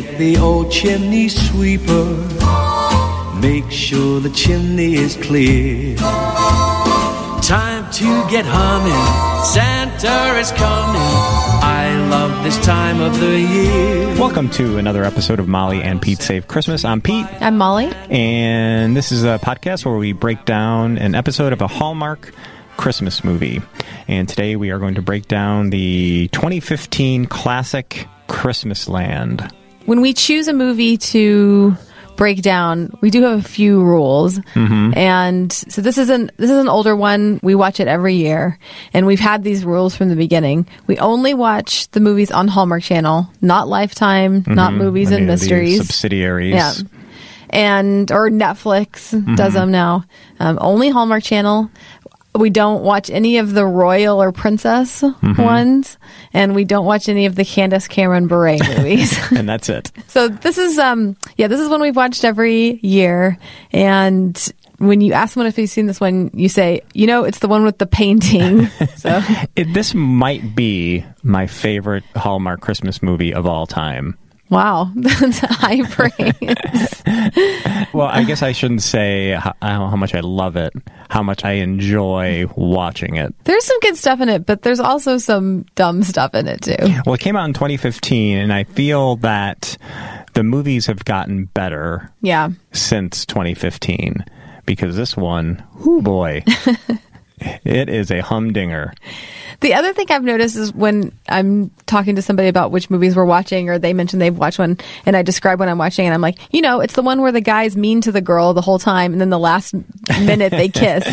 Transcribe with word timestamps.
get 0.00 0.18
the 0.18 0.36
old 0.36 0.70
chimney 0.70 1.26
sweeper. 1.26 2.04
Make 3.40 3.70
sure 3.70 4.20
the 4.20 4.30
chimney 4.34 4.94
is 4.94 5.16
clear. 5.16 5.96
Time 5.96 7.90
to 7.92 8.28
get 8.28 8.44
humming. 8.46 9.42
Santa 9.46 10.38
is 10.38 10.50
coming. 10.52 11.00
I 11.62 11.96
love 12.10 12.44
this 12.44 12.58
time 12.62 13.00
of 13.00 13.18
the 13.20 13.40
year. 13.40 14.08
Welcome 14.20 14.50
to 14.50 14.76
another 14.76 15.02
episode 15.02 15.40
of 15.40 15.48
Molly 15.48 15.80
and 15.80 16.02
Pete 16.02 16.20
Save 16.20 16.46
Christmas. 16.46 16.84
I'm 16.84 17.00
Pete, 17.00 17.26
I'm 17.40 17.56
Molly. 17.56 17.86
and 18.10 18.94
this 18.94 19.12
is 19.12 19.24
a 19.24 19.38
podcast 19.42 19.86
where 19.86 19.96
we 19.96 20.12
break 20.12 20.44
down 20.44 20.98
an 20.98 21.14
episode 21.14 21.54
of 21.54 21.62
a 21.62 21.66
Hallmark 21.66 22.34
Christmas 22.76 23.24
movie. 23.24 23.62
And 24.08 24.28
today 24.28 24.56
we 24.56 24.70
are 24.72 24.78
going 24.78 24.96
to 24.96 25.02
break 25.02 25.26
down 25.26 25.70
the 25.70 26.28
2015 26.32 27.24
classic 27.26 28.06
Christmas 28.28 28.88
Land. 28.88 29.50
When 29.86 30.00
we 30.00 30.12
choose 30.12 30.48
a 30.48 30.52
movie 30.52 30.96
to 30.98 31.76
break 32.16 32.42
down, 32.42 32.90
we 33.00 33.10
do 33.10 33.22
have 33.22 33.38
a 33.38 33.48
few 33.48 33.82
rules. 33.82 34.38
Mm-hmm. 34.38 34.96
And 34.96 35.52
so 35.52 35.80
this 35.82 35.98
is 35.98 36.10
an 36.10 36.30
this 36.36 36.50
is 36.50 36.58
an 36.58 36.68
older 36.68 36.96
one. 36.96 37.38
We 37.42 37.54
watch 37.54 37.78
it 37.78 37.88
every 37.88 38.14
year, 38.14 38.58
and 38.92 39.06
we've 39.06 39.20
had 39.20 39.44
these 39.44 39.64
rules 39.64 39.94
from 39.94 40.08
the 40.08 40.16
beginning. 40.16 40.66
We 40.86 40.98
only 40.98 41.34
watch 41.34 41.88
the 41.90 42.00
movies 42.00 42.30
on 42.30 42.48
Hallmark 42.48 42.82
Channel, 42.82 43.30
not 43.40 43.68
Lifetime, 43.68 44.44
not 44.46 44.70
mm-hmm. 44.70 44.78
movies 44.78 45.08
Any 45.08 45.18
and 45.18 45.26
mysteries. 45.26 45.78
subsidiaries. 45.78 46.54
Yeah. 46.54 46.72
And 47.50 48.10
or 48.10 48.28
Netflix 48.28 49.12
does 49.36 49.52
mm-hmm. 49.52 49.54
them 49.54 49.70
now. 49.70 50.04
Um, 50.40 50.58
only 50.60 50.88
Hallmark 50.88 51.22
Channel. 51.22 51.70
We 52.38 52.50
don't 52.50 52.82
watch 52.82 53.10
any 53.10 53.38
of 53.38 53.52
the 53.52 53.64
royal 53.66 54.22
or 54.22 54.32
princess 54.32 55.02
ones, 55.22 55.98
and 56.32 56.54
we 56.54 56.64
don't 56.64 56.86
watch 56.86 57.08
any 57.08 57.26
of 57.26 57.34
the 57.34 57.44
Candace 57.44 57.88
Cameron 57.88 58.26
Bure 58.28 58.56
movies. 58.76 59.18
And 59.32 59.48
that's 59.48 59.68
it. 59.68 59.90
so 60.08 60.28
this 60.28 60.58
is 60.58 60.78
um 60.78 61.16
yeah, 61.36 61.48
this 61.48 61.60
is 61.60 61.68
one 61.68 61.80
we've 61.80 61.96
watched 61.96 62.24
every 62.24 62.78
year, 62.82 63.38
and 63.72 64.52
when 64.78 65.00
you 65.00 65.12
ask 65.12 65.34
someone 65.34 65.46
if 65.46 65.56
they've 65.56 65.70
seen 65.70 65.86
this 65.86 66.00
one, 66.00 66.30
you 66.34 66.48
say, 66.48 66.82
you 66.92 67.06
know, 67.06 67.24
it's 67.24 67.38
the 67.38 67.48
one 67.48 67.64
with 67.64 67.78
the 67.78 67.86
painting. 67.86 68.66
so 68.96 69.22
it. 69.56 69.72
This 69.72 69.94
might 69.94 70.54
be 70.54 71.04
my 71.22 71.46
favorite 71.46 72.04
Hallmark 72.14 72.60
Christmas 72.60 73.02
movie 73.02 73.32
of 73.32 73.46
all 73.46 73.66
time. 73.66 74.18
Wow, 74.50 74.90
that's 74.96 75.38
high 75.38 75.82
praise. 75.88 77.02
Well, 77.92 78.08
I 78.08 78.24
guess 78.24 78.42
I 78.42 78.52
shouldn't 78.52 78.82
say 78.82 79.30
how, 79.32 79.54
uh, 79.62 79.88
how 79.88 79.96
much 79.96 80.14
I 80.14 80.20
love 80.20 80.56
it, 80.56 80.72
how 81.08 81.22
much 81.22 81.44
I 81.46 81.52
enjoy 81.52 82.46
watching 82.54 83.16
it. 83.16 83.34
There's 83.44 83.64
some 83.64 83.80
good 83.80 83.96
stuff 83.96 84.20
in 84.20 84.28
it, 84.28 84.44
but 84.44 84.62
there's 84.62 84.80
also 84.80 85.16
some 85.16 85.64
dumb 85.76 86.02
stuff 86.02 86.34
in 86.34 86.46
it 86.46 86.60
too. 86.60 86.76
Well, 87.06 87.14
it 87.14 87.20
came 87.20 87.36
out 87.36 87.46
in 87.46 87.54
2015, 87.54 88.36
and 88.36 88.52
I 88.52 88.64
feel 88.64 89.16
that 89.16 89.78
the 90.34 90.42
movies 90.42 90.86
have 90.86 91.04
gotten 91.06 91.46
better 91.46 92.12
Yeah. 92.20 92.50
since 92.72 93.24
2015 93.24 94.24
because 94.66 94.94
this 94.96 95.16
one, 95.16 95.62
oh 95.86 96.02
boy, 96.02 96.42
it 97.38 97.88
is 97.88 98.10
a 98.10 98.20
humdinger. 98.20 98.92
The 99.60 99.74
other 99.74 99.92
thing 99.92 100.06
I've 100.10 100.22
noticed 100.22 100.56
is 100.56 100.72
when 100.74 101.12
I'm 101.28 101.70
talking 101.86 102.16
to 102.16 102.22
somebody 102.22 102.48
about 102.48 102.70
which 102.70 102.90
movies 102.90 103.16
we're 103.16 103.24
watching, 103.24 103.70
or 103.70 103.78
they 103.78 103.94
mention 103.94 104.18
they've 104.18 104.36
watched 104.36 104.58
one, 104.58 104.78
and 105.06 105.16
I 105.16 105.22
describe 105.22 105.58
what 105.58 105.68
I'm 105.68 105.78
watching, 105.78 106.04
and 106.04 106.14
I'm 106.14 106.20
like, 106.20 106.38
you 106.52 106.60
know, 106.60 106.80
it's 106.80 106.94
the 106.94 107.02
one 107.02 107.22
where 107.22 107.32
the 107.32 107.40
guy's 107.40 107.76
mean 107.76 108.00
to 108.02 108.12
the 108.12 108.20
girl 108.20 108.52
the 108.54 108.60
whole 108.60 108.78
time, 108.78 109.12
and 109.12 109.20
then 109.20 109.30
the 109.30 109.38
last 109.38 109.74
minute 110.20 110.50
they 110.50 110.68
kiss. 110.68 111.04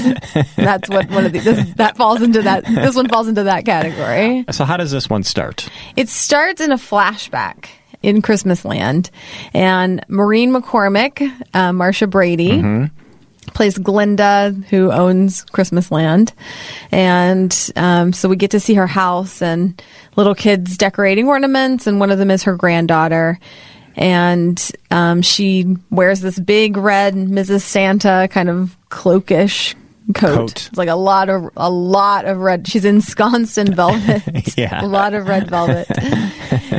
That's 0.55 0.89
what 0.89 1.09
one 1.09 1.25
of 1.25 1.31
the 1.31 1.39
this, 1.39 1.73
that 1.75 1.95
falls 1.97 2.21
into 2.21 2.41
that. 2.41 2.65
This 2.65 2.95
one 2.95 3.07
falls 3.07 3.27
into 3.27 3.43
that 3.43 3.65
category. 3.65 4.45
So, 4.51 4.65
how 4.65 4.77
does 4.77 4.91
this 4.91 5.09
one 5.09 5.23
start? 5.23 5.69
It 5.95 6.09
starts 6.09 6.61
in 6.61 6.71
a 6.71 6.77
flashback 6.77 7.67
in 8.01 8.21
Christmas 8.21 8.65
Land, 8.65 9.09
and 9.53 10.03
Maureen 10.09 10.53
McCormick, 10.53 11.31
uh, 11.53 11.71
Marcia 11.71 12.07
Brady. 12.07 12.89
Plays 13.53 13.77
Glinda, 13.77 14.55
who 14.69 14.91
owns 14.91 15.43
Christmas 15.43 15.91
Land, 15.91 16.33
and 16.91 17.71
um, 17.75 18.13
so 18.13 18.29
we 18.29 18.35
get 18.35 18.51
to 18.51 18.59
see 18.59 18.73
her 18.75 18.87
house 18.87 19.41
and 19.41 19.81
little 20.15 20.35
kids 20.35 20.77
decorating 20.77 21.27
ornaments, 21.27 21.87
and 21.87 21.99
one 21.99 22.11
of 22.11 22.17
them 22.17 22.31
is 22.31 22.43
her 22.43 22.55
granddaughter, 22.55 23.39
and 23.95 24.71
um, 24.91 25.21
she 25.21 25.77
wears 25.89 26.21
this 26.21 26.39
big 26.39 26.77
red 26.77 27.13
Mrs. 27.13 27.61
Santa 27.61 28.27
kind 28.31 28.49
of 28.49 28.75
cloakish 28.89 29.75
coat. 30.13 30.35
Coat. 30.35 30.67
It's 30.67 30.77
like 30.77 30.89
a 30.89 30.95
lot 30.95 31.29
of 31.29 31.49
a 31.55 31.69
lot 31.69 32.25
of 32.25 32.37
red. 32.37 32.67
She's 32.67 32.85
ensconced 32.85 33.57
in 33.57 33.73
velvet. 33.73 34.23
Yeah. 34.57 34.83
a 34.83 34.87
lot 34.87 35.13
of 35.13 35.27
red 35.27 35.49
velvet. 35.49 35.87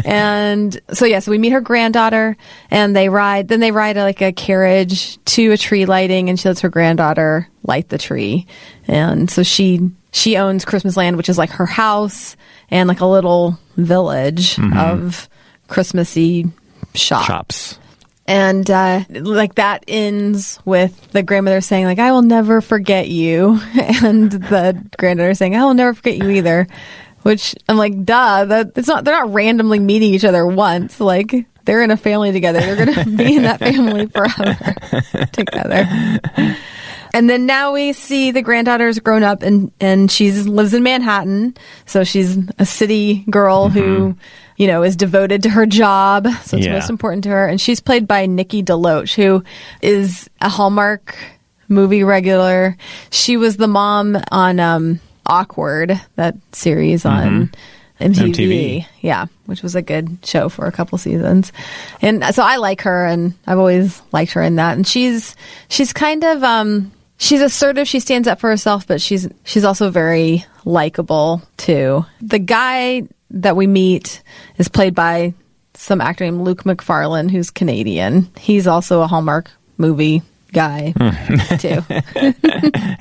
and 0.06 0.80
so 0.92 1.06
yeah, 1.06 1.18
so 1.18 1.30
we 1.30 1.38
meet 1.38 1.50
her 1.50 1.60
granddaughter, 1.60 2.36
and 2.70 2.94
they 2.94 3.08
ride. 3.08 3.48
Then 3.48 3.60
they 3.60 3.72
ride 3.72 3.96
like 3.96 4.20
a 4.20 4.32
carriage 4.32 5.22
to 5.24 5.52
a 5.52 5.56
tree 5.56 5.86
lighting, 5.86 6.28
and 6.28 6.38
she 6.38 6.48
lets 6.48 6.60
her 6.60 6.68
granddaughter 6.68 7.48
light 7.64 7.88
the 7.88 7.98
tree. 7.98 8.46
And 8.86 9.30
so 9.30 9.42
she 9.42 9.90
she 10.12 10.36
owns 10.36 10.64
Christmas 10.64 10.96
Land, 10.96 11.16
which 11.16 11.28
is 11.28 11.38
like 11.38 11.50
her 11.50 11.66
house 11.66 12.36
and 12.70 12.88
like 12.88 13.00
a 13.00 13.06
little 13.06 13.58
village 13.76 14.56
mm-hmm. 14.56 14.78
of 14.78 15.28
Christmassy 15.68 16.46
shop 16.94 17.26
Chops. 17.26 17.78
And 18.26 18.70
uh, 18.70 19.04
like 19.10 19.56
that 19.56 19.84
ends 19.86 20.58
with 20.64 21.10
the 21.12 21.22
grandmother 21.22 21.60
saying 21.60 21.84
like 21.84 21.98
i 21.98 22.12
will 22.12 22.22
never 22.22 22.60
forget 22.60 23.08
you. 23.08 23.60
And 24.04 24.30
the 24.30 24.82
granddaughter 24.98 25.34
saying 25.34 25.56
i 25.56 25.64
will 25.64 25.74
never 25.74 25.94
forget 25.94 26.16
you 26.18 26.30
either. 26.30 26.66
Which 27.22 27.54
i'm 27.68 27.76
like 27.76 28.04
duh 28.04 28.44
that 28.44 28.72
it's 28.76 28.88
not 28.88 29.04
they're 29.04 29.18
not 29.18 29.32
randomly 29.32 29.78
meeting 29.78 30.14
each 30.14 30.24
other 30.24 30.46
once. 30.46 31.00
Like 31.00 31.46
they're 31.64 31.82
in 31.82 31.90
a 31.90 31.96
family 31.96 32.32
together. 32.32 32.60
They're 32.60 32.86
gonna 32.86 33.04
be 33.16 33.36
in 33.36 33.42
that 33.42 33.60
family 33.60 34.06
forever 34.06 35.26
together. 35.32 35.86
And 37.14 37.30
then 37.30 37.46
now 37.46 37.72
we 37.72 37.92
see 37.92 38.32
the 38.32 38.42
granddaughter's 38.42 38.98
grown 38.98 39.22
up 39.22 39.42
and 39.42 39.70
and 39.80 40.10
she's 40.10 40.48
lives 40.48 40.74
in 40.74 40.82
Manhattan, 40.82 41.56
so 41.86 42.02
she's 42.04 42.36
a 42.58 42.66
city 42.66 43.24
girl 43.30 43.68
who, 43.68 44.16
you 44.56 44.66
know, 44.66 44.82
is 44.82 44.96
devoted 44.96 45.42
to 45.44 45.50
her 45.50 45.66
job. 45.66 46.26
So 46.44 46.56
it's 46.56 46.66
Yeah. 46.66 46.72
most 46.74 46.90
important 46.90 47.24
to 47.24 47.30
her. 47.30 47.46
And 47.46 47.60
she's 47.60 47.80
played 47.80 48.06
by 48.06 48.26
Nikki 48.26 48.62
DeLoach, 48.62 49.14
who 49.14 49.42
is 49.82 50.28
a 50.40 50.48
Hallmark 50.48 51.16
movie 51.68 52.04
regular. 52.04 52.76
She 53.10 53.36
was 53.36 53.56
the 53.56 53.66
mom 53.68 54.16
on 54.30 54.60
um, 54.60 55.00
Awkward, 55.26 56.00
that 56.16 56.36
series 56.52 57.04
on. 57.04 57.50
MTV. 58.00 58.34
MTV. 58.34 58.86
yeah, 59.02 59.26
which 59.46 59.62
was 59.62 59.74
a 59.76 59.80
good 59.80 60.18
show 60.24 60.48
for 60.48 60.66
a 60.66 60.72
couple 60.72 60.98
seasons, 60.98 61.52
and 62.02 62.24
so 62.34 62.42
I 62.42 62.56
like 62.56 62.82
her, 62.82 63.06
and 63.06 63.34
I've 63.46 63.58
always 63.58 64.02
liked 64.10 64.32
her 64.32 64.42
in 64.42 64.56
that. 64.56 64.76
And 64.76 64.84
she's 64.84 65.36
she's 65.68 65.92
kind 65.92 66.24
of 66.24 66.42
um 66.42 66.90
she's 67.18 67.40
assertive. 67.40 67.86
She 67.86 68.00
stands 68.00 68.26
up 68.26 68.40
for 68.40 68.50
herself, 68.50 68.84
but 68.86 69.00
she's 69.00 69.28
she's 69.44 69.64
also 69.64 69.90
very 69.90 70.44
likable 70.64 71.40
too. 71.56 72.04
The 72.20 72.40
guy 72.40 73.04
that 73.30 73.56
we 73.56 73.66
meet 73.66 74.22
is 74.58 74.68
played 74.68 74.94
by 74.94 75.34
some 75.74 76.00
actor 76.00 76.24
named 76.24 76.42
Luke 76.42 76.64
Macfarlane, 76.64 77.28
who's 77.28 77.50
Canadian. 77.50 78.30
He's 78.38 78.66
also 78.66 79.02
a 79.02 79.06
Hallmark 79.06 79.50
movie 79.76 80.22
guy 80.52 80.94
hmm. 80.96 81.56
too. 81.56 81.82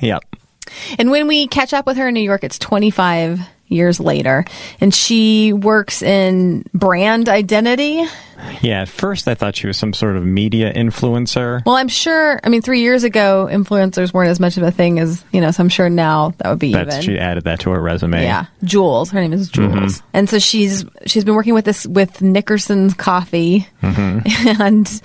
Yep. 0.00 0.22
And 0.98 1.10
when 1.10 1.28
we 1.28 1.46
catch 1.46 1.72
up 1.72 1.86
with 1.86 1.96
her 1.98 2.08
in 2.08 2.14
New 2.14 2.20
York, 2.20 2.42
it's 2.42 2.58
25 2.58 3.40
years 3.74 4.00
later. 4.00 4.44
And 4.80 4.94
she 4.94 5.52
works 5.52 6.02
in 6.02 6.64
brand 6.72 7.28
identity. 7.28 8.04
Yeah, 8.60 8.82
at 8.82 8.88
first 8.88 9.26
I 9.28 9.34
thought 9.34 9.56
she 9.56 9.66
was 9.66 9.78
some 9.78 9.94
sort 9.94 10.16
of 10.16 10.24
media 10.24 10.72
influencer. 10.72 11.64
Well, 11.64 11.76
I'm 11.76 11.88
sure, 11.88 12.40
I 12.44 12.48
mean, 12.50 12.60
three 12.62 12.80
years 12.80 13.02
ago, 13.04 13.48
influencers 13.50 14.12
weren't 14.12 14.28
as 14.30 14.40
much 14.40 14.56
of 14.56 14.62
a 14.64 14.70
thing 14.70 14.98
as, 14.98 15.24
you 15.32 15.40
know, 15.40 15.50
so 15.50 15.62
I'm 15.62 15.68
sure 15.68 15.88
now 15.88 16.34
that 16.38 16.50
would 16.50 16.58
be 16.58 16.72
That's 16.72 16.96
even. 16.96 17.02
she 17.14 17.18
added 17.18 17.44
that 17.44 17.60
to 17.60 17.70
her 17.70 17.80
resume. 17.80 18.22
Yeah, 18.22 18.46
Jules. 18.62 19.10
Her 19.10 19.20
name 19.20 19.32
is 19.32 19.48
Jules, 19.48 19.70
Mm-hmm. 19.72 20.06
and 20.12 20.28
so 20.28 20.38
she's 20.38 20.84
she's 21.06 21.24
been 21.24 21.34
working 21.34 21.54
with 21.54 21.64
this 21.64 21.86
with 21.86 22.20
Nickerson's 22.20 22.92
Coffee, 22.94 23.66
Mm-hmm. 23.82 24.60
and 24.62 25.02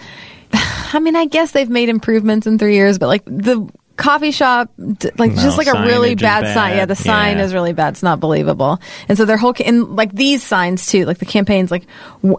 I 0.94 1.00
mean, 1.00 1.16
I 1.16 1.26
guess 1.26 1.52
they've 1.52 1.70
made 1.70 1.88
improvements 1.90 2.46
in 2.48 2.58
three 2.58 2.76
years, 2.76 2.98
but 2.98 3.08
like 3.08 3.24
the 3.26 3.70
coffee 4.00 4.32
shop, 4.32 4.72
like 4.78 5.34
No, 5.34 5.42
just 5.42 5.58
like 5.60 5.68
a 5.68 5.84
really 5.84 6.14
is 6.14 6.22
bad, 6.22 6.54
sign. 6.56 6.78
Yeah, 6.78 6.86
the 6.86 6.96
sign 6.96 7.38
Yeah. 7.38 7.44
is 7.44 7.54
really 7.54 7.74
bad. 7.74 7.94
It's 7.94 8.02
not 8.02 8.20
believable. 8.20 8.80
And 9.08 9.18
so 9.18 9.26
their 9.26 9.38
whole 9.38 9.54
and 9.64 9.96
like 9.96 10.12
these 10.14 10.42
signs 10.42 10.88
too, 10.88 11.06
like 11.06 11.20
the 11.20 11.26
campaigns, 11.26 11.70
like 11.70 11.86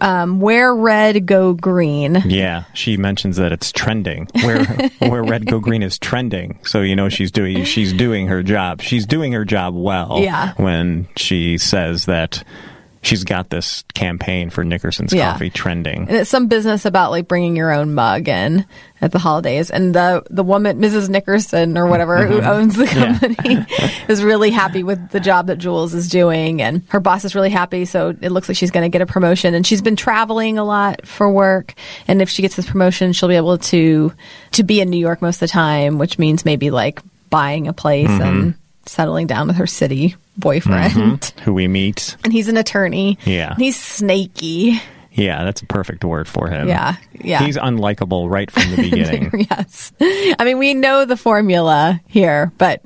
um, 0.00 0.40
wear 0.40 0.74
red, 0.74 1.26
go 1.26 1.52
green. 1.54 2.22
Yeah, 2.26 2.64
she 2.74 2.96
mentions 2.96 3.36
that 3.36 3.52
it's 3.52 3.70
trending. 3.70 4.26
Where 4.42 4.64
where 4.98 5.22
red 5.22 5.46
go 5.46 5.60
green 5.60 5.82
is 5.82 5.98
trending, 5.98 6.58
so 6.64 6.80
you 6.80 6.96
know 6.96 7.08
she's 7.08 7.30
doing 7.30 7.64
she's 7.64 7.92
doing 7.92 8.26
her 8.28 8.42
job. 8.42 8.80
She's 8.80 9.06
doing 9.06 9.32
her 9.32 9.44
job 9.44 9.74
well. 9.76 10.18
Yeah. 10.20 10.54
When 10.56 11.06
she 11.16 11.58
says 11.58 12.06
that 12.06 12.42
she's 13.02 13.24
got 13.24 13.50
this 13.50 13.82
campaign 13.94 14.50
for 14.50 14.64
Nickerson's 14.64 15.12
Yeah. 15.12 15.32
coffee 15.32 15.50
trending. 15.50 16.08
and 16.08 16.10
it's 16.10 16.30
some 16.30 16.48
business 16.48 16.84
about 16.84 17.10
like 17.10 17.28
bringing 17.28 17.56
your 17.56 17.72
own 17.72 17.94
mug 17.94 18.28
in 18.28 18.66
at 19.00 19.12
the 19.12 19.18
holidays. 19.18 19.70
And 19.70 19.94
the 19.94 20.22
the 20.28 20.42
woman 20.42 20.80
mrs 20.80 21.08
nickerson 21.08 21.78
or 21.78 21.86
whatever 21.86 22.26
who 22.26 22.40
mm-hmm. 22.40 22.46
owns 22.46 22.76
the 22.76 22.84
Yeah. 22.84 23.18
company 23.18 23.66
is 24.08 24.22
really 24.22 24.50
happy 24.50 24.82
with 24.82 25.10
the 25.10 25.20
job 25.20 25.46
that 25.46 25.56
jules 25.56 25.94
is 25.94 26.08
doing. 26.08 26.60
And 26.60 26.82
her 26.88 27.00
boss 27.00 27.24
is 27.24 27.34
really 27.34 27.50
happy. 27.50 27.84
So 27.86 28.14
it 28.20 28.30
looks 28.30 28.48
like 28.48 28.56
she's 28.56 28.70
going 28.70 28.84
to 28.84 28.90
get 28.90 29.00
a 29.02 29.06
promotion. 29.06 29.54
And 29.54 29.66
she's 29.66 29.82
been 29.82 29.96
traveling 29.96 30.58
a 30.58 30.64
lot 30.64 31.06
for 31.06 31.30
work. 31.30 31.74
And 32.06 32.20
if 32.20 32.28
she 32.28 32.42
gets 32.42 32.56
this 32.56 32.66
promotion 32.66 33.12
she'll 33.12 33.28
be 33.28 33.36
able 33.36 33.58
to 33.58 34.12
to 34.52 34.62
be 34.62 34.80
in 34.80 34.90
new 34.90 34.98
york 34.98 35.22
most 35.22 35.36
of 35.36 35.40
the 35.40 35.48
time 35.48 35.98
which 35.98 36.18
means 36.18 36.44
maybe 36.44 36.70
like 36.70 37.00
buying 37.30 37.68
a 37.68 37.72
place 37.72 38.08
mm-hmm. 38.08 38.22
and 38.22 38.54
settling 38.90 39.26
down 39.26 39.46
with 39.46 39.56
her 39.56 39.66
city 39.66 40.16
boyfriend 40.36 40.92
mm-hmm. 40.92 41.40
Who 41.42 41.54
we 41.54 41.68
meet. 41.68 42.16
and 42.24 42.32
he's 42.32 42.48
an 42.48 42.56
attorney 42.56 43.18
Yeah. 43.24 43.54
he's 43.56 43.78
snaky 43.78 44.80
Yeah, 45.12 45.44
that's 45.44 45.62
a 45.62 45.66
perfect 45.66 46.04
word 46.04 46.28
for 46.28 46.48
him. 46.48 46.68
Yeah, 46.68 46.96
yeah. 47.20 47.40
He's 47.44 47.56
unlikable 47.56 48.30
right 48.30 48.50
from 48.50 48.70
the 48.70 48.76
beginning. 48.90 49.46
yes. 49.50 49.92
I 50.00 50.44
mean, 50.44 50.58
we 50.58 50.72
know 50.72 51.04
the 51.04 51.16
formula 51.16 52.00
here, 52.06 52.52
but 52.58 52.80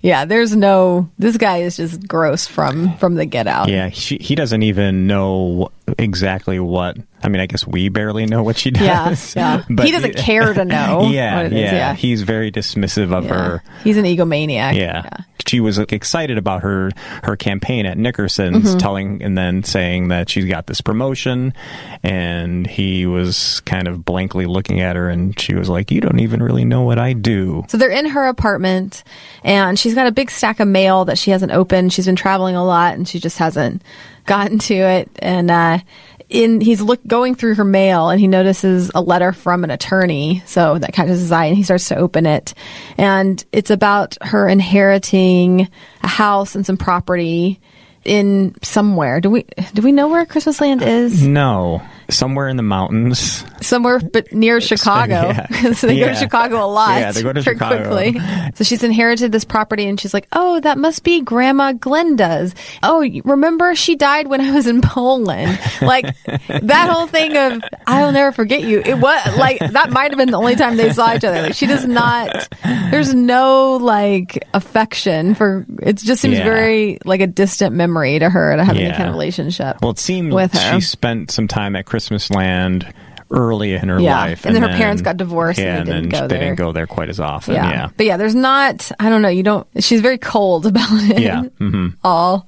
yeah, 0.00 0.24
there's 0.24 0.56
no. 0.56 1.10
This 1.18 1.36
guy 1.36 1.58
is 1.58 1.76
just 1.76 2.06
gross 2.08 2.46
from 2.46 2.96
from 2.96 3.14
the 3.16 3.26
get 3.26 3.46
out. 3.46 3.68
yeah, 3.68 3.88
he, 3.88 4.16
he 4.16 4.34
doesn't 4.34 4.62
even 4.62 5.06
know 5.06 5.70
exactly 5.98 6.58
what. 6.60 6.96
I 7.22 7.28
mean, 7.28 7.40
I 7.42 7.46
guess 7.46 7.66
we 7.66 7.88
barely 7.90 8.24
know 8.24 8.42
what 8.42 8.56
she 8.56 8.70
does. 8.70 9.36
yeah. 9.36 9.62
but 9.70 9.84
he 9.84 9.92
doesn't 9.92 10.16
care 10.16 10.54
to 10.54 10.64
know. 10.64 11.08
Yeah, 11.10 11.36
what 11.36 11.46
it 11.46 11.52
is. 11.52 11.58
yeah, 11.60 11.72
yeah. 11.74 11.94
He's 11.94 12.22
very 12.22 12.50
dismissive 12.50 13.12
of 13.12 13.24
Yeah. 13.24 13.34
her. 13.34 13.62
He's 13.84 13.96
an 13.98 14.04
egomaniac. 14.04 14.74
Yeah. 14.76 15.08
She 15.46 15.60
was 15.60 15.78
excited 15.78 16.38
about 16.38 16.62
her 16.62 16.90
her 17.22 17.36
campaign 17.36 17.86
at 17.86 17.96
Nickerson's, 17.98 18.68
Mm-hmm. 18.70 18.78
telling 18.78 19.22
and 19.22 19.36
then 19.36 19.62
saying 19.64 20.08
that 20.08 20.28
she's 20.28 20.44
got 20.46 20.66
this 20.66 20.80
promotion, 20.80 21.54
and 22.02 22.66
he 22.66 23.06
was 23.06 23.60
kind 23.60 23.88
of 23.88 24.04
blankly 24.04 24.46
looking 24.46 24.80
at 24.80 24.96
her, 24.96 25.08
and 25.08 25.38
she 25.38 25.54
was 25.54 25.68
like, 25.68 25.90
"You 25.90 26.00
don't 26.00 26.20
even 26.20 26.42
really 26.42 26.64
know 26.64 26.82
what 26.82 26.98
I 26.98 27.12
do." 27.12 27.64
So 27.68 27.76
they're 27.78 27.90
in 27.90 28.06
her 28.06 28.26
apartment, 28.26 29.04
and 29.44 29.78
she's 29.78 29.94
got 29.94 30.06
a 30.06 30.12
big 30.12 30.30
stack 30.30 30.60
of 30.60 30.68
mail 30.68 31.04
that 31.06 31.18
she 31.18 31.30
hasn't 31.30 31.52
opened. 31.52 31.92
She's 31.92 32.06
been 32.06 32.16
traveling 32.16 32.56
a 32.56 32.64
lot, 32.64 32.94
and 32.94 33.06
she 33.08 33.18
just 33.20 33.38
hasn't 33.38 33.82
gotten 34.26 34.58
to 34.58 34.74
it. 34.74 35.10
And 35.20 35.50
uh, 35.50 35.78
in 36.28 36.60
he's 36.60 36.80
look 36.80 37.04
going 37.06 37.34
through 37.34 37.54
her 37.56 37.64
mail, 37.64 38.10
and 38.10 38.20
he 38.20 38.26
notices 38.26 38.90
a 38.94 39.00
letter 39.00 39.32
from 39.32 39.64
an 39.64 39.70
attorney. 39.70 40.42
So 40.46 40.78
that 40.78 40.92
catches 40.92 41.20
his 41.20 41.32
eye, 41.32 41.46
and 41.46 41.56
he 41.56 41.62
starts 41.62 41.88
to 41.88 41.96
open 41.96 42.26
it, 42.26 42.54
and 42.98 43.44
it's 43.52 43.70
about 43.70 44.16
her 44.22 44.48
inheriting 44.48 45.68
a 46.02 46.08
house 46.08 46.54
and 46.54 46.66
some 46.66 46.76
property 46.76 47.60
in 48.04 48.54
somewhere. 48.62 49.20
Do 49.20 49.30
we 49.30 49.44
do 49.74 49.82
we 49.82 49.92
know 49.92 50.08
where 50.08 50.24
Christmas 50.26 50.60
Land 50.60 50.82
is? 50.82 51.26
No, 51.26 51.82
somewhere 52.08 52.48
in 52.48 52.56
the 52.56 52.62
mountains. 52.62 53.44
somewhere 53.60 53.98
but 54.00 54.32
near 54.32 54.60
Chicago. 54.60 55.12
Yeah. 55.28 55.46
so 55.72 55.86
they 55.86 55.98
go 55.98 56.08
to 56.08 56.14
Chicago 56.14 56.64
a 56.64 56.66
lot. 56.66 57.00
Yeah, 57.00 57.12
they 57.12 57.22
go 57.22 57.32
to 57.32 57.42
Chicago. 57.42 57.88
quickly. 57.88 58.20
So 58.54 58.64
she's 58.64 58.82
inherited 58.82 59.32
this 59.32 59.44
property 59.44 59.86
and 59.86 60.00
she's 60.00 60.14
like, 60.14 60.28
"Oh, 60.32 60.60
that 60.60 60.78
must 60.78 61.02
be 61.02 61.20
Grandma 61.20 61.72
Glenda's. 61.72 62.54
Oh, 62.82 63.04
remember 63.24 63.74
she 63.74 63.96
died 63.96 64.28
when 64.28 64.40
I 64.40 64.52
was 64.52 64.66
in 64.66 64.80
Poland." 64.82 65.58
Like 65.82 66.06
that 66.48 66.88
whole 66.90 67.06
thing 67.06 67.36
of 67.36 67.62
"I'll 67.86 68.12
never 68.12 68.32
forget 68.32 68.62
you." 68.62 68.80
It 68.84 68.94
was 68.98 69.36
like 69.36 69.58
that 69.58 69.90
might 69.90 70.10
have 70.12 70.18
been 70.18 70.30
the 70.30 70.38
only 70.38 70.56
time 70.56 70.76
they 70.76 70.92
saw 70.92 71.14
each 71.14 71.24
other. 71.24 71.42
Like 71.42 71.54
she 71.54 71.66
does 71.66 71.84
not. 71.86 72.48
There's 72.90 73.12
no 73.14 73.76
like 73.76 74.46
affection 74.54 75.34
for. 75.34 75.66
It 75.82 75.96
just 75.96 76.22
seems 76.22 76.38
Yeah. 76.38 76.44
very 76.44 76.98
like 77.04 77.20
a 77.20 77.26
distant 77.26 77.74
memory 77.74 78.18
to 78.18 78.30
her 78.30 78.56
to 78.56 78.64
have 78.64 78.76
any 78.76 78.90
kind 78.92 79.08
of 79.08 79.14
relationship. 79.14 79.78
Well, 79.82 79.90
it 79.90 79.98
seemed 79.98 80.32
With 80.32 80.52
her. 80.54 80.74
she 80.74 80.80
spent 80.82 81.30
some 81.32 81.48
time 81.48 81.74
at 81.76 81.84
Christmas 81.84 81.95
Christmas 81.96 82.30
land 82.30 82.92
early 83.30 83.72
in 83.72 83.88
her 83.88 83.98
Yeah, 83.98 84.18
life, 84.20 84.44
and 84.44 84.54
then 84.54 84.62
her 84.62 84.68
parents 84.68 85.00
got 85.00 85.16
divorced 85.16 85.58
and 85.58 85.66
Yeah, 85.66 85.78
they 85.84 85.92
didn't 86.02 86.10
then 86.10 86.20
go 86.20 86.28
they 86.28 86.34
there. 86.36 86.44
didn't 86.48 86.58
go 86.58 86.72
there 86.72 86.86
quite 86.86 87.08
as 87.08 87.18
often. 87.18 87.54
yeah. 87.54 87.70
Yeah, 87.70 87.88
But 87.96 88.04
yeah, 88.04 88.18
there's 88.18 88.34
not, 88.34 88.92
I 89.00 89.08
don't 89.08 89.22
know, 89.22 89.28
you 89.30 89.42
don't, 89.42 89.66
she's 89.80 90.02
very 90.02 90.18
cold 90.18 90.66
about 90.66 90.90
it 90.92 91.20
yeah. 91.20 91.42
hmm 91.58 91.88
all. 92.04 92.46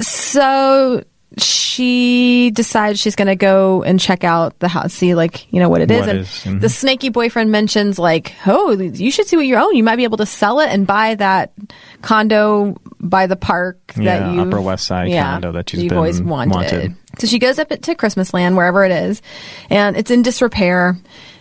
So 0.00 1.04
she 1.38 2.50
decides 2.50 2.98
she's 3.00 3.14
going 3.14 3.28
to 3.28 3.36
go 3.36 3.82
and 3.82 4.00
check 4.00 4.24
out 4.24 4.58
the 4.58 4.68
house, 4.68 4.92
see 4.92 5.14
like, 5.14 5.50
you 5.52 5.60
know, 5.60 5.68
what 5.68 5.80
it 5.80 5.90
is. 5.90 6.00
What 6.00 6.08
and 6.08 6.18
is, 6.20 6.28
mhm. 6.28 6.60
the 6.60 6.68
snaky 6.68 7.08
boyfriend 7.08 7.50
mentions 7.52 7.98
like, 7.98 8.34
oh, 8.46 8.72
you 8.72 9.10
should 9.10 9.26
see 9.26 9.36
what 9.36 9.46
you 9.46 9.56
own. 9.56 9.76
You 9.76 9.84
might 9.84 9.96
be 9.96 10.04
able 10.04 10.18
to 10.18 10.26
sell 10.26 10.60
it 10.60 10.70
and 10.70 10.86
buy 10.86 11.14
that 11.14 11.52
condo 12.02 12.76
by 12.98 13.26
the 13.26 13.36
park 13.36 13.78
that 13.94 14.02
Yeah, 14.02 14.32
you 14.32 14.40
Upper 14.40 14.60
West 14.60 14.86
Side 14.86 15.12
condo 15.12 15.52
that 15.52 15.70
she's 15.70 15.84
you've 15.84 15.90
been 15.90 15.98
always 15.98 16.20
wanted. 16.20 16.54
wanted. 16.54 16.96
So 17.18 17.26
she 17.26 17.38
goes 17.38 17.58
up 17.58 17.68
to 17.68 17.94
Christmas 17.94 18.32
Land, 18.34 18.56
wherever 18.56 18.84
it 18.84 18.92
is, 18.92 19.22
and 19.68 19.96
it's 19.96 20.10
in 20.10 20.22
disrepair. 20.22 20.96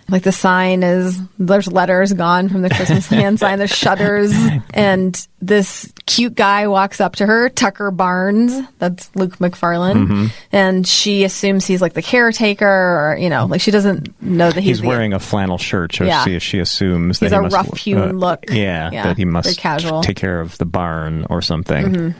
Like 0.09 0.23
the 0.23 0.31
sign 0.31 0.81
is, 0.83 1.19
there's 1.37 1.71
letters 1.71 2.13
gone 2.13 2.49
from 2.49 2.61
the 2.63 2.69
Christmas 2.69 3.11
Land 3.11 3.39
sign, 3.39 3.59
there's 3.59 3.69
shutters, 3.75 4.33
and 4.73 5.27
this 5.41 5.91
cute 6.05 6.35
guy 6.35 6.67
walks 6.67 6.99
up 6.99 7.15
to 7.17 7.25
her, 7.25 7.49
Tucker 7.49 7.91
Barnes, 7.91 8.59
that's 8.79 9.09
Luke 9.15 9.39
Macfarlane, 9.39 10.07
Mm-hmm. 10.07 10.25
and 10.51 10.87
she 10.87 11.23
assumes 11.23 11.65
he's 11.65 11.81
like 11.81 11.93
the 11.93 12.01
caretaker, 12.01 12.65
or, 12.67 13.17
you 13.19 13.29
know, 13.29 13.45
like 13.45 13.61
she 13.61 13.71
doesn't 13.71 14.19
know 14.21 14.51
that 14.51 14.61
he's, 14.61 14.77
He's 14.77 14.81
the- 14.81 14.87
wearing 14.87 15.13
a 15.13 15.19
flannel 15.19 15.57
shirt, 15.57 15.93
so 15.93 16.03
Yeah. 16.05 16.23
she, 16.25 16.39
she 16.39 16.59
assumes 16.59 17.19
He's 17.19 17.29
that 17.29 17.35
he 17.35 17.39
a 17.39 17.41
must, 17.43 17.55
rough-hewn 17.55 18.17
look. 18.19 18.45
Yeah, 18.49 18.89
Yeah, 18.91 19.03
that 19.03 19.17
he 19.17 19.25
must 19.25 19.57
casual. 19.59 19.99
Mm-hmm. 19.99 20.07
take 20.07 20.17
care 20.17 20.41
of 20.41 20.57
the 20.57 20.65
barn 20.65 21.25
or 21.29 21.41
something. 21.41 22.15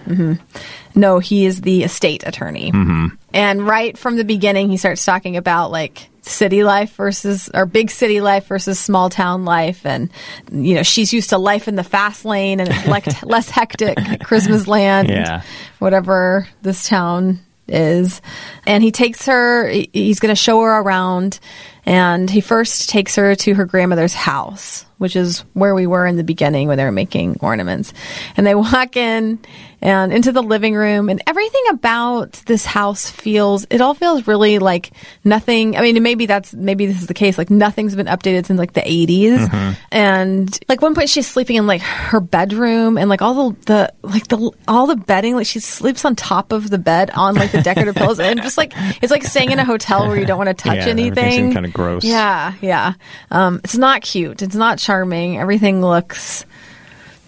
No, 0.95 1.19
he 1.19 1.45
is 1.45 1.61
the 1.61 1.83
estate 1.83 2.23
attorney. 2.25 2.71
Mm-hmm. 2.71 3.07
And 3.33 3.65
right 3.65 3.97
from 3.97 4.15
the 4.17 4.23
beginning, 4.23 4.69
he 4.69 4.77
starts 4.77 5.05
talking 5.05 5.37
about 5.37 5.71
like 5.71 6.09
city 6.29 6.63
life 6.63 6.95
versus, 6.95 7.49
or 7.53 7.65
big 7.65 7.89
city 7.91 8.21
life 8.21 8.47
versus 8.47 8.79
small 8.79 9.09
town 9.09 9.45
life. 9.45 9.85
And, 9.85 10.09
you 10.51 10.75
know, 10.75 10.83
she's 10.83 11.11
used 11.11 11.29
to 11.31 11.37
life 11.37 11.67
in 11.67 11.75
the 11.75 11.83
fast 11.83 12.25
lane 12.25 12.59
and 12.59 12.69
like 12.87 13.23
less 13.23 13.49
hectic 13.49 13.97
Christmas 14.23 14.67
land, 14.67 15.09
Yeah. 15.09 15.41
whatever 15.79 16.47
this 16.61 16.87
town 16.87 17.39
is. 17.67 18.21
And 18.65 18.83
he 18.83 18.91
takes 18.91 19.25
her, 19.25 19.69
he's 19.93 20.19
going 20.19 20.31
to 20.31 20.41
show 20.41 20.61
her 20.61 20.79
around. 20.79 21.39
And 21.85 22.29
he 22.29 22.41
first 22.41 22.89
takes 22.89 23.15
her 23.15 23.35
to 23.35 23.53
her 23.55 23.65
grandmother's 23.65 24.13
house, 24.13 24.85
which 24.99 25.15
is 25.15 25.39
where 25.53 25.73
we 25.73 25.87
were 25.87 26.05
in 26.05 26.17
the 26.17 26.23
beginning 26.23 26.67
when 26.67 26.77
they 26.77 26.83
were 26.83 26.91
making 26.91 27.37
ornaments. 27.41 27.93
And 28.37 28.45
they 28.45 28.53
walk 28.55 28.95
in 28.95 29.39
and 29.81 30.11
into 30.13 30.31
the 30.31 30.41
living 30.43 30.75
room 30.75 31.09
and 31.09 31.21
everything 31.27 31.63
about 31.71 32.33
this 32.47 32.65
house 32.65 33.09
feels 33.09 33.65
it 33.69 33.81
all 33.81 33.93
feels 33.93 34.27
really 34.27 34.59
like 34.59 34.91
nothing 35.23 35.75
i 35.77 35.81
mean 35.81 36.01
maybe 36.03 36.25
that's 36.25 36.53
maybe 36.53 36.85
this 36.85 37.01
is 37.01 37.07
the 37.07 37.13
case 37.13 37.37
like 37.37 37.49
nothing's 37.49 37.95
been 37.95 38.07
updated 38.07 38.45
since 38.45 38.57
like 38.59 38.73
the 38.73 38.81
80s 38.81 39.75
and 39.91 40.59
like 40.67 40.81
one 40.81 40.95
point 40.95 41.09
she's 41.09 41.27
sleeping 41.27 41.55
in 41.55 41.67
like 41.67 41.81
her 41.81 42.19
bedroom 42.19 42.97
and 42.97 43.09
like 43.09 43.21
all 43.21 43.51
the, 43.53 43.57
the 43.65 43.93
like 44.03 44.27
the 44.27 44.51
all 44.67 44.87
the 44.87 44.95
bedding 44.95 45.35
like 45.35 45.47
she 45.47 45.59
sleeps 45.59 46.05
on 46.05 46.15
top 46.15 46.51
of 46.51 46.69
the 46.69 46.77
bed 46.77 47.09
on 47.15 47.35
like 47.35 47.51
the 47.51 47.61
decorative 47.61 47.95
pillows 47.99 48.19
and 48.19 48.41
just 48.41 48.57
like 48.57 48.73
it's 49.01 49.11
like 49.11 49.23
staying 49.23 49.51
in 49.51 49.59
a 49.59 49.65
hotel 49.65 50.07
where 50.07 50.19
you 50.19 50.25
don't 50.25 50.37
want 50.37 50.49
to 50.49 50.53
touch 50.53 50.77
Yeah, 50.77 50.87
anything. 50.87 51.53
kinda 51.53 51.69
gross. 51.69 52.03
yeah 52.03 52.53
yeah. 52.61 52.93
Um 53.31 53.61
it's 53.63 53.77
not 53.77 54.01
cute. 54.01 54.41
It's 54.41 54.55
not 54.55 54.77
charming. 54.79 55.37
Everything 55.39 55.81
looks 55.81 56.45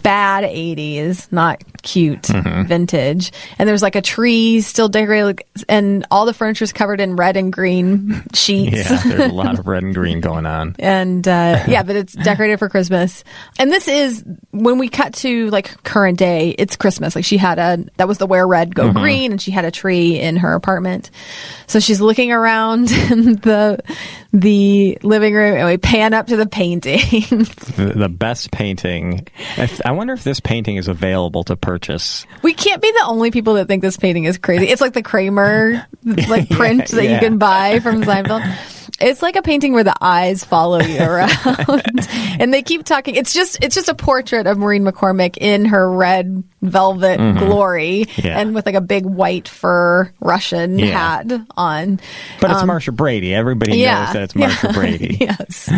bad 0.02 0.44
80s, 0.44 1.30
not 1.32 1.62
cute 1.82 2.22
Mm-hmm. 2.22 2.62
vintage. 2.64 3.32
And 3.58 3.68
there's 3.68 3.82
like 3.82 3.96
a 3.96 4.00
tree 4.02 4.60
still 4.60 4.88
decorated, 4.88 5.44
and 5.68 6.06
all 6.10 6.26
the 6.26 6.32
furniture 6.34 6.64
is 6.64 6.72
covered 6.72 7.00
in 7.00 7.16
red 7.16 7.36
and 7.36 7.52
green 7.52 8.22
sheets. 8.34 8.90
Yeah, 8.90 9.02
there's 9.04 9.30
a 9.30 9.34
lot 9.34 9.58
of 9.58 9.66
red 9.66 9.82
and 9.82 9.94
green 9.94 10.20
going 10.20 10.46
on. 10.46 10.76
and 10.78 11.26
uh, 11.26 11.64
yeah, 11.68 11.82
but 11.82 11.96
it's 11.96 12.12
decorated 12.14 12.58
for 12.58 12.68
Christmas. 12.68 13.24
And 13.58 13.70
this 13.70 13.88
is 13.88 14.24
when 14.50 14.78
we 14.78 14.88
cut 14.88 15.14
to 15.14 15.48
like 15.50 15.82
current 15.82 16.18
day. 16.18 16.50
It's 16.58 16.76
Christmas. 16.76 17.14
Like 17.14 17.24
she 17.24 17.36
had 17.36 17.58
a 17.58 17.84
that 17.96 18.08
was 18.08 18.18
the 18.18 18.26
wear 18.26 18.46
red 18.46 18.74
go 18.74 18.92
green, 18.92 19.32
and 19.32 19.40
she 19.42 19.50
had 19.50 19.64
a 19.64 19.70
tree 19.70 20.18
in 20.18 20.36
her 20.38 20.54
apartment. 20.54 21.10
So 21.66 21.80
she's 21.80 22.00
looking 22.00 22.32
around 22.32 22.90
in 23.10 23.36
the 23.36 23.80
the 24.32 24.98
living 25.02 25.34
room, 25.34 25.56
and 25.56 25.68
we 25.68 25.76
pan 25.76 26.14
up 26.14 26.28
to 26.28 26.36
the 26.36 26.46
painting. 26.46 27.00
The, 27.72 27.92
the 27.96 28.08
best 28.08 28.50
painting. 28.50 29.26
If, 29.56 29.80
I 29.84 29.92
wonder 29.92 30.12
if 30.12 30.24
this 30.24 30.40
painting 30.40 30.76
is 30.76 30.88
available 30.88 31.42
to 31.44 31.56
purchase. 31.56 32.26
we 32.42 32.52
can't 32.52 32.82
be 32.82 32.90
the 32.90 33.04
only 33.06 33.30
people 33.30 33.54
that 33.54 33.66
think 33.66 33.82
this 33.82 33.96
painting 33.96 34.24
is 34.24 34.36
crazy. 34.36 34.68
It's 34.68 34.80
like 34.80 34.92
the 34.92 35.02
Kramer 35.02 35.86
like 36.04 36.50
print 36.50 36.88
that 36.88 37.04
you 37.04 37.18
can 37.18 37.38
buy 37.38 37.80
from 37.80 38.02
Seinfeld. 38.02 38.81
It's 39.02 39.20
like 39.22 39.36
a 39.36 39.42
painting 39.42 39.72
where 39.72 39.84
the 39.84 39.94
eyes 40.00 40.44
follow 40.44 40.80
you 40.80 40.98
around, 41.02 42.08
and 42.40 42.52
they 42.54 42.62
keep 42.62 42.84
talking. 42.84 43.14
It's 43.16 43.32
just 43.32 43.62
it's 43.62 43.74
just 43.74 43.88
a 43.88 43.94
portrait 43.94 44.46
of 44.46 44.58
Maureen 44.58 44.84
McCormick 44.84 45.36
in 45.38 45.64
her 45.66 45.90
red 45.90 46.42
velvet 46.62 47.18
glory, 47.38 48.06
Mm-hmm. 48.06 48.26
Yeah. 48.26 48.38
and 48.40 48.54
with 48.54 48.66
like 48.66 48.74
a 48.76 48.80
big 48.80 49.04
white 49.04 49.48
fur 49.48 50.12
Russian 50.20 50.78
Yeah. 50.78 50.86
hat 51.26 51.40
on. 51.56 52.00
But 52.40 52.50
it's 52.52 52.64
Marcia 52.64 52.92
Brady. 52.92 53.34
Everybody 53.34 53.72
Um, 53.72 53.78
yeah, 53.78 54.04
knows 54.04 54.12
that 54.14 54.22
it's 54.22 54.34
Marcia. 54.36 54.68
Brady. 54.72 55.16
yes. 55.20 55.68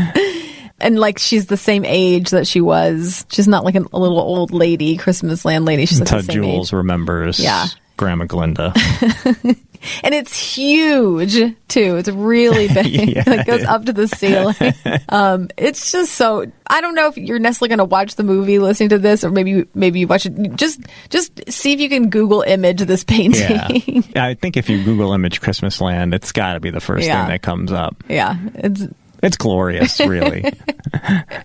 And 0.81 0.99
like 0.99 1.19
she's 1.19 1.47
the 1.47 1.57
same 1.57 1.85
age 1.85 2.31
that 2.31 2.47
she 2.47 2.61
was. 2.61 3.25
She's 3.31 3.49
not 3.49 3.64
like 3.64 3.75
an, 3.76 3.87
a 3.93 3.99
little 3.99 4.19
old 4.19 4.52
lady, 4.52 4.97
Christmas 4.97 5.45
land 5.45 5.64
lady. 5.64 5.87
She's 5.87 6.00
like 6.00 6.09
Until 6.11 6.19
the 6.26 6.33
same 6.33 6.43
Jules 6.43 6.69
age. 6.69 6.73
remembers 6.73 7.38
Yeah. 7.40 7.66
Grandma 7.97 8.25
Glinda. 8.25 8.73
And 10.03 10.14
it's 10.14 10.37
huge 10.38 11.35
too. 11.69 11.97
It's 11.97 12.09
really 12.09 12.69
big. 12.75 12.87
Yeah, 12.87 13.23
it 13.26 13.47
goes 13.47 13.64
up 13.64 13.85
to 13.87 13.93
the 13.93 14.09
ceiling. 14.09 14.55
um, 15.09 15.49
it's 15.57 15.93
just 15.93 16.12
so. 16.14 16.45
I 16.67 16.81
don't 16.81 16.95
know 16.95 17.09
if 17.09 17.17
you're 17.17 17.38
necessarily 17.38 17.69
going 17.69 17.79
to 17.79 17.85
watch 17.85 18.14
the 18.17 18.23
movie 18.25 18.59
listening 18.59 18.88
to 18.91 18.99
this, 18.99 19.25
or 19.25 19.31
maybe 19.31 19.67
maybe 19.75 20.00
you 20.00 20.07
watch 20.07 20.26
it. 20.26 20.55
Just 20.57 20.81
just 21.11 21.53
see 21.53 21.73
if 21.73 21.81
you 21.81 21.88
can 21.88 22.11
Google 22.11 22.43
image 22.43 22.81
this 22.83 23.05
painting. 23.05 24.05
yeah. 24.14 24.25
I 24.25 24.35
think 24.35 24.57
if 24.57 24.69
you 24.69 24.83
Google 24.85 25.12
image 25.12 25.41
Christmas 25.41 25.81
land, 25.81 26.14
it's 26.14 26.33
got 26.33 26.55
to 26.55 26.61
be 26.61 26.71
the 26.71 26.81
first 26.81 27.07
Yeah. 27.07 27.23
thing 27.23 27.31
that 27.33 27.43
comes 27.43 27.73
up. 27.73 28.03
yeah, 28.09 28.37
it's 28.55 28.83
It's 29.25 29.38
glorious, 29.38 30.00
really. 30.00 30.45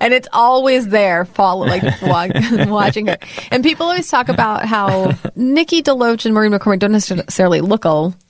and 0.01 0.13
it's 0.13 0.27
always 0.33 0.89
there, 0.89 1.23
follow 1.23 1.65
like 1.65 1.81
wa- 2.01 2.27
watching 2.67 3.07
her. 3.07 3.17
And 3.51 3.63
people 3.63 3.85
always 3.85 4.09
talk 4.09 4.27
about 4.27 4.65
how 4.65 5.13
Nikki 5.35 5.81
DeLoach 5.81 6.25
and 6.25 6.33
Maureen 6.33 6.51
McCormick 6.51 6.79
don't 6.79 6.91
necessarily 6.91 7.61
look 7.61 7.85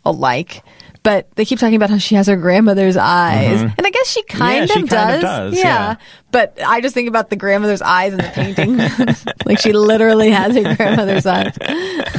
alike. 0.06 0.64
But 1.02 1.34
they 1.36 1.46
keep 1.46 1.60
talking 1.60 1.76
about 1.76 1.90
how 1.90 1.98
she 1.98 2.16
has 2.16 2.28
her 2.28 2.36
grandmother's 2.36 2.98
eyes, 2.98 3.62
and 3.62 3.74
I 3.86 3.90
guess 3.90 4.08
she 4.10 4.22
kind, 4.24 4.70
Mm-hmm. 4.70 4.80
she 4.80 4.84
of, 4.84 4.90
kind 4.90 5.16
of 5.16 5.22
does. 5.22 5.54
does, 5.54 5.58
yeah. 5.58 5.96
But 6.32 6.60
I 6.64 6.82
just 6.82 6.94
think 6.94 7.08
about 7.08 7.30
the 7.30 7.38
grandmother's 7.38 7.82
eyes 7.82 8.12
in 8.12 8.18
the 8.18 8.24
painting, 8.34 8.78
like 9.46 9.60
she 9.60 9.72
literally 9.72 10.30
has 10.30 10.56
her 10.56 10.76
grandmother's 10.76 11.26
eyes. 11.26 11.56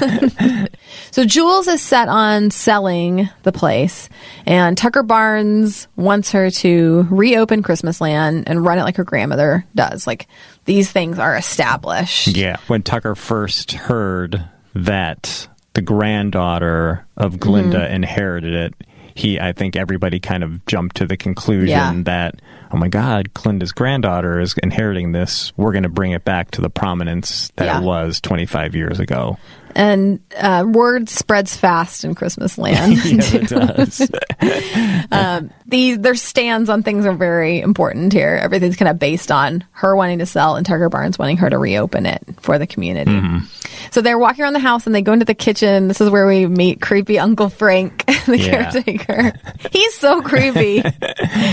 so 1.10 1.25
Jules 1.25 1.68
is 1.68 1.82
set 1.82 2.08
on 2.08 2.50
selling 2.50 3.28
the 3.42 3.52
place, 3.52 4.08
and 4.46 4.76
Tucker 4.78 5.02
Barnes 5.02 5.87
wants 5.96 6.32
her 6.32 6.50
to 6.50 7.06
reopen 7.10 7.62
Christmas 7.62 8.00
Land 8.00 8.44
and 8.49 8.64
run 8.64 8.78
it 8.78 8.82
like 8.82 8.96
her 8.96 9.04
grandmother 9.04 9.64
does. 9.75 10.06
Like 10.06 10.26
these 10.64 10.90
things 10.90 11.18
are 11.18 11.37
established. 11.37 12.28
Yeah. 12.28 12.56
When 12.66 12.82
Tucker 12.82 13.14
first 13.14 13.72
heard 13.72 14.49
that 14.75 15.49
the 15.80 15.87
granddaughter 15.87 17.06
of 17.16 17.38
Glinda 17.40 17.78
Mm-hmm. 17.78 17.94
inherited 17.94 18.52
it, 18.54 18.75
he 19.14 19.40
I 19.40 19.52
think 19.52 19.76
everybody 19.76 20.20
kind 20.20 20.44
of 20.44 20.64
jumped 20.66 20.96
to 20.96 21.06
the 21.06 21.16
conclusion 21.16 21.68
Yeah. 21.68 21.92
that 22.04 22.40
oh 22.72 22.76
my 22.76 22.88
god, 22.88 23.32
Glinda's 23.34 23.72
granddaughter 23.72 24.38
is 24.40 24.54
inheriting 24.62 25.12
this. 25.12 25.52
We're 25.56 25.72
going 25.72 25.82
to 25.82 25.88
bring 25.88 26.12
it 26.12 26.25
back 26.25 26.52
to 26.52 26.60
the 26.60 26.70
prominence 26.70 27.50
that 27.56 27.64
Yeah. 27.66 27.80
it 27.80 27.84
was 27.84 28.20
25 28.20 28.75
years 28.76 29.00
ago. 29.00 29.38
And 29.74 30.20
uh, 30.36 30.64
word 30.68 31.08
spreads 31.08 31.56
fast 31.56 32.04
in 32.04 32.14
Christmas 32.14 32.58
Land. 32.58 32.92
yes, 33.04 33.34
it 33.34 33.48
does. 34.40 35.50
these 35.66 35.98
their 35.98 36.14
stands 36.14 36.68
on 36.68 36.82
things 36.82 37.06
are 37.06 37.12
very 37.14 37.60
important 37.60 38.12
here. 38.12 38.38
Everything's 38.42 38.76
kind 38.76 38.88
of 38.88 38.98
based 38.98 39.30
on 39.30 39.64
her 39.72 39.94
wanting 39.94 40.18
to 40.18 40.26
sell 40.26 40.56
and 40.56 40.66
Tucker 40.66 40.88
Barnes 40.88 41.18
wanting 41.18 41.36
her 41.38 41.48
to 41.50 41.58
reopen 41.58 42.06
it 42.06 42.22
for 42.40 42.58
the 42.58 42.66
community. 42.66 43.10
Mm-hmm. 43.12 43.44
So 43.92 44.00
they're 44.02 44.18
walking 44.18 44.42
around 44.44 44.52
the 44.54 44.58
house 44.58 44.86
and 44.86 44.94
they 44.94 45.02
go 45.02 45.12
into 45.12 45.24
the 45.24 45.34
kitchen. 45.34 45.88
This 45.88 46.00
is 46.00 46.10
where 46.10 46.26
we 46.26 46.46
meet 46.46 46.80
creepy 46.80 47.18
Uncle 47.18 47.48
Frank, 47.48 48.04
the 48.26 48.38
Yeah. 48.38 48.70
caretaker. 48.70 49.32
He's 49.72 49.94
so 49.98 50.20
creepy. 50.22 50.82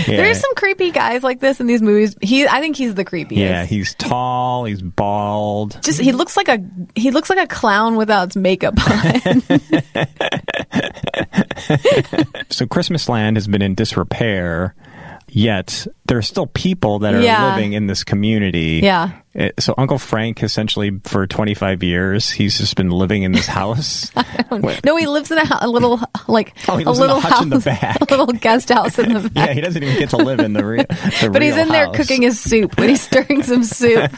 There's 0.06 0.40
some 0.40 0.54
creepy 0.54 0.90
guys 0.90 1.22
like 1.22 1.40
this 1.40 1.60
in 1.60 1.66
these 1.66 1.82
movies. 1.82 2.16
He, 2.20 2.46
I 2.46 2.60
think 2.60 2.76
he's 2.76 2.94
the 2.94 3.04
creepiest. 3.04 3.36
yeah, 3.36 3.64
he's 3.64 3.94
tall, 3.94 4.64
he's 4.64 4.82
bald. 4.82 5.78
just 5.82 6.00
he 6.00 6.12
looks 6.12 6.36
like 6.36 6.48
a 6.48 6.58
he 6.94 7.10
looks 7.10 7.30
like 7.30 7.38
a 7.38 7.46
clown 7.46 7.96
without 8.08 8.36
makeup 8.36 8.74
on. 8.90 9.42
So 12.50 12.66
Christmas 12.66 13.08
Land 13.08 13.36
has 13.36 13.46
been 13.46 13.60
in 13.60 13.74
disrepair, 13.74 14.74
yet 15.28 15.86
there 16.06 16.16
are 16.18 16.22
still 16.22 16.46
people 16.46 17.00
that 17.00 17.14
are 17.14 17.20
Yeah. 17.20 17.54
living 17.54 17.72
in 17.74 17.86
this 17.86 18.02
community. 18.04 18.80
Yeah. 18.82 19.10
Uh, 19.38 19.48
So 19.58 19.74
Uncle 19.76 19.98
Frank, 19.98 20.42
essentially 20.42 20.90
for 21.04 21.26
25 21.26 21.82
years, 21.82 22.30
he's 22.30 22.58
just 22.58 22.76
been 22.76 22.90
living 22.90 23.22
in 23.24 23.32
this 23.32 23.46
house. 23.46 24.10
No, 24.84 24.96
he 24.96 25.06
lives 25.06 25.30
in 25.30 25.36
a, 25.38 25.58
a 25.60 25.68
little 25.68 26.00
like 26.26 26.54
Oh, 26.68 26.74
a 26.74 26.76
lives 26.76 26.86
in 26.86 26.88
a 26.88 26.92
little 26.92 27.20
house, 27.20 27.42
in 27.42 27.50
the 27.50 27.58
back. 27.60 28.00
a 28.10 28.16
little 28.16 28.26
guest 28.26 28.70
house 28.70 28.98
in 28.98 29.12
the 29.12 29.28
back. 29.28 29.48
yeah, 29.48 29.52
he 29.54 29.60
doesn't 29.60 29.82
even 29.82 29.98
get 29.98 30.10
to 30.10 30.16
live 30.16 30.40
in 30.40 30.54
the, 30.54 30.64
re- 30.64 30.78
the 30.88 31.30
But 31.32 31.42
he's 31.42 31.54
real 31.54 31.64
in 31.64 31.68
there 31.68 31.86
house. 31.86 31.96
cooking 31.96 32.22
his 32.22 32.40
soup 32.40 32.78
when 32.78 32.88
he's 32.88 33.02
stirring 33.02 33.42
some 33.42 33.62
soup. 33.64 34.10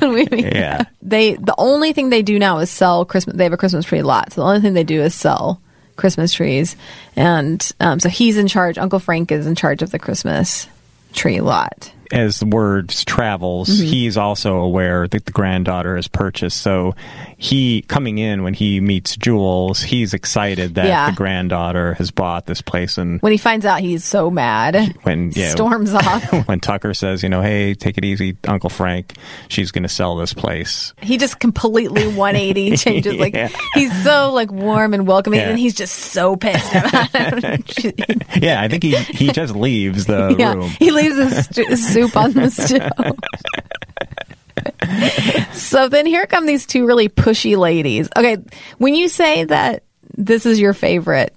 We- 0.00 0.26
Yeah. 0.30 0.84
They 1.02 1.34
the 1.34 1.54
only 1.58 1.92
thing 1.92 2.08
they 2.10 2.22
do 2.22 2.38
now 2.38 2.58
is 2.58 2.70
sell 2.70 3.04
Christmas. 3.04 3.36
They 3.36 3.44
have 3.44 3.52
a 3.52 3.56
Christmas 3.58 3.84
tree 3.84 4.02
lot, 4.02 4.32
so 4.32 4.40
the 4.40 4.46
only 4.46 4.60
thing 4.60 4.74
they 4.74 4.84
do 4.84 5.02
is 5.02 5.14
sell 5.14 5.60
Christmas 6.02 6.32
trees, 6.32 6.74
and 7.14 7.70
um, 7.78 8.00
so 8.00 8.08
he's 8.08 8.36
in 8.36 8.48
charge. 8.48 8.76
Uncle 8.76 8.98
Frank 8.98 9.30
is 9.30 9.46
in 9.46 9.54
charge 9.54 9.82
of 9.82 9.92
the 9.92 10.00
Christmas 10.00 10.66
tree 11.12 11.40
lot. 11.40 11.92
As 12.12 12.38
the 12.40 12.46
word 12.46 12.90
travels, 12.90 13.68
Mm-hmm. 13.68 13.86
he's 13.86 14.16
also 14.16 14.58
aware 14.58 15.08
that 15.08 15.24
the 15.24 15.32
granddaughter 15.32 15.96
has 15.96 16.06
purchased. 16.08 16.60
So 16.60 16.94
he 17.38 17.82
coming 17.88 18.18
in 18.18 18.42
when 18.42 18.54
he 18.54 18.80
meets 18.80 19.16
Jules, 19.16 19.80
he's 19.82 20.14
excited 20.14 20.74
that 20.76 20.86
Yeah. 20.86 21.10
the 21.10 21.16
granddaughter 21.16 21.94
has 21.94 22.10
bought 22.10 22.46
this 22.46 22.60
place. 22.62 22.98
And 22.98 23.20
When 23.20 23.32
he 23.32 23.38
finds 23.38 23.64
out, 23.66 23.80
he's 23.80 24.04
so 24.04 24.30
mad. 24.30 24.94
when 25.02 25.32
yeah, 25.34 25.50
Storms 25.50 25.94
off. 25.94 26.30
when 26.48 26.60
Tucker 26.60 26.94
says, 26.94 27.22
you 27.22 27.28
know, 27.28 27.40
hey, 27.42 27.74
take 27.74 27.96
it 27.98 28.04
easy, 28.04 28.36
Uncle 28.46 28.70
Frank, 28.70 29.14
she's 29.48 29.70
going 29.72 29.82
to 29.84 29.88
sell 29.88 30.16
this 30.16 30.32
place. 30.34 30.92
He 31.00 31.16
just 31.18 31.40
completely 31.40 32.06
180 32.14 32.76
changes. 32.76 33.14
Like 33.16 33.34
Yeah. 33.34 33.48
he's 33.74 33.92
so 34.04 34.32
like 34.32 34.52
warm 34.52 34.92
and 34.94 35.06
welcoming, 35.06 35.40
Yeah. 35.40 35.48
and 35.50 35.58
he's 35.58 35.74
just 35.74 35.94
so 35.94 36.36
pissed 36.36 36.70
about 36.74 37.08
it. 37.14 38.22
Yeah, 38.42 38.60
I 38.60 38.68
think 38.68 38.82
he 38.82 38.94
he 38.96 39.28
just 39.32 39.54
leaves 39.54 40.06
the 40.06 40.34
yeah, 40.38 40.54
room. 40.54 40.70
he 40.78 40.90
leaves 40.90 41.16
his, 41.16 41.46
his 41.68 41.88
soup 42.02 42.16
on 42.16 42.32
the 42.32 42.50
stove. 42.60 43.18
so 45.52 45.88
then 45.88 46.06
here 46.06 46.26
come 46.26 46.46
these 46.46 46.66
two 46.66 46.86
really 46.86 47.08
pushy 47.08 47.56
ladies. 47.56 48.08
Okay, 48.16 48.38
when 48.78 48.94
you 48.94 49.08
say 49.08 49.44
that 49.44 49.82
this 50.16 50.46
is 50.46 50.60
your 50.60 50.74
favorite, 50.74 51.34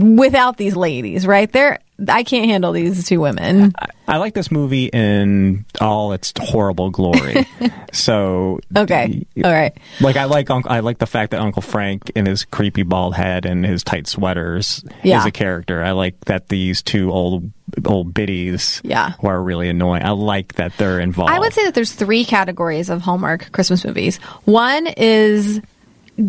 without 0.00 0.56
these 0.56 0.76
ladies, 0.76 1.26
right? 1.26 1.50
They're 1.50 1.78
I 2.08 2.24
can't 2.24 2.46
handle 2.46 2.72
these 2.72 3.06
two 3.06 3.20
women. 3.20 3.72
I 4.08 4.16
like 4.16 4.34
this 4.34 4.50
movie 4.50 4.86
in 4.86 5.64
all 5.80 6.12
its 6.12 6.32
horrible 6.40 6.90
glory. 6.90 7.46
so 7.92 8.58
Okay, 8.76 9.24
all 9.44 9.52
right. 9.52 9.72
Like 10.00 10.16
I 10.16 10.24
like 10.24 10.50
Unc- 10.50 10.66
I 10.68 10.80
like 10.80 10.98
the 10.98 11.06
fact 11.06 11.30
that 11.30 11.40
Uncle 11.40 11.62
Frank 11.62 12.10
in 12.16 12.26
his 12.26 12.44
creepy 12.44 12.82
bald 12.82 13.14
head 13.14 13.46
and 13.46 13.64
his 13.64 13.84
tight 13.84 14.08
sweaters 14.08 14.84
Yeah. 15.04 15.20
is 15.20 15.26
a 15.26 15.30
character. 15.30 15.84
I 15.84 15.92
like 15.92 16.18
that 16.24 16.48
these 16.48 16.82
two 16.82 17.12
old 17.12 17.50
old 17.86 18.12
biddies 18.12 18.80
Yeah. 18.84 19.12
who 19.20 19.28
are 19.28 19.40
really 19.40 19.68
annoying. 19.68 20.02
I 20.02 20.10
like 20.10 20.54
that 20.54 20.76
they're 20.76 20.98
involved. 21.00 21.30
I 21.32 21.38
would 21.38 21.52
say 21.52 21.64
that 21.64 21.74
there's 21.74 21.92
three 21.92 22.24
categories 22.24 22.90
of 22.90 23.02
Hallmark 23.02 23.52
Christmas 23.52 23.84
movies. 23.84 24.16
One 24.44 24.88
is 24.88 25.60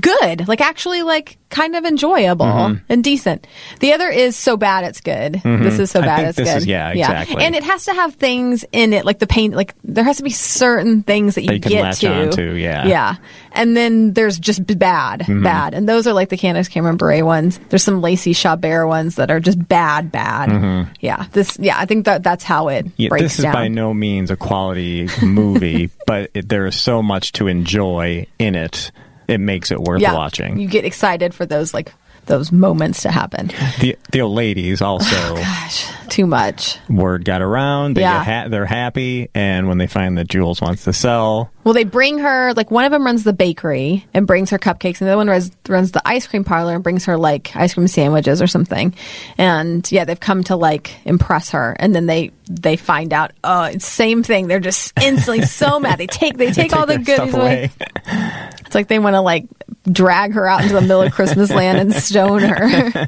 good, 0.01 0.47
like 0.47 0.61
actually 0.61 1.03
like 1.03 1.37
kind 1.49 1.75
of 1.75 1.85
enjoyable 1.85 2.45
Mm-hmm. 2.45 2.83
and 2.89 3.03
decent. 3.03 3.47
The 3.79 3.93
other 3.93 4.09
is 4.09 4.35
so 4.35 4.57
bad 4.57 4.83
it's 4.83 4.99
good. 5.01 5.41
This 5.43 5.79
is 5.79 5.91
so 5.91 6.01
bad 6.01 6.25
it's 6.25 6.37
this 6.37 6.49
good. 6.49 6.57
is- 6.57 6.65
yeah, 6.65 6.89
exactly. 6.89 7.43
And 7.43 7.55
it 7.55 7.63
has 7.63 7.85
to 7.85 7.93
have 7.93 8.15
things 8.15 8.65
in 8.71 8.93
it 8.93 9.05
like 9.05 9.19
the 9.19 9.27
paint 9.27 9.55
like 9.55 9.73
there 9.83 10.03
has 10.03 10.17
to 10.17 10.23
be 10.23 10.31
certain 10.31 11.03
things 11.03 11.35
that 11.35 11.41
you, 11.41 11.47
That 11.47 11.53
you 11.55 11.61
can 11.61 11.71
get 11.71 11.81
latch 11.83 11.99
to. 11.99 12.11
onto, 12.13 12.51
yeah. 12.53 12.87
Yeah. 12.87 13.15
And 13.51 13.77
then 13.77 14.13
there's 14.13 14.37
just 14.39 14.65
bad, 14.77 15.21
Mm-hmm. 15.21 15.43
bad. 15.43 15.73
And 15.73 15.87
those 15.87 16.07
are 16.07 16.13
like 16.13 16.29
the 16.29 16.37
Candace 16.37 16.67
Cameron 16.67 16.97
Bure 16.97 17.23
ones. 17.23 17.59
There's 17.69 17.83
some 17.83 18.01
Lacey 18.01 18.33
Chabert 18.33 18.87
ones 18.87 19.15
that 19.15 19.31
are 19.31 19.39
just 19.39 19.65
bad, 19.67 20.11
bad. 20.11 20.89
Yeah. 20.99 21.25
This 21.31 21.57
yeah, 21.59 21.77
I 21.79 21.85
think 21.85 22.05
that 22.05 22.23
that's 22.23 22.43
how 22.43 22.67
it 22.69 22.85
Mm-hmm. 22.85 22.93
Yeah, 22.97 23.09
breaks 23.09 23.23
this 23.23 23.39
is 23.39 23.43
down. 23.43 23.53
by 23.53 23.67
no 23.69 23.93
means 23.93 24.29
a 24.31 24.35
quality 24.35 25.07
movie, 25.21 25.89
but 26.07 26.31
it, 26.33 26.49
there 26.49 26.65
is 26.65 26.79
so 26.79 27.01
much 27.01 27.31
to 27.33 27.47
enjoy 27.47 28.25
in 28.39 28.55
it. 28.55 28.91
It 29.27 29.39
makes 29.39 29.71
it 29.71 29.79
worth 29.79 30.01
watching. 30.01 30.59
You 30.59 30.67
get 30.67 30.85
excited 30.85 31.33
for 31.33 31.45
those 31.45 31.73
like 31.73 31.93
those 32.27 32.51
moments 32.51 33.03
to 33.03 33.11
happen. 33.11 33.51
the 33.79 33.95
the 34.11 34.21
old 34.21 34.35
ladies 34.35 34.81
also 34.81 35.05
oh, 35.15 35.35
Gosh, 35.35 35.85
too 36.09 36.25
much. 36.25 36.79
word 36.89 37.23
got 37.23 37.43
around. 37.43 37.93
They 37.95 38.01
Yeah. 38.01 38.17
get 38.17 38.25
ha- 38.25 38.47
they're 38.49 38.65
happy, 38.65 39.29
and 39.35 39.67
when 39.67 39.77
they 39.77 39.85
find 39.85 40.17
that 40.17 40.27
Jules 40.27 40.59
wants 40.59 40.85
to 40.85 40.93
sell, 40.93 41.51
Well, 41.63 41.75
they 41.75 41.83
bring 41.83 42.17
her 42.17 42.51
like 42.55 42.71
one 42.71 42.83
of 42.83 42.91
them 42.91 43.05
runs 43.05 43.25
the 43.25 43.33
bakery 43.33 44.07
and 44.11 44.25
brings 44.25 44.49
her 44.49 44.57
cupcakes, 44.57 45.01
and 45.01 45.07
the 45.07 45.11
other 45.11 45.17
one 45.17 45.27
runs, 45.27 45.51
runs 45.69 45.91
the 45.91 46.01
ice 46.03 46.25
cream 46.25 46.43
parlor 46.43 46.73
and 46.73 46.81
brings 46.83 47.05
her 47.05 47.15
like 47.15 47.55
ice 47.55 47.75
cream 47.75 47.87
sandwiches 47.87 48.41
or 48.41 48.47
something. 48.47 48.95
And 49.37 49.87
yeah, 49.91 50.05
they've 50.05 50.19
come 50.19 50.43
to 50.45 50.55
like 50.55 50.95
impress 51.05 51.51
her, 51.51 51.75
and 51.79 51.93
then 51.93 52.07
they 52.07 52.31
they 52.49 52.75
find 52.75 53.13
out 53.13 53.33
oh, 53.43 53.65
it's 53.65 53.85
same 53.85 54.23
thing. 54.23 54.47
They're 54.47 54.59
just 54.59 54.93
instantly 54.99 55.41
so 55.45 55.79
mad. 55.79 55.99
They 55.99 56.07
take 56.07 56.37
they 56.37 56.51
take, 56.51 56.73
all 56.75 56.87
the 56.87 56.97
goodies 56.97 57.13
stuff 57.15 57.33
away. 57.35 57.69
It's 58.75 58.81
like 58.81 58.89
they 58.89 58.99
want 58.99 59.13
to 59.13 59.21
like 59.21 59.45
drag 59.89 60.33
her 60.33 60.45
out 60.45 60.63
into 60.63 60.73
the 60.73 60.81
middle 60.81 61.01
of 61.01 61.13
Christmas 61.13 61.49
land 61.49 61.77
and 61.77 61.93
stone 61.93 62.41
her. 62.41 63.07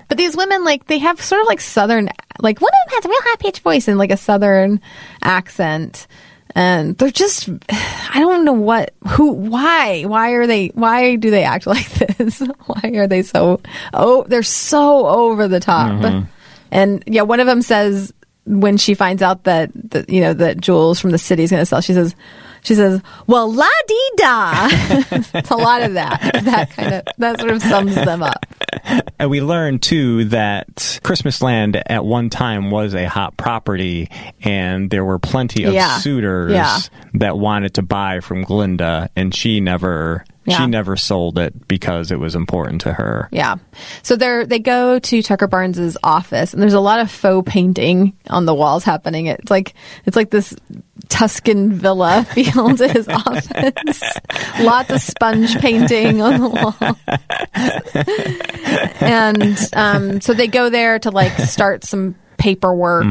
but 0.08 0.16
these 0.16 0.34
women, 0.34 0.64
like, 0.64 0.86
they 0.86 0.96
have 0.96 1.20
sort 1.20 1.42
of 1.42 1.46
like 1.46 1.60
southern, 1.60 2.08
like 2.40 2.58
one 2.58 2.70
of 2.72 2.90
them 2.90 2.94
has 2.94 3.04
a 3.04 3.08
real 3.08 3.18
high 3.20 3.36
pitched 3.36 3.60
voice 3.60 3.86
and 3.86 3.98
like 3.98 4.10
a 4.10 4.16
southern 4.16 4.80
accent. 5.22 6.06
And 6.54 6.96
they're 6.96 7.10
just, 7.10 7.50
I 7.70 8.20
don't 8.20 8.46
know 8.46 8.54
what, 8.54 8.94
who, 9.06 9.32
why, 9.32 10.04
why 10.04 10.30
are 10.30 10.46
they, 10.46 10.68
why 10.68 11.16
do 11.16 11.30
they 11.30 11.44
act 11.44 11.66
like 11.66 11.90
this? 11.90 12.40
why 12.66 12.90
are 12.94 13.06
they 13.06 13.22
so, 13.22 13.60
oh, 13.92 14.24
they're 14.26 14.42
so 14.42 15.06
over 15.06 15.48
the 15.48 15.60
top. 15.60 15.92
Mm-hmm. 15.92 16.24
And 16.70 17.04
yeah, 17.06 17.22
one 17.22 17.40
of 17.40 17.46
them 17.46 17.60
says, 17.60 18.14
when 18.46 18.78
she 18.78 18.94
finds 18.94 19.20
out 19.20 19.44
that, 19.44 19.70
that 19.90 20.08
you 20.08 20.22
know 20.22 20.32
that 20.32 20.58
Jules 20.58 20.98
from 20.98 21.10
the 21.10 21.18
city 21.18 21.42
is 21.42 21.50
going 21.50 21.60
to 21.60 21.66
sell, 21.66 21.82
she 21.82 21.92
says, 21.92 22.14
she 22.62 22.74
says, 22.74 23.00
"Well, 23.26 23.52
la 23.52 23.66
di 23.86 24.10
da." 24.16 24.68
it's 25.34 25.50
a 25.50 25.56
lot 25.56 25.82
of 25.82 25.94
that. 25.94 26.20
That 26.44 26.70
kind 26.70 26.94
of 26.94 27.02
that 27.18 27.40
sort 27.40 27.52
of 27.52 27.62
sums 27.62 27.94
them 27.94 28.22
up. 28.22 28.46
And 29.18 29.30
we 29.30 29.40
learned 29.40 29.82
too 29.82 30.26
that 30.26 31.00
Christmas 31.02 31.42
Land 31.42 31.80
at 31.86 32.04
one 32.04 32.30
time 32.30 32.70
was 32.70 32.94
a 32.94 33.06
hot 33.08 33.36
property, 33.36 34.10
and 34.42 34.90
there 34.90 35.04
were 35.04 35.18
plenty 35.18 35.64
of 35.64 35.74
Yeah. 35.74 35.98
suitors 35.98 36.52
Yeah. 36.52 36.78
that 37.14 37.38
wanted 37.38 37.74
to 37.74 37.82
buy 37.82 38.20
from 38.20 38.42
Glinda, 38.42 39.10
and 39.16 39.34
she 39.34 39.60
never 39.60 40.24
Yeah. 40.48 40.58
she 40.58 40.66
never 40.66 40.96
sold 40.96 41.38
it 41.38 41.68
because 41.68 42.10
it 42.10 42.18
was 42.18 42.34
important 42.34 42.80
to 42.82 42.92
her. 42.92 43.28
Yeah. 43.32 43.56
So 44.02 44.16
they're 44.16 44.46
they 44.46 44.58
go 44.58 44.98
to 44.98 45.22
Tucker 45.22 45.46
Barnes's 45.46 45.96
office 46.02 46.52
and 46.52 46.62
there's 46.62 46.74
a 46.74 46.80
lot 46.80 47.00
of 47.00 47.10
faux 47.10 47.50
painting 47.50 48.16
on 48.30 48.44
the 48.46 48.54
walls 48.54 48.84
happening. 48.84 49.26
It's 49.26 49.50
like 49.50 49.74
it's 50.04 50.16
like 50.16 50.30
this 50.30 50.54
Tuscan 51.08 51.72
villa 51.72 52.24
feel 52.34 52.76
to 52.76 52.88
his 52.88 53.08
office. 53.26 54.02
Lots 54.60 54.90
of 54.90 55.00
sponge 55.00 55.56
painting 55.58 56.20
on 56.22 56.40
the 56.40 56.48
wall. 56.48 56.76
and 59.00 59.58
um, 59.74 60.20
so 60.20 60.34
they 60.34 60.46
go 60.48 60.70
there 60.70 60.98
to 60.98 61.10
like 61.10 61.32
start 61.38 61.84
some 61.84 62.14
paperwork 62.36 63.04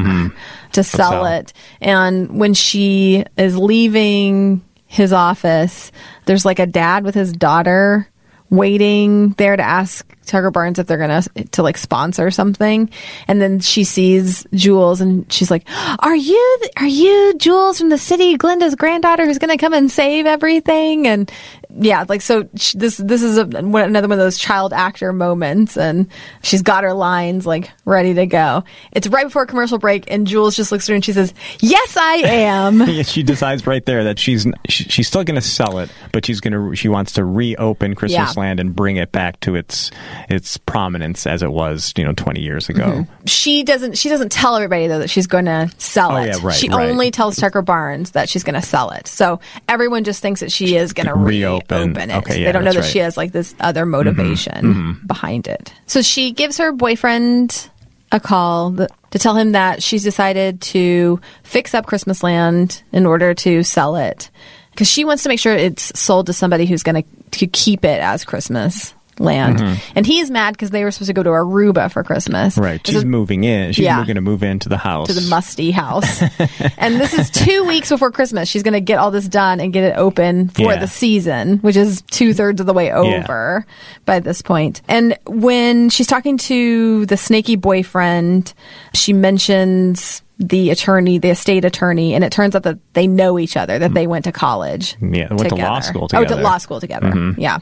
to 0.72 0.82
sell 0.84 1.10
sell. 1.10 1.26
it. 1.26 1.52
And 1.80 2.38
when 2.38 2.54
she 2.54 3.24
is 3.36 3.56
leaving 3.56 4.64
his 4.86 5.12
office, 5.12 5.92
there's 6.28 6.44
like 6.44 6.58
a 6.58 6.66
dad 6.66 7.04
with 7.04 7.14
his 7.14 7.32
daughter 7.32 8.06
waiting 8.50 9.30
there 9.30 9.56
to 9.56 9.62
ask 9.62 10.06
Tucker 10.26 10.50
Barnes 10.50 10.78
if 10.78 10.86
they're 10.86 10.98
gonna 10.98 11.22
to 11.52 11.62
like 11.62 11.78
sponsor 11.78 12.30
something, 12.30 12.90
and 13.26 13.40
then 13.40 13.60
she 13.60 13.82
sees 13.82 14.46
Jules 14.52 15.00
and 15.00 15.30
she's 15.32 15.50
like, 15.50 15.66
"Are 15.98 16.14
you 16.14 16.60
are 16.76 16.86
you 16.86 17.34
Jules 17.38 17.78
from 17.78 17.88
the 17.88 17.98
city, 17.98 18.36
Glinda's 18.36 18.74
granddaughter 18.74 19.24
who's 19.24 19.38
gonna 19.38 19.56
come 19.56 19.72
and 19.72 19.90
save 19.90 20.26
everything?" 20.26 21.06
And 21.06 21.32
yeah, 21.70 22.04
like 22.08 22.22
so 22.22 22.48
sh- 22.56 22.72
this 22.74 22.96
this 22.96 23.22
is 23.22 23.36
a, 23.38 23.42
another 23.42 24.08
one 24.08 24.12
of 24.12 24.18
those 24.18 24.38
child 24.38 24.72
actor 24.72 25.12
moments, 25.12 25.76
and 25.76 26.08
she's 26.42 26.62
got 26.62 26.82
her 26.84 26.94
lines 26.94 27.46
like 27.46 27.70
ready 27.84 28.14
to 28.14 28.26
go. 28.26 28.64
It's 28.92 29.06
right 29.08 29.24
before 29.26 29.44
commercial 29.46 29.78
break, 29.78 30.10
and 30.10 30.26
Jules 30.26 30.56
just 30.56 30.72
looks 30.72 30.86
at 30.88 30.92
her 30.92 30.94
and 30.94 31.04
she 31.04 31.12
says, 31.12 31.34
"Yes, 31.60 31.96
I 31.96 32.14
am." 32.16 32.80
Yeah, 32.88 33.02
she 33.02 33.22
decides 33.22 33.66
right 33.66 33.84
there 33.84 34.04
that 34.04 34.18
she's 34.18 34.46
she, 34.68 34.84
she's 34.84 35.06
still 35.08 35.24
going 35.24 35.34
to 35.40 35.46
sell 35.46 35.78
it, 35.78 35.90
but 36.12 36.24
she's 36.24 36.40
going 36.40 36.52
to 36.54 36.74
she 36.74 36.88
wants 36.88 37.12
to 37.12 37.24
reopen 37.24 37.94
Christmas 37.94 38.34
Yeah. 38.34 38.40
Land 38.40 38.60
and 38.60 38.74
bring 38.74 38.96
it 38.96 39.12
back 39.12 39.38
to 39.40 39.54
its 39.54 39.90
its 40.28 40.56
prominence 40.56 41.26
as 41.26 41.42
it 41.42 41.52
was, 41.52 41.92
you 41.96 42.04
know, 42.04 42.12
twenty 42.12 42.40
years 42.40 42.68
ago. 42.68 42.84
Mm-hmm. 42.84 43.26
she 43.26 43.62
doesn't 43.62 43.98
she 43.98 44.08
doesn't 44.08 44.32
tell 44.32 44.56
everybody 44.56 44.86
though 44.86 45.00
that 45.00 45.10
she's 45.10 45.26
going 45.26 45.44
to 45.44 45.70
sell 45.78 46.12
Oh, 46.12 46.16
it. 46.16 46.26
yeah, 46.28 46.38
right, 46.42 46.56
she 46.56 46.68
right. 46.70 46.88
only 46.88 47.10
tells 47.10 47.36
Tucker 47.36 47.60
Barnes 47.62 48.12
that 48.12 48.28
she's 48.28 48.42
going 48.42 48.54
to 48.58 48.62
sell 48.66 48.90
it. 48.90 49.06
So 49.06 49.40
everyone 49.68 50.04
just 50.04 50.22
thinks 50.22 50.40
that 50.40 50.50
she 50.50 50.76
is 50.76 50.92
going 50.92 51.06
to 51.08 51.14
Reopen. 51.14 51.57
Reopen 51.70 52.10
it. 52.10 52.16
Okay, 52.16 52.40
yeah, 52.40 52.46
they 52.46 52.52
don't 52.52 52.64
know 52.64 52.72
that 52.72 52.78
right. 52.78 52.84
Mm-hmm. 52.84 52.92
she 52.92 52.98
has 52.98 53.16
like 53.16 53.32
this 53.32 53.54
other 53.60 53.86
motivation 53.86 55.00
behind 55.06 55.46
it. 55.46 55.72
So 55.86 56.02
she 56.02 56.32
gives 56.32 56.58
her 56.58 56.72
boyfriend 56.72 57.70
a 58.10 58.20
call 58.20 58.74
th- 58.74 58.88
to 59.10 59.18
tell 59.18 59.36
him 59.36 59.52
that 59.52 59.82
she's 59.82 60.02
decided 60.02 60.60
to 60.60 61.20
fix 61.42 61.74
up 61.74 61.86
Christmas 61.86 62.22
Land 62.22 62.82
in 62.92 63.06
order 63.06 63.34
to 63.34 63.62
sell 63.62 63.96
it 63.96 64.30
because 64.70 64.88
she 64.88 65.04
wants 65.04 65.24
to 65.24 65.28
make 65.28 65.40
sure 65.40 65.54
it's 65.54 65.98
sold 65.98 66.26
to 66.26 66.32
somebody 66.32 66.64
who's 66.64 66.82
going 66.82 67.04
to 67.32 67.46
keep 67.48 67.84
it 67.84 68.00
as 68.00 68.24
Christmas 68.24 68.94
land. 69.20 69.80
And 69.94 70.06
he's 70.06 70.30
mad 70.30 70.52
because 70.52 70.70
they 70.70 70.84
were 70.84 70.90
supposed 70.90 71.08
to 71.08 71.12
go 71.14 71.22
to 71.22 71.30
Aruba 71.30 71.90
for 71.90 72.02
Christmas. 72.04 72.54
Mm-hmm. 72.54 72.64
Right. 72.64 72.86
She's 72.86 73.04
moving 73.04 73.44
in. 73.44 73.72
She's 73.72 73.84
Yeah. 73.84 74.04
going 74.04 74.14
to 74.16 74.20
move 74.20 74.42
into 74.42 74.68
the 74.68 74.76
house. 74.78 75.08
to 75.08 75.12
the 75.12 75.28
musty 75.28 75.70
house. 75.70 76.22
and 76.78 77.00
this 77.00 77.14
is 77.14 77.30
two 77.30 77.64
weeks 77.64 77.88
before 77.88 78.10
Christmas. 78.10 78.48
She's 78.48 78.62
going 78.62 78.74
to 78.74 78.80
get 78.80 78.98
all 78.98 79.10
this 79.10 79.28
done 79.28 79.60
and 79.60 79.72
get 79.72 79.84
it 79.84 79.96
open 79.96 80.48
for 80.48 80.62
Yeah. 80.72 80.76
the 80.80 80.86
season, 80.86 81.58
which 81.58 81.76
is 81.76 82.02
two 82.10 82.32
thirds 82.34 82.60
of 82.60 82.66
the 82.66 82.72
way 82.72 82.92
over 82.92 83.66
by 84.04 84.20
this 84.20 84.42
point. 84.42 84.82
And 84.88 85.18
when 85.26 85.90
she's 85.90 86.06
talking 86.06 86.38
to 86.38 87.06
the 87.06 87.16
snaky 87.16 87.56
boyfriend, 87.56 88.54
she 88.94 89.12
mentions 89.12 90.22
the 90.40 90.70
attorney, 90.70 91.18
the 91.18 91.30
estate 91.30 91.64
attorney, 91.64 92.14
and 92.14 92.22
it 92.22 92.30
turns 92.30 92.54
out 92.54 92.62
that 92.62 92.78
they 92.94 93.08
know 93.08 93.40
each 93.40 93.56
other, 93.56 93.76
that 93.80 93.92
they 93.92 94.06
went 94.06 94.24
to 94.24 94.30
college. 94.30 94.94
Yeah, 95.00 95.26
they 95.28 95.34
went 95.34 95.48
to 95.48 95.56
law 95.56 95.80
school 95.80 96.04
Oh, 96.04 96.06
together. 96.06 96.26
Mm-hmm. 96.26 96.36
to 96.36 96.42
law 96.42 96.58
school 96.58 96.80
together. 96.80 97.34
Yeah. 97.36 97.58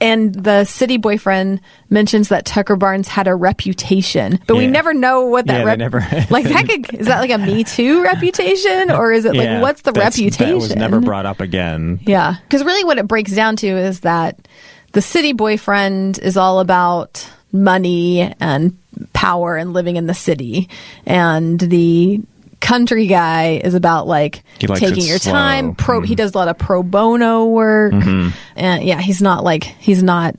And 0.00 0.34
the 0.34 0.64
city 0.64 0.96
boyfriend 0.96 1.60
mentions 1.90 2.28
that 2.30 2.44
Tucker 2.44 2.74
Barnes 2.74 3.06
had 3.06 3.28
a 3.28 3.36
reputation, 3.36 4.40
but 4.48 4.56
we 4.56 4.66
never 4.66 4.92
know 4.92 5.26
what 5.26 5.46
that 5.46 5.58
Yeah, 5.60 5.64
rep- 5.64 5.78
never- 5.78 6.00
like 6.30 6.44
that 6.46 6.66
could, 6.68 6.92
is 6.94 7.06
that 7.06 7.20
like 7.20 7.30
a 7.30 7.38
Me 7.38 7.62
Too 7.62 8.02
reputation 8.02 8.90
or 8.90 9.12
is 9.12 9.24
it 9.24 9.36
Yeah, 9.36 9.54
like 9.54 9.62
what's 9.62 9.82
the 9.82 9.92
reputation? 9.92 10.48
That 10.48 10.54
was 10.56 10.74
never 10.76 11.00
brought 11.00 11.24
up 11.26 11.38
again. 11.40 12.00
Yeah, 12.02 12.34
because 12.42 12.64
really, 12.64 12.82
what 12.84 12.98
it 12.98 13.06
breaks 13.06 13.32
down 13.32 13.54
to 13.56 13.66
is 13.68 14.00
that 14.00 14.48
the 14.92 15.02
city 15.02 15.34
boyfriend 15.34 16.18
is 16.18 16.36
all 16.36 16.58
about 16.58 17.28
money 17.52 18.34
and 18.40 18.76
power 19.12 19.56
and 19.56 19.72
living 19.72 19.96
in 19.96 20.06
the 20.06 20.14
city, 20.14 20.68
and 21.06 21.58
the 21.58 22.20
country 22.60 23.06
guy 23.06 23.60
is 23.62 23.74
about 23.74 24.06
like 24.08 24.42
taking 24.58 25.04
your 25.04 25.18
slow. 25.18 25.32
time. 25.32 25.74
Pro, 25.74 25.98
Mm-hmm. 25.98 26.06
he 26.06 26.14
does 26.14 26.34
a 26.34 26.38
lot 26.38 26.48
of 26.48 26.58
pro 26.58 26.82
bono 26.82 27.46
work, 27.46 27.92
and 27.92 28.82
yeah, 28.84 29.00
he's 29.00 29.22
not 29.22 29.44
like 29.44 29.64
he's 29.64 30.02
not 30.02 30.34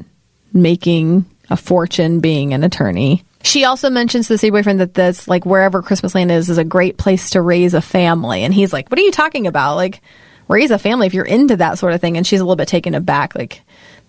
making 0.54 1.26
a 1.50 1.58
fortune 1.58 2.20
being 2.20 2.54
an 2.54 2.64
attorney. 2.64 3.24
She 3.42 3.64
also 3.64 3.90
mentions 3.90 4.28
to 4.28 4.34
the 4.34 4.38
city 4.38 4.52
boyfriend 4.52 4.82
that 4.82 4.94
this, 4.94 5.28
like, 5.28 5.46
wherever 5.46 5.82
Christmas 5.82 6.14
Land 6.14 6.30
is, 6.32 6.50
is 6.50 6.58
a 6.58 6.64
great 6.66 6.98
place 6.98 7.30
to 7.32 7.42
raise 7.42 7.74
a 7.74 7.82
family. 7.82 8.44
And 8.44 8.54
he's 8.54 8.74
like, 8.74 8.90
What 8.90 9.00
are 9.00 9.04
you 9.04 9.12
talking 9.12 9.48
about? 9.48 9.76
Like, 9.76 10.02
raise 10.50 10.72
a 10.72 10.78
family 10.78 11.08
if 11.08 11.14
you're 11.14 11.24
into 11.26 11.56
that 11.58 11.78
sort 11.80 11.94
of 11.94 12.02
thing. 12.02 12.18
And 12.18 12.28
she's 12.28 12.42
a 12.42 12.44
little 12.44 12.58
bit 12.58 12.68
taken 12.68 12.96
aback. 12.96 13.36
Like, 13.36 13.62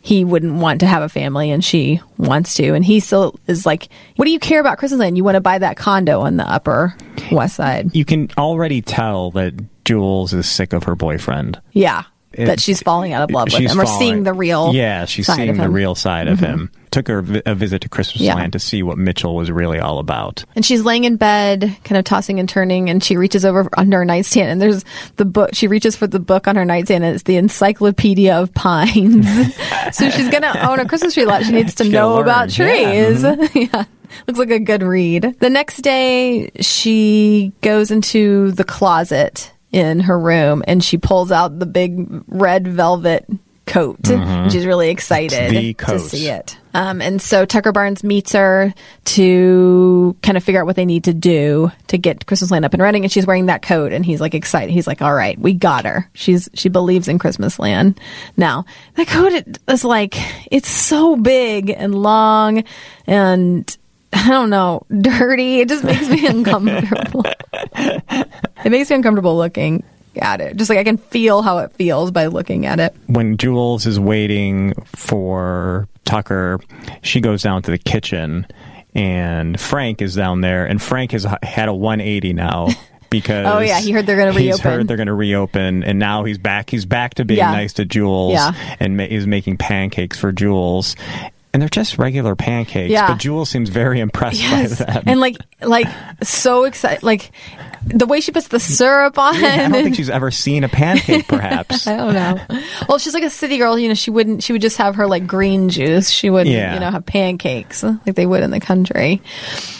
he 0.03 0.25
wouldn't 0.25 0.55
want 0.55 0.81
to 0.81 0.87
have 0.87 1.03
a 1.03 1.09
family 1.09 1.51
and 1.51 1.63
she 1.65 2.01
wants 2.17 2.55
to. 2.55 2.73
And 2.75 2.85
he 2.85 3.01
still 3.01 3.39
is 3.47 3.67
like, 3.67 3.89
What 4.17 4.25
do 4.25 4.31
you 4.31 4.39
care 4.39 4.61
about 4.61 4.79
Christmas 4.79 4.99
Land? 5.01 5.17
You 5.17 5.25
want 5.25 5.35
to 5.35 5.41
buy 5.41 5.59
that 5.59 5.77
condo 5.77 6.21
on 6.21 6.37
the 6.37 6.45
upper 6.51 6.95
west 7.31 7.57
side. 7.57 7.95
You 7.95 8.05
can 8.05 8.31
already 8.39 8.81
tell 8.83 9.31
that 9.33 9.55
Jules 9.85 10.33
is 10.33 10.49
sick 10.49 10.73
of 10.73 10.85
her 10.85 10.95
boyfriend. 10.95 11.61
Yeah. 11.73 12.05
It- 12.33 12.47
that 12.47 12.61
she's 12.61 12.81
falling 12.83 13.13
out 13.13 13.23
of 13.23 13.31
love 13.31 13.49
with 13.53 13.61
him 13.61 13.79
or 13.81 13.85
falling- 13.85 13.99
seeing 13.99 14.23
the 14.23 14.33
real. 14.33 14.73
Yeah, 14.73 15.05
she's 15.05 15.27
seeing 15.27 15.57
the. 15.57 15.65
Mm-hmm. 15.65 15.73
real 15.73 15.95
side 15.95 16.29
of 16.29 16.39
him. 16.39 16.71
Took 16.91 17.09
her 17.09 17.25
a 17.47 17.55
visit 17.55 17.83
to 17.83 17.89
Christmas 17.89 18.23
Yeah. 18.23 18.35
Land 18.35 18.53
to 18.55 18.59
see 18.59 18.83
what 18.83 18.99
Mitchell 18.99 19.37
was 19.37 19.51
really 19.51 19.79
all 19.79 19.99
about. 19.99 20.45
And 20.57 20.65
she's 20.65 20.83
laying 20.83 21.05
in 21.05 21.17
bed, 21.17 21.77
kind 21.85 21.99
of 21.99 22.05
tossing 22.05 22.41
and 22.41 22.49
turning, 22.49 22.91
and 22.91 23.03
she 23.03 23.17
reaches 23.17 23.45
over 23.45 23.69
under 23.77 23.99
her 23.99 24.05
nightstand, 24.05 24.51
and 24.51 24.61
there's 24.61 24.85
the 25.17 25.25
book. 25.25 25.51
She 25.55 25.69
reaches 25.69 25.95
for 25.97 26.07
the 26.07 26.19
book 26.21 26.49
on 26.49 26.57
her 26.57 26.65
nightstand, 26.65 27.05
and 27.05 27.15
it's 27.15 27.25
the 27.25 27.37
Encyclopedia 27.37 28.35
of 28.37 28.53
Pines. 28.55 29.27
so 29.93 30.11
she's 30.11 30.29
gonna 30.31 30.53
own 30.69 30.81
a 30.81 30.87
Christmas 30.89 31.15
tree 31.15 31.27
lot. 31.27 31.45
She 31.45 31.53
needs 31.53 31.75
to 31.77 31.85
She's 31.85 31.93
know 31.93 32.19
about 32.19 32.57
learn. 32.59 32.69
Yeah, 32.69 32.93
trees. 33.09 33.23
Mm-hmm. 33.23 33.59
Yeah. 33.77 33.85
Looks 34.27 34.41
like 34.41 34.51
a 34.51 34.59
good 34.59 34.83
read. 34.83 35.37
The 35.39 35.51
next 35.51 35.83
day, 35.83 36.51
she 36.61 37.53
goes 37.61 37.93
into 37.93 38.51
the 38.53 38.65
closet 38.65 39.53
in 39.71 40.01
her 40.01 40.19
room 40.19 40.65
and 40.67 40.83
she 40.83 40.99
pulls 40.99 41.31
out 41.31 41.61
the 41.61 41.67
big 41.67 42.25
red 42.27 42.67
velvet 42.67 43.25
coat. 43.71 43.99
She's 44.51 44.67
really 44.67 44.91
excited 44.91 45.53
Mm-hmm. 45.53 45.91
to 45.93 45.99
see 45.99 46.29
it. 46.29 46.57
Um, 46.75 47.01
and 47.01 47.21
so 47.21 47.45
Tucker 47.45 47.73
Barnes 47.73 48.05
meets 48.05 48.33
her 48.33 48.73
to 49.07 50.17
kind 50.23 50.37
of 50.37 50.45
figure 50.45 50.61
out 50.61 50.67
what 50.67 50.77
they 50.77 50.85
need 50.85 51.05
to 51.05 51.15
do 51.15 51.73
to 51.89 51.99
get 51.99 52.27
Christmas 52.27 52.51
Land 52.51 52.65
up 52.65 52.73
and 52.75 52.83
running. 52.83 53.05
And 53.05 53.11
she's 53.13 53.27
wearing 53.27 53.47
that 53.47 53.63
coat, 53.63 53.93
and 53.93 54.05
he's 54.05 54.21
like 54.21 54.35
excited. 54.35 54.71
He's 54.73 54.87
like, 54.87 55.03
"All 55.03 55.15
right, 55.15 55.39
we 55.39 55.53
got 55.55 55.85
her. 55.85 56.09
She's 56.15 56.49
she 56.55 56.69
believes 56.69 57.09
in 57.09 57.19
Christmas 57.19 57.59
Land." 57.59 57.99
Now 58.37 58.65
that 58.95 59.09
coat 59.09 59.33
is 59.69 59.85
like 59.85 60.17
it's 60.51 60.69
so 60.69 61.17
big 61.17 61.71
and 61.71 61.95
long, 61.95 62.65
and 63.07 63.77
I 64.13 64.29
don't 64.29 64.51
know, 64.51 64.85
dirty. 65.01 65.61
It 65.61 65.69
just 65.69 65.85
makes 65.85 66.09
me 66.09 66.27
uncomfortable. 66.29 67.25
it 67.75 68.71
makes 68.71 68.91
me 68.91 68.97
uncomfortable 68.97 69.37
looking 69.37 69.83
at 70.17 70.41
it. 70.41 70.57
Just 70.57 70.71
like 70.71 70.79
I 70.79 70.85
can 70.85 70.97
feel 70.97 71.43
how 71.43 71.59
it 71.59 71.73
feels 71.73 72.11
by 72.11 72.27
looking 72.27 72.67
at 72.67 72.81
it. 72.81 72.95
When 73.07 73.37
Jules 73.37 73.87
is 73.87 73.99
waiting 74.01 74.75
for 74.87 75.89
Tucker, 76.05 76.61
she 77.03 77.21
goes 77.21 77.43
down 77.43 77.63
to 77.63 77.71
the 77.71 77.79
kitchen, 77.79 78.47
and 78.95 79.59
Frank 79.61 80.03
is 80.03 80.15
down 80.15 80.41
there, 80.41 80.67
and 80.67 80.81
Frank 80.83 81.13
has 81.13 81.27
had 81.43 81.69
a 81.69 81.75
180 81.75 82.33
now. 82.33 82.69
Because 83.11 83.45
Oh, 83.45 83.59
yeah, 83.59 83.81
he 83.81 83.91
heard 83.91 84.07
they're 84.07 84.17
gonna 84.17 84.31
He's 84.31 84.43
reopen. 84.53 84.63
heard 84.71 84.87
they're 84.87 84.97
going 84.97 85.09
to 85.09 85.13
reopen, 85.15 85.83
and 85.83 85.99
now 85.99 86.23
he's 86.23 86.39
back. 86.39 86.71
He's 86.71 86.85
back 86.85 87.15
to 87.15 87.25
being 87.25 87.39
Yeah. 87.39 87.51
nice 87.51 87.73
to 87.73 87.85
Jules, 87.85 88.35
Yeah. 88.35 88.53
and 88.79 88.97
ma- 88.97 89.03
is 89.03 89.27
making 89.27 89.57
pancakes 89.57 90.17
for 90.17 90.31
Jules. 90.31 90.95
And 91.53 91.61
they're 91.61 91.69
just 91.69 91.99
regular 91.99 92.37
pancakes, 92.37 92.93
Yeah. 92.93 93.09
but 93.09 93.19
Jules 93.19 93.51
seems 93.51 93.71
very 93.71 93.99
impressed 93.99 94.41
Yes, 94.41 94.79
by 94.79 94.93
them. 94.93 95.03
and 95.07 95.19
like 95.21 95.37
like 95.61 95.89
so 96.23 96.63
excited, 96.63 97.03
like 97.03 97.33
the 97.85 98.07
way 98.07 98.21
she 98.21 98.31
puts 98.31 98.47
the 98.49 98.61
syrup 98.61 99.19
on. 99.19 99.35
I 99.35 99.57
don't 99.69 99.73
think 99.73 99.97
she's 99.97 100.11
ever 100.11 100.31
seen 100.31 100.63
a 100.63 100.69
pancake, 100.69 101.27
perhaps. 101.27 101.87
I 101.89 101.97
don't 101.97 102.15
know. 102.15 102.39
Well, 102.89 102.99
she's 102.99 103.15
like 103.15 103.25
a 103.25 103.31
city 103.31 103.59
girl. 103.59 103.77
You 103.77 103.89
know, 103.89 103.95
she 103.95 104.13
wouldn't. 104.13 104.45
She 104.45 104.53
would 104.53 104.63
just 104.63 104.77
have 104.77 104.95
her 104.95 105.09
like 105.09 105.27
green 105.27 105.71
juice. 105.71 106.09
She 106.09 106.31
wouldn't, 106.31 106.55
Yeah. 106.55 106.75
you 106.75 106.79
know, 106.81 106.91
have 106.93 107.05
pancakes 107.05 107.83
like 107.83 108.15
they 108.15 108.27
would 108.27 108.45
in 108.45 108.53
the 108.53 108.61
country. 108.61 109.21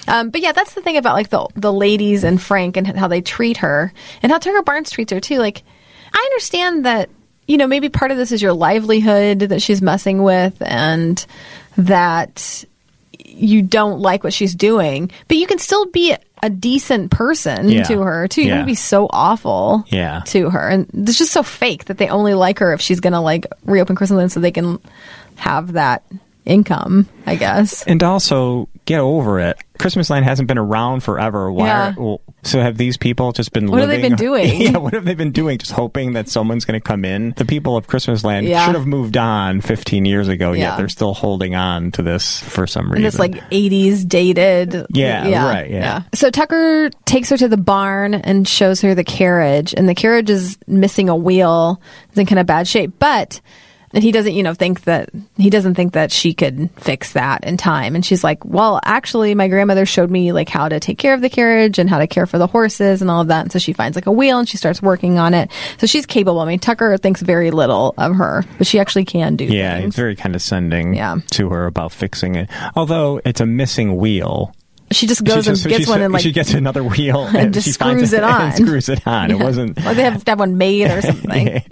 Um, 0.09 0.31
but 0.31 0.41
yeah, 0.41 0.51
that's 0.51 0.75
the 0.75 0.81
thing 0.83 0.97
about 0.97 1.15
like 1.15 1.29
the 1.29 1.47
the 1.55 1.73
ladies 1.73 2.25
and 2.25 2.43
Frank 2.43 2.77
and 2.79 2.87
how 2.99 3.07
they 3.07 3.21
treat 3.21 3.59
her 3.59 3.93
and 4.25 4.33
how 4.33 4.39
Tucker 4.39 4.63
Barnes 4.63 4.91
treats 4.91 5.13
her 5.13 5.21
too. 5.21 5.39
Like, 5.39 5.63
I 6.13 6.19
understand 6.33 6.85
that 6.85 7.11
you 7.47 7.59
know 7.59 7.67
maybe 7.69 7.89
part 7.91 8.11
of 8.11 8.17
this 8.17 8.33
is 8.33 8.43
your 8.43 8.53
livelihood 8.53 9.39
that 9.41 9.63
she's 9.63 9.81
messing 9.83 10.23
with 10.25 10.61
and 10.63 11.25
that 11.77 12.65
you 13.25 13.63
don't 13.63 14.01
like 14.01 14.25
what 14.25 14.33
she's 14.33 14.55
doing, 14.55 15.11
but 15.29 15.37
you 15.37 15.47
can 15.47 15.59
still 15.59 15.87
be 15.87 16.15
a 16.43 16.51
decent 16.51 17.11
person 17.11 17.69
Yeah. 17.69 17.83
to 17.85 18.01
her 18.01 18.27
too. 18.27 18.43
You 18.43 18.49
Yeah. 18.49 18.57
don't 18.57 18.67
be 18.67 18.75
so 18.75 19.07
awful 19.11 19.85
Yeah. 19.89 20.23
to 20.27 20.51
her. 20.51 20.69
And 20.69 20.87
it's 20.95 21.19
just 21.19 21.33
so 21.33 21.43
fake 21.43 21.85
that 21.87 21.99
they 21.99 22.09
only 22.09 22.35
like 22.35 22.59
her 22.61 22.73
if 22.73 22.81
she's 22.81 23.01
going 23.01 23.13
to 23.13 23.21
like 23.21 23.47
reopen 23.67 23.95
Christmas 23.95 24.33
so 24.33 24.41
they 24.41 24.51
can 24.51 24.79
have 25.37 25.73
that 25.75 26.03
income, 26.51 27.09
I 27.27 27.37
guess. 27.37 27.85
And 27.87 28.03
also, 28.03 28.69
get 28.85 28.99
over 29.01 29.39
it. 29.41 29.57
Christmas 29.79 30.11
Land 30.11 30.25
hasn't 30.27 30.49
been 30.49 30.59
around 30.59 31.01
forever. 31.03 31.51
Why? 31.51 31.67
Yeah. 31.67 31.95
well, 31.97 32.21
so 32.43 32.61
have 32.61 32.77
these 32.77 32.97
people 32.97 33.33
just 33.33 33.53
been 33.53 33.71
What 33.71 33.81
have 33.81 33.89
they 33.89 34.01
been 34.01 34.17
doing? 34.17 34.61
yeah, 34.61 34.77
what 34.77 34.93
have 34.93 35.05
they 35.05 35.15
been 35.15 35.31
doing? 35.31 35.57
Just 35.59 35.73
hoping 35.73 36.15
that 36.15 36.29
someone's 36.29 36.65
going 36.65 36.79
to 36.79 36.85
come 36.85 37.05
in. 37.05 37.33
The 37.37 37.45
people 37.45 37.77
of 37.77 37.87
Christmas 37.87 38.25
Land 38.25 38.47
Yeah. 38.47 38.67
should 38.67 38.75
have 38.75 38.87
moved 38.87 39.17
on 39.17 39.61
15 39.61 40.05
years 40.05 40.29
ago. 40.29 40.53
Yeah. 40.53 40.71
Yet 40.71 40.77
they're 40.77 40.89
still 40.89 41.15
holding 41.15 41.55
on 41.55 41.93
to 41.93 42.03
this 42.03 42.41
for 42.41 42.67
some 42.67 42.87
reason. 42.87 42.97
And 42.99 43.07
it's 43.07 43.19
like 43.19 43.35
80s 43.51 44.07
dated. 44.07 44.87
Yeah, 44.91 45.47
right, 45.47 45.71
yeah. 45.71 46.03
So 46.15 46.31
Tucker 46.31 46.91
takes 47.07 47.31
her 47.31 47.37
to 47.39 47.49
the 47.49 47.57
barn 47.57 48.15
and 48.15 48.47
shows 48.47 48.81
her 48.83 48.95
the 48.95 49.05
carriage, 49.05 49.73
and 49.75 49.89
the 49.89 49.95
carriage 49.95 50.31
is 50.31 50.59
missing 50.67 51.09
a 51.09 51.17
wheel. 51.17 51.81
It's 52.09 52.19
in 52.19 52.27
kind 52.27 52.39
of 52.41 52.47
bad 52.47 52.67
shape, 52.69 52.95
but. 52.99 53.41
And 53.93 54.05
he 54.05 54.13
doesn't, 54.13 54.35
you 54.35 54.43
know, 54.45 54.55
think 54.55 54.83
that 54.83 55.11
he 55.37 55.51
doesn't 55.51 55.75
think 55.75 55.95
that 55.95 56.13
she 56.13 56.33
could 56.33 56.71
fix 56.77 57.15
that 57.15 57.43
in 57.43 57.57
time. 57.57 57.97
And 57.97 58.05
she's 58.05 58.23
like, 58.23 58.45
"Well, 58.45 58.81
actually, 58.85 59.35
my 59.35 59.49
grandmother 59.49 59.85
showed 59.85 60.11
me 60.11 60.33
like 60.33 60.49
how 60.49 60.69
to 60.69 60.79
take 60.79 60.97
care 60.99 61.13
of 61.13 61.21
the 61.23 61.29
carriage 61.29 61.79
and 61.81 61.91
how 61.91 61.99
to 61.99 62.07
care 62.07 62.27
for 62.27 62.39
the 62.39 62.47
horses 62.47 63.03
and 63.03 63.11
all 63.11 63.21
of 63.21 63.29
that." 63.29 63.43
And 63.43 63.51
so 63.53 63.59
she 63.59 63.73
finds 63.73 63.97
like 63.97 64.07
a 64.07 64.13
wheel 64.13 64.39
and 64.39 64.49
she 64.49 64.57
starts 64.57 64.81
working 64.81 65.19
on 65.19 65.35
it. 65.35 65.51
So 65.79 65.87
she's 65.89 66.07
capable. 66.07 66.39
I 66.41 66.47
mean, 66.47 66.61
Tucker 66.61 66.97
thinks 66.99 67.21
very 67.21 67.51
little 67.51 67.95
of 67.99 68.15
her, 68.15 68.45
but 68.59 68.67
she 68.67 68.79
actually 68.79 69.05
can 69.07 69.35
do 69.35 69.45
yeah, 69.45 69.79
things. 69.79 69.89
it's 69.89 69.97
very 69.97 70.15
condescending 70.15 70.95
Yeah. 70.95 71.17
to 71.33 71.49
her 71.51 71.67
about 71.67 71.91
fixing 71.91 72.37
it. 72.37 72.49
Although 72.77 73.21
it's 73.25 73.41
a 73.41 73.47
missing 73.47 73.97
wheel. 73.97 74.55
She 74.93 75.07
just 75.07 75.23
goes 75.25 75.45
she 75.45 75.51
just, 75.51 75.65
and 75.67 75.75
gets 75.75 75.89
one 75.89 76.03
and 76.03 76.13
like 76.13 76.23
she 76.23 76.33
gets 76.33 76.53
another 76.53 76.83
wheel 76.83 77.25
and, 77.37 77.55
just 77.55 77.67
she 77.67 77.73
finds 77.75 78.11
screws 78.11 78.13
it 78.13 78.25
on. 78.25 78.41
and 78.43 78.55
screws 78.55 78.89
it 78.89 79.07
on. 79.07 79.31
It 79.31 79.39
wasn't. 79.39 79.77
Like 79.83 79.97
they 79.97 80.03
have 80.03 80.25
to 80.25 80.31
have 80.33 80.39
one 80.41 80.59
made 80.59 80.91
or 80.91 81.01
something. 81.03 81.63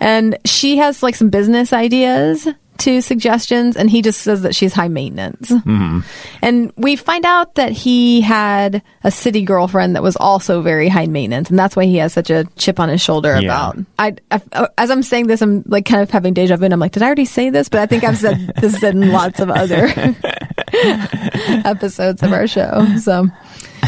and 0.00 0.36
she 0.44 0.76
has 0.78 1.02
like 1.02 1.14
some 1.14 1.30
business 1.30 1.72
ideas 1.72 2.48
to 2.78 3.00
suggestions, 3.00 3.74
and 3.74 3.88
he 3.88 4.02
just 4.02 4.20
says 4.20 4.42
that 4.42 4.54
she's 4.54 4.74
high 4.74 4.88
maintenance. 4.88 5.50
Mm-hmm. 5.50 6.00
And 6.42 6.72
we 6.76 6.96
find 6.96 7.24
out 7.24 7.54
that 7.54 7.72
he 7.72 8.20
had 8.20 8.82
a 9.02 9.10
city 9.10 9.42
girlfriend 9.42 9.96
that 9.96 10.02
was 10.02 10.14
also 10.14 10.60
very 10.60 10.88
high 10.88 11.06
maintenance, 11.06 11.48
and 11.48 11.58
that's 11.58 11.74
why 11.74 11.86
he 11.86 11.96
has 11.96 12.12
such 12.12 12.28
a 12.28 12.44
chip 12.56 12.78
on 12.78 12.90
his 12.90 13.00
shoulder 13.00 13.38
Yeah. 13.40 13.70
about. 13.70 13.78
I, 13.98 14.16
I 14.30 14.68
as 14.76 14.90
I'm 14.90 15.02
saying 15.02 15.26
this, 15.26 15.40
I'm 15.40 15.62
like 15.66 15.86
kind 15.86 16.02
of 16.02 16.10
having 16.10 16.34
deja 16.34 16.56
vu. 16.56 16.64
And 16.66 16.74
I'm 16.74 16.80
like, 16.80 16.92
did 16.92 17.02
I 17.02 17.06
already 17.06 17.24
say 17.24 17.48
this? 17.48 17.70
But 17.70 17.80
I 17.80 17.86
think 17.86 18.04
I've 18.04 18.18
said 18.18 18.52
this 18.60 18.82
in 18.82 19.10
lots 19.10 19.40
of 19.40 19.48
other 19.48 19.88
episodes 21.64 22.22
of 22.22 22.32
our 22.32 22.46
show. 22.46 22.84
So. 23.00 23.26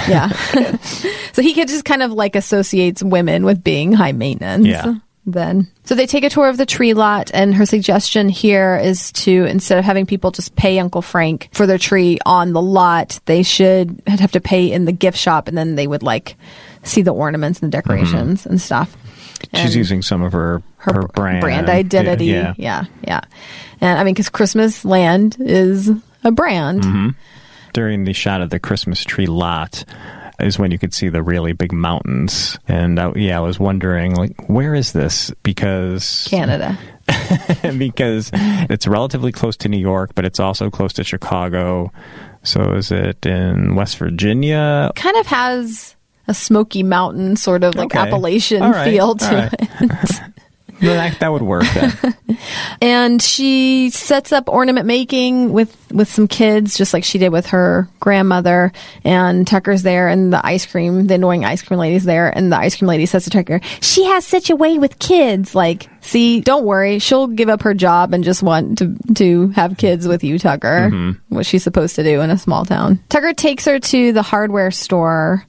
Yeah. 0.08 0.28
so 1.32 1.42
he 1.42 1.54
could 1.54 1.68
just 1.68 1.84
kind 1.84 2.02
of 2.02 2.12
like 2.12 2.36
associates 2.36 3.02
women 3.02 3.44
with 3.44 3.64
being 3.64 3.92
high 3.92 4.12
maintenance. 4.12 4.66
Yeah. 4.66 4.94
Then. 5.26 5.68
So 5.84 5.94
they 5.94 6.06
take 6.06 6.24
a 6.24 6.30
tour 6.30 6.48
of 6.48 6.56
the 6.56 6.64
tree 6.64 6.94
lot, 6.94 7.30
and 7.34 7.54
her 7.54 7.66
suggestion 7.66 8.30
here 8.30 8.76
is 8.76 9.12
to, 9.12 9.44
instead 9.44 9.78
of 9.78 9.84
having 9.84 10.06
people 10.06 10.30
just 10.30 10.56
pay 10.56 10.78
Uncle 10.78 11.02
Frank 11.02 11.50
for 11.52 11.66
their 11.66 11.76
tree 11.76 12.18
on 12.24 12.54
the 12.54 12.62
lot, 12.62 13.20
they 13.26 13.42
should 13.42 14.02
have 14.06 14.32
to 14.32 14.40
pay 14.40 14.72
in 14.72 14.86
the 14.86 14.92
gift 14.92 15.18
shop, 15.18 15.46
and 15.46 15.58
then 15.58 15.74
they 15.74 15.86
would 15.86 16.02
like 16.02 16.36
see 16.82 17.02
the 17.02 17.12
ornaments 17.12 17.60
and 17.60 17.70
the 17.70 17.76
decorations 17.76 18.40
mm-hmm. 18.40 18.50
and 18.50 18.60
stuff. 18.60 18.96
She's 19.54 19.64
And- 19.64 19.74
using 19.74 20.02
some 20.02 20.22
of 20.22 20.32
her 20.32 20.62
her, 20.78 21.02
brand 21.08 21.68
identity. 21.68 22.26
Yeah. 22.26 22.54
yeah, 22.56 22.84
yeah. 23.02 23.20
And 23.80 23.98
I 23.98 24.04
mean, 24.04 24.14
because 24.14 24.30
Christmas 24.30 24.84
Land 24.84 25.36
is 25.40 25.90
a 26.24 26.30
brand. 26.32 26.82
Mm-hmm. 26.82 27.08
during 27.72 28.04
the 28.04 28.12
shot 28.12 28.40
of 28.40 28.50
the 28.50 28.58
Christmas 28.58 29.04
tree 29.04 29.26
lot 29.26 29.84
is 30.40 30.58
when 30.58 30.70
you 30.70 30.78
could 30.78 30.94
see 30.94 31.08
the 31.08 31.22
really 31.22 31.52
big 31.52 31.72
mountains. 31.72 32.58
And 32.68 32.98
uh, 32.98 33.12
yeah, 33.16 33.38
I 33.38 33.40
was 33.40 33.58
wondering, 33.58 34.14
like, 34.14 34.48
where 34.48 34.74
is 34.74 34.92
this? 34.92 35.32
Because 35.42 36.26
Canada. 36.30 36.78
because 37.78 38.30
it's 38.34 38.86
relatively 38.86 39.32
close 39.32 39.56
to 39.58 39.68
New 39.68 39.78
York, 39.78 40.12
but 40.14 40.24
it's 40.24 40.38
also 40.40 40.70
close 40.70 40.92
to 40.94 41.04
Chicago. 41.04 41.92
So 42.44 42.74
is 42.74 42.90
it 42.92 43.24
in 43.26 43.74
West 43.74 43.98
Virginia? 43.98 44.92
Kind 44.94 45.16
of 45.16 45.26
has 45.26 45.96
a 46.28 46.34
Smoky 46.34 46.82
Mountain 46.82 47.36
sort 47.36 47.64
of 47.64 47.74
like 47.74 47.86
Okay. 47.86 47.98
Appalachian 47.98 48.62
right, 48.62 48.90
feel 48.90 49.14
to 49.16 49.26
right. 49.26 49.54
it. 49.80 50.20
That, 50.80 51.20
that 51.20 51.32
would 51.32 51.42
work 51.42 51.64
and 52.82 53.20
she 53.20 53.90
sets 53.90 54.32
up 54.32 54.48
ornament 54.48 54.86
making 54.86 55.52
with 55.52 55.74
with 55.90 56.08
some 56.08 56.28
kids 56.28 56.76
just 56.76 56.92
like 56.92 57.04
she 57.04 57.18
did 57.18 57.30
with 57.30 57.46
her 57.46 57.88
grandmother. 58.00 58.72
And 59.04 59.46
tucker's 59.46 59.82
there 59.82 60.08
and 60.08 60.32
the 60.32 60.44
ice 60.44 60.66
cream 60.66 61.06
the 61.06 61.14
annoying 61.14 61.44
ice 61.44 61.62
cream 61.62 61.80
lady's 61.80 62.04
there. 62.04 62.28
And 62.36 62.52
the 62.52 62.56
ice 62.56 62.76
cream 62.76 62.88
lady 62.88 63.06
says 63.06 63.24
to 63.24 63.30
tucker 63.30 63.60
she 63.80 64.04
has 64.04 64.26
such 64.26 64.50
a 64.50 64.56
way 64.56 64.78
with 64.78 64.98
kids. 64.98 65.54
Like 65.54 65.88
see 66.00 66.40
don't 66.40 66.64
worry. 66.64 66.98
She'll 66.98 67.26
give 67.26 67.48
up 67.48 67.62
her 67.62 67.74
job 67.74 68.14
and 68.14 68.22
just 68.22 68.42
want 68.42 68.78
to 68.78 68.96
to 69.14 69.48
have 69.48 69.76
kids 69.76 70.06
with 70.06 70.22
you 70.22 70.38
tucker. 70.38 70.90
Mm-hmm. 70.90 71.34
What 71.34 71.46
she's 71.46 71.64
supposed 71.64 71.96
to 71.96 72.04
do 72.04 72.20
in 72.20 72.30
a 72.30 72.38
small 72.38 72.64
town. 72.64 73.00
Tucker 73.08 73.32
takes 73.32 73.64
her 73.64 73.78
to 73.78 74.12
the 74.12 74.22
hardware 74.22 74.70
store 74.70 75.46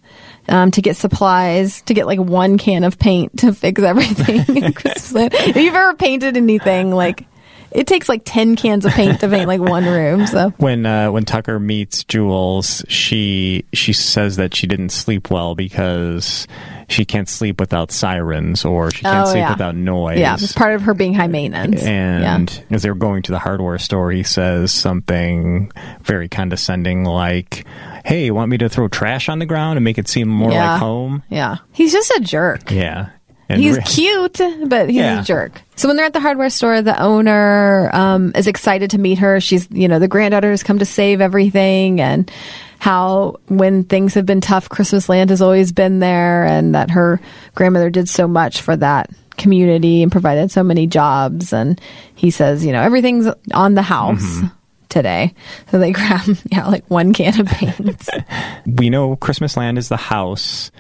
um, 0.50 0.72
to 0.72 0.82
get 0.82 0.96
supplies, 0.98 1.82
to 1.84 1.94
get 1.94 2.06
like 2.08 2.20
one 2.20 2.58
can 2.58 2.84
of 2.84 3.00
paint 3.00 3.40
to 3.40 3.54
fix 3.54 3.82
everything. 3.82 4.58
in 4.58 4.74
Christmas 4.74 5.14
Land. 5.14 5.34
if 5.34 5.56
you've 5.56 5.74
ever 5.76 5.94
painted 5.96 6.36
anything, 6.38 6.92
like 6.92 7.26
it 7.72 7.86
takes 7.86 8.10
like 8.10 8.24
ten 8.26 8.56
cans 8.56 8.84
of 8.84 8.92
paint 8.94 9.20
to 9.20 9.30
paint 9.30 9.48
like 9.48 9.62
one 9.62 9.86
room. 9.86 10.26
So 10.28 10.50
when 10.58 10.86
uh, 10.86 11.12
when 11.12 11.24
Tucker 11.26 11.60
meets 11.60 12.04
Jules, 12.04 12.84
she 12.88 13.66
she 13.74 13.94
says 13.94 14.38
that 14.38 14.56
she 14.56 14.66
didn't 14.68 14.90
sleep 14.90 15.30
well 15.30 15.54
because 15.56 16.48
she 16.88 17.06
can't 17.06 17.30
sleep 17.30 17.60
without 17.60 17.92
sirens 17.92 18.66
or 18.66 18.90
she 18.90 19.04
can't 19.04 19.28
Oh, 19.28 19.30
sleep 19.30 19.42
yeah. 19.42 19.52
without 19.52 19.76
noise. 19.76 20.18
yeah, 20.18 20.34
it's 20.34 20.54
part 20.54 20.74
of 20.74 20.82
her 20.82 20.96
being 20.96 21.14
high 21.14 21.28
maintenance. 21.28 21.84
And 21.84 22.50
yeah. 22.50 22.76
as 22.76 22.82
they're 22.82 22.96
going 22.96 23.22
to 23.24 23.32
the 23.32 23.38
hardware 23.38 23.78
store, 23.78 24.10
he 24.10 24.24
says 24.24 24.72
something 24.74 25.72
very 26.02 26.28
condescending 26.28 27.04
like, 27.04 27.68
Hey, 28.06 28.26
you 28.26 28.34
want 28.34 28.50
me 28.52 28.58
to 28.60 28.70
throw 28.70 28.88
trash 28.88 29.30
on 29.30 29.40
the 29.40 29.46
ground 29.46 29.78
and 29.78 29.84
make 29.84 29.98
it 29.98 30.08
seem 30.08 30.28
more 30.28 30.52
Yeah. 30.52 30.72
like 30.74 30.80
home? 30.80 31.24
yeah, 31.30 31.58
he's 31.72 31.92
just 31.92 32.10
a 32.12 32.20
jerk. 32.22 32.72
Yeah. 32.72 33.10
And 33.52 33.60
He's 33.60 33.78
re- 33.78 33.84
cute, 33.84 34.40
but 34.68 34.90
he's 34.90 34.98
Yeah. 35.00 35.22
a 35.22 35.24
jerk. 35.24 35.62
So 35.76 35.88
when 35.88 35.98
they're 35.98 36.06
at 36.06 36.14
the 36.14 36.20
hardware 36.20 36.52
store, 36.52 36.84
the 36.84 37.02
owner 37.02 37.90
um, 37.94 38.32
is 38.36 38.46
excited 38.46 38.92
to 38.92 39.00
meet 39.00 39.18
her. 39.18 39.40
She's, 39.40 39.68
you 39.72 39.88
know, 39.88 39.98
the 39.98 40.08
granddaughter 40.08 40.52
has 40.52 40.62
come 40.62 40.78
to 40.80 40.86
save 40.86 41.20
everything, 41.20 42.00
and 42.00 42.30
how 42.78 43.38
when 43.48 43.86
things 43.86 44.14
have 44.14 44.26
been 44.28 44.40
tough, 44.40 44.70
Christmas 44.70 45.10
Land 45.10 45.32
has 45.32 45.42
always 45.42 45.72
been 45.72 45.98
there, 45.98 46.46
and 46.46 46.76
that 46.76 46.92
her 46.92 47.20
grandmother 47.56 47.90
did 47.90 48.08
so 48.08 48.28
much 48.28 48.62
for 48.62 48.76
that 48.78 49.10
community 49.38 50.04
and 50.04 50.12
provided 50.12 50.52
so 50.52 50.62
many 50.64 50.86
jobs. 50.86 51.52
And 51.52 51.82
he 52.14 52.30
says, 52.30 52.64
you 52.64 52.72
know, 52.72 52.82
everything's 52.84 53.28
on 53.52 53.74
the 53.74 53.82
house. 53.82 54.42
Today, 54.90 55.34
so 55.72 55.78
they 55.80 55.92
grab 55.94 56.22
yeah 56.52 56.68
like 56.68 56.84
one 56.90 57.14
can 57.14 57.40
of 57.40 57.48
paint. 57.48 58.10
we 58.66 58.90
know 58.90 59.16
Christmas 59.16 59.56
Land 59.56 59.78
is 59.78 59.88
the 59.90 59.98
house, 59.98 60.72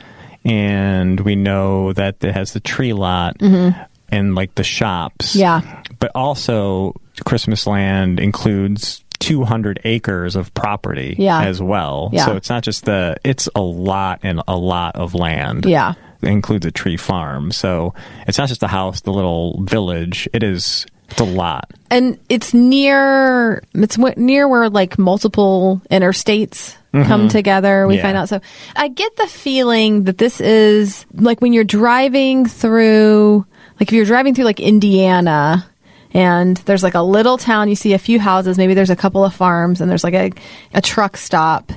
and 0.44 1.20
we 1.20 1.36
know 1.36 1.94
that 1.94 2.24
it 2.24 2.34
has 2.34 2.54
the 2.54 2.60
tree 2.60 2.94
lot 2.94 3.38
and 3.42 4.36
like 4.36 4.56
the 4.56 4.64
shops. 4.64 5.36
Mm-hmm. 5.36 5.40
Yeah. 5.40 5.84
But 6.00 6.12
also, 6.16 7.00
Christmas 7.26 7.68
Land 7.68 8.20
includes 8.20 9.04
200 9.20 9.82
acres 9.84 10.36
of 10.36 10.54
property 10.54 11.16
Yeah. 11.20 11.44
as 11.44 11.62
well. 11.62 12.10
Yeah. 12.14 12.26
So 12.26 12.36
it's 12.38 12.50
not 12.50 12.64
just 12.64 12.86
the, 12.86 13.18
it's 13.26 13.50
a 13.54 13.62
lot 13.62 14.22
and 14.24 14.42
a 14.48 14.56
lot 14.56 14.96
of 14.96 15.14
land. 15.14 15.66
Yeah. 15.66 15.94
It 16.22 16.30
includes 16.30 16.66
a 16.66 16.72
tree 16.72 16.96
farm. 16.98 17.52
So 17.52 17.94
it's 18.28 18.38
not 18.38 18.48
just 18.48 18.62
the 18.62 18.70
house, 18.70 19.02
the 19.02 19.12
little 19.12 19.62
village. 19.64 20.28
It 20.34 20.42
is, 20.42 20.86
it's 21.12 21.22
a 21.22 21.26
lot. 21.26 21.72
and 21.90 22.18
it's 22.30 22.54
near 22.54 23.64
it's 23.74 23.98
near 23.98 24.48
where 24.48 24.70
like 24.70 24.98
multiple 24.98 25.82
interstates 25.92 26.76
mm-hmm. 26.94 27.04
come 27.08 27.28
together 27.28 27.88
we 27.88 27.96
Yeah. 27.98 28.02
find 28.04 28.18
out 28.18 28.30
so 28.30 28.42
i 28.76 28.88
get 28.88 29.16
the 29.18 29.28
feeling 29.28 30.04
that 30.04 30.18
this 30.18 30.40
is 30.42 31.06
like 31.14 31.42
when 31.42 31.54
you're 31.54 31.64
driving 31.64 32.46
through 32.46 33.46
like 33.80 33.90
if 33.90 33.94
you're 33.94 34.06
driving 34.06 34.36
through 34.36 34.46
like 34.46 34.60
indiana 34.60 35.66
and 36.12 36.58
there's 36.58 36.84
like 36.84 36.96
a 36.96 37.02
little 37.02 37.38
town. 37.38 37.70
You 37.70 37.76
see 37.76 37.94
a 37.94 38.00
few 38.00 38.20
houses, 38.20 38.58
maybe 38.58 38.74
there's 38.74 38.90
a 38.90 38.96
couple 38.96 39.24
of 39.24 39.34
farms, 39.34 39.82
and 39.82 39.90
there's 39.90 40.04
like 40.04 40.16
a, 40.16 40.32
a 40.74 40.82
truck 40.82 41.18
stop, 41.18 41.72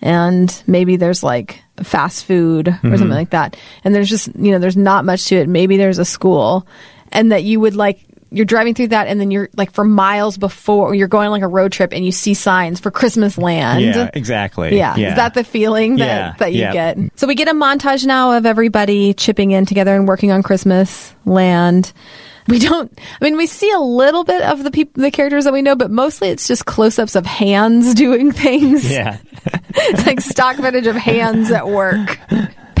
and 0.00 0.62
maybe 0.66 0.96
there's 0.96 1.22
like 1.22 1.62
fast 1.82 2.24
food 2.24 2.68
or 2.68 2.72
mm-hmm. 2.72 2.96
something 2.96 3.10
like 3.10 3.30
that. 3.30 3.56
And 3.84 3.94
there's 3.94 4.08
just, 4.08 4.34
you 4.36 4.52
know, 4.52 4.58
there's 4.58 4.76
not 4.76 5.04
much 5.04 5.26
to 5.26 5.36
it. 5.36 5.48
Maybe 5.48 5.76
there's 5.76 5.98
a 5.98 6.04
school, 6.04 6.66
and 7.12 7.32
that 7.32 7.44
you 7.44 7.60
would 7.60 7.76
like, 7.76 8.00
you're 8.34 8.44
driving 8.44 8.74
through 8.74 8.88
that, 8.88 9.06
and 9.06 9.20
then 9.20 9.30
you're 9.30 9.48
like 9.56 9.70
for 9.72 9.84
miles 9.84 10.36
before, 10.36 10.94
you're 10.94 11.08
going 11.08 11.26
on 11.26 11.32
like 11.32 11.42
a 11.42 11.48
road 11.48 11.72
trip, 11.72 11.92
and 11.92 12.04
you 12.04 12.12
see 12.12 12.34
signs 12.34 12.80
for 12.80 12.90
Christmas 12.90 13.38
land. 13.38 13.82
Yeah, 13.82 14.10
exactly. 14.12 14.76
Yeah. 14.76 14.96
Is 14.96 15.16
that 15.16 15.34
the 15.34 15.44
feeling 15.44 15.96
that, 15.96 16.06
Yeah, 16.06 16.34
that 16.38 16.52
you 16.52 16.60
yeah. 16.60 16.72
get? 16.72 16.98
So 17.16 17.26
we 17.26 17.34
get 17.34 17.48
a 17.48 17.52
montage 17.52 18.04
now 18.04 18.32
of 18.36 18.46
everybody 18.46 19.14
chipping 19.14 19.52
in 19.52 19.66
together 19.66 19.94
and 19.94 20.06
working 20.08 20.30
on 20.32 20.42
Christmas 20.42 21.14
land. 21.24 21.92
We 22.46 22.58
don't, 22.58 22.92
I 23.20 23.24
mean, 23.24 23.38
we 23.38 23.46
see 23.46 23.70
a 23.70 23.78
little 23.78 24.22
bit 24.22 24.42
of 24.42 24.64
the 24.64 24.70
people, 24.70 25.02
the 25.02 25.10
characters 25.10 25.44
that 25.44 25.54
we 25.54 25.62
know, 25.62 25.76
but 25.76 25.90
mostly 25.90 26.28
it's 26.28 26.46
just 26.46 26.66
close 26.66 26.98
ups 26.98 27.14
of 27.14 27.24
hands 27.24 27.94
doing 28.04 28.32
things. 28.32 28.90
Yeah. 28.90 29.18
It's 29.76 30.06
like 30.06 30.20
stock 30.20 30.56
footage 30.56 30.86
of 30.86 30.94
hands 30.94 31.50
at 31.50 31.68
work, 31.68 32.18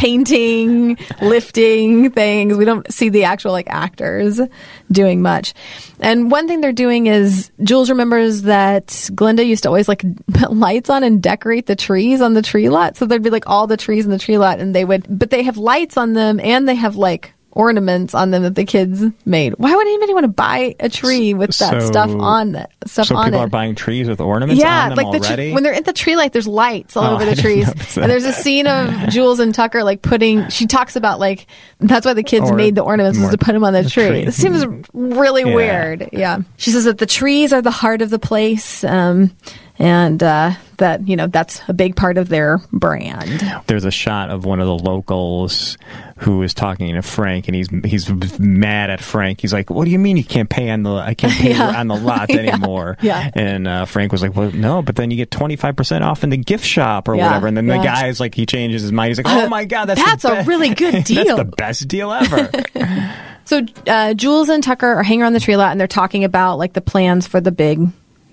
painting, 0.04 0.98
lifting 1.22 2.10
things. 2.10 2.58
We 2.58 2.66
don't 2.66 2.92
see 2.92 3.08
the 3.08 3.24
actual 3.24 3.52
like 3.52 3.68
actors 3.70 4.38
doing 4.92 5.22
much. 5.22 5.54
And 5.98 6.30
one 6.30 6.46
thing 6.46 6.60
they're 6.60 6.72
doing 6.72 7.06
is 7.06 7.50
Jules 7.62 7.88
remembers 7.88 8.42
that 8.42 9.08
Glinda 9.14 9.46
used 9.46 9.62
to 9.62 9.70
always 9.70 9.88
like 9.88 10.04
put 10.34 10.52
lights 10.52 10.90
on 10.90 11.04
and 11.04 11.22
decorate 11.22 11.64
the 11.64 11.74
trees 11.74 12.20
on 12.20 12.34
the 12.34 12.42
tree 12.42 12.68
lot. 12.68 12.98
So 12.98 13.06
there'd 13.06 13.22
be 13.22 13.30
like 13.30 13.48
all 13.48 13.66
the 13.66 13.78
trees 13.78 14.04
in 14.04 14.10
the 14.10 14.18
tree 14.18 14.36
lot 14.36 14.60
and 14.60 14.74
they 14.74 14.84
would, 14.84 15.06
but 15.08 15.30
they 15.30 15.42
have 15.44 15.56
lights 15.56 15.96
on 15.96 16.12
them 16.12 16.38
and 16.38 16.68
they 16.68 16.74
have 16.74 16.96
like 16.96 17.32
ornaments 17.54 18.14
on 18.14 18.30
them 18.30 18.42
that 18.42 18.54
the 18.54 18.64
kids 18.64 19.02
made. 19.24 19.54
Why 19.58 19.74
would 19.74 19.86
anybody 19.86 20.12
want 20.14 20.24
to 20.24 20.28
buy 20.28 20.74
a 20.80 20.88
tree 20.88 21.34
with 21.34 21.56
that 21.58 21.80
So- 21.82 21.86
stuff 21.86 22.10
on 22.10 22.52
that 22.52 22.70
stuff 22.86 23.06
So 23.08 23.16
on 23.16 23.26
people 23.26 23.40
it? 23.40 23.44
are 23.44 23.48
buying 23.48 23.74
trees 23.74 24.08
with 24.08 24.20
ornaments 24.20 24.60
yeah, 24.62 24.84
on 24.84 24.88
them 24.90 24.96
like 24.96 25.12
the 25.22 25.26
already. 25.26 25.50
tr- 25.50 25.54
when 25.54 25.62
they're 25.62 25.74
at 25.74 25.84
the 25.84 25.92
tree 25.92 26.16
light, 26.16 26.32
there's 26.32 26.46
lights 26.48 26.96
all 26.96 27.04
Oh, 27.04 27.14
over 27.14 27.24
the 27.24 27.34
didn't 27.34 27.44
trees. 27.74 27.96
And 27.96 28.10
there's 28.10 28.24
a 28.24 28.32
scene 28.32 28.66
of 28.66 29.08
Jules 29.08 29.40
and 29.40 29.54
Tucker 29.54 29.84
like 29.84 30.02
putting. 30.02 30.48
She 30.48 30.66
talks 30.66 30.96
about 30.96 31.18
like 31.20 31.46
that's 31.80 32.04
why 32.06 32.14
the 32.14 32.22
kids 32.22 32.50
Or 32.50 32.54
made 32.54 32.74
the 32.74 32.82
ornaments 32.82 33.18
was 33.18 33.30
to 33.30 33.38
put 33.38 33.52
them 33.52 33.64
on 33.64 33.72
the, 33.72 33.82
the 33.82 33.90
tree. 33.90 34.06
tree. 34.08 34.22
It 34.24 34.34
seems 34.34 34.64
really 34.92 35.42
Yeah. 35.42 35.54
weird. 35.54 36.08
Yeah, 36.12 36.38
she 36.56 36.70
says 36.70 36.84
that 36.84 36.98
the 36.98 37.06
trees 37.06 37.52
are 37.52 37.62
the 37.62 37.70
heart 37.70 38.02
of 38.02 38.10
the 38.10 38.18
place, 38.18 38.84
um, 38.84 39.30
and 39.84 40.22
uh, 40.22 40.52
that 40.78 41.06
you 41.06 41.14
know 41.14 41.26
that's 41.26 41.60
a 41.68 41.74
big 41.74 41.94
part 41.94 42.16
of 42.16 42.28
their 42.30 42.58
brand. 42.72 43.44
There's 43.66 43.84
a 43.84 43.90
shot 43.90 44.30
of 44.30 44.44
one 44.46 44.58
of 44.60 44.66
the 44.66 44.78
locals 44.78 45.76
who 46.18 46.42
is 46.42 46.54
talking 46.54 46.94
to 46.94 47.02
Frank, 47.02 47.48
and 47.48 47.54
he's 47.54 47.68
he's 47.84 48.38
mad 48.38 48.88
at 48.88 49.00
Frank. 49.02 49.40
He's 49.42 49.52
like, 49.52 49.68
"What 49.68 49.84
do 49.84 49.90
you 49.90 49.98
mean 49.98 50.16
you 50.16 50.24
can't 50.24 50.48
pay 50.48 50.70
on 50.70 50.84
the 50.84 50.94
I 50.94 51.12
can't 51.14 51.32
pay 51.34 51.50
Yeah. 51.56 51.78
on 51.78 51.88
the 51.88 51.96
lot 51.96 52.30
anymore?" 52.34 52.96
Yeah. 53.02 53.30
And 53.34 53.68
uh, 53.68 53.84
Frank 53.84 54.10
was 54.10 54.22
like, 54.22 54.34
"Well, 54.34 54.50
no, 54.52 54.80
but 54.80 54.96
then 54.96 55.10
you 55.10 55.18
get 55.18 55.30
25 55.30 55.76
percent 55.76 56.02
off 56.02 56.24
in 56.24 56.30
the 56.30 56.38
gift 56.38 56.64
shop 56.64 57.06
or 57.08 57.14
Yeah. 57.16 57.26
whatever." 57.26 57.46
And 57.48 57.56
then 57.56 57.66
the 57.66 57.74
Yeah. 57.76 57.84
guy's 57.84 58.20
like, 58.20 58.34
he 58.34 58.46
changes 58.46 58.80
his 58.82 58.92
mind. 58.92 59.08
He's 59.08 59.18
like, 59.18 59.26
"Oh 59.28 59.48
my 59.50 59.66
god, 59.66 59.84
that's 59.86 60.02
That's 60.02 60.24
a 60.24 60.44
really 60.44 60.70
good 60.74 61.04
deal. 61.04 61.36
that's 61.36 61.38
the 61.38 61.44
best 61.56 61.88
deal 61.88 62.10
ever." 62.10 62.50
So 63.46 63.60
uh, 63.86 64.14
Jules 64.14 64.48
and 64.48 64.64
Tucker 64.64 64.86
are 64.86 65.02
hanging 65.02 65.20
around 65.22 65.34
the 65.34 65.40
tree 65.40 65.56
lot 65.58 65.70
and 65.72 65.78
they're 65.78 65.86
talking 65.86 66.24
about 66.24 66.56
like 66.56 66.72
the 66.72 66.80
plans 66.80 67.26
for 67.26 67.42
the 67.42 67.52
big 67.52 67.78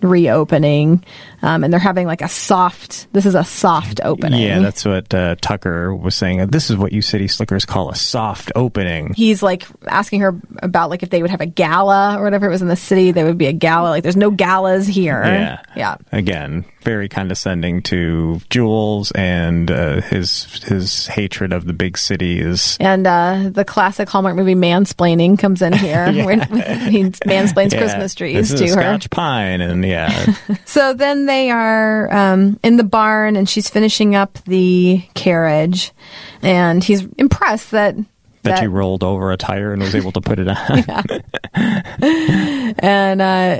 reopening, 0.04 1.04
um, 1.42 1.64
and 1.64 1.72
they're 1.72 1.80
having 1.80 2.08
like 2.08 2.22
a 2.22 2.28
soft. 2.30 3.08
This 3.14 3.26
is 3.26 3.36
a 3.36 3.44
soft 3.44 4.00
opening. 4.04 4.42
yeah, 4.42 4.60
that's 4.60 4.86
what 4.86 5.14
uh, 5.14 5.36
Tucker 5.42 5.96
was 5.96 6.16
saying. 6.16 6.46
This 6.48 6.70
is 6.70 6.78
what 6.78 6.92
you 6.94 7.02
city 7.02 7.28
slickers 7.28 7.66
call 7.66 7.90
a 7.90 7.96
soft 7.96 8.52
opening. 8.56 9.14
he's 9.16 9.42
like 9.44 9.66
asking 9.88 10.22
her 10.22 10.40
about 10.64 10.90
like 10.90 11.04
if 11.04 11.10
they 11.10 11.22
would 11.22 11.32
have 11.32 11.42
a 11.42 11.46
gala 11.46 12.18
or 12.20 12.24
whatever 12.24 12.48
it 12.48 12.50
was 12.50 12.62
in 12.62 12.68
the 12.68 12.76
city 12.76 13.12
there 13.12 13.26
would 13.26 13.38
be 13.38 13.48
a 13.48 13.54
gala 13.54 13.90
like 13.90 14.04
there's 14.04 14.16
no 14.16 14.32
galas 14.32 14.88
here 14.88 15.22
Yeah. 15.24 15.62
yeah 15.76 15.96
Again, 16.12 16.66
very 16.82 17.10
condescending 17.10 17.82
to 17.84 18.40
Jules 18.50 19.12
and 19.12 19.70
uh, 19.72 20.02
his 20.02 20.64
his 20.64 21.08
hatred 21.08 21.54
of 21.54 21.66
the 21.66 21.74
big 21.74 21.98
cities. 21.98 22.78
and 22.80 23.06
uh, 23.08 23.50
the 23.52 23.66
classic 23.66 24.10
Hallmark 24.10 24.36
movie 24.36 24.56
mansplaining 24.56 25.38
comes 25.40 25.62
in 25.62 25.74
here 25.74 26.06
when 26.26 26.42
he 26.90 27.04
mansplains 27.26 27.72
Yeah. 27.74 27.80
Christmas 27.80 28.16
trees 28.16 28.50
this 28.50 28.60
to 28.60 28.66
a 28.66 28.68
her. 28.76 28.82
Scotch 28.82 29.10
pine, 29.10 29.62
and 29.62 29.84
yeah, 29.92 30.34
So 30.66 30.94
then 30.94 31.26
they 31.26 31.52
are 31.52 32.12
um, 32.14 32.60
in 32.64 32.78
the 32.78 32.84
barn, 32.84 33.36
and 33.36 33.48
she's 33.50 33.70
finishing 33.70 34.16
up 34.16 34.40
the 34.46 35.04
carriage, 35.14 35.92
and 36.42 36.84
he's 36.84 37.06
impressed 37.18 37.72
that 37.72 37.96
that 38.44 38.64
you 38.64 38.70
rolled 38.70 39.04
over 39.04 39.32
a 39.32 39.38
tire 39.38 39.72
and 39.74 39.82
was 39.84 39.94
able 39.94 40.12
to 40.14 40.22
put 40.22 40.40
it 40.40 40.48
on. 40.48 41.14
and 42.80 43.22
uh, 43.22 43.60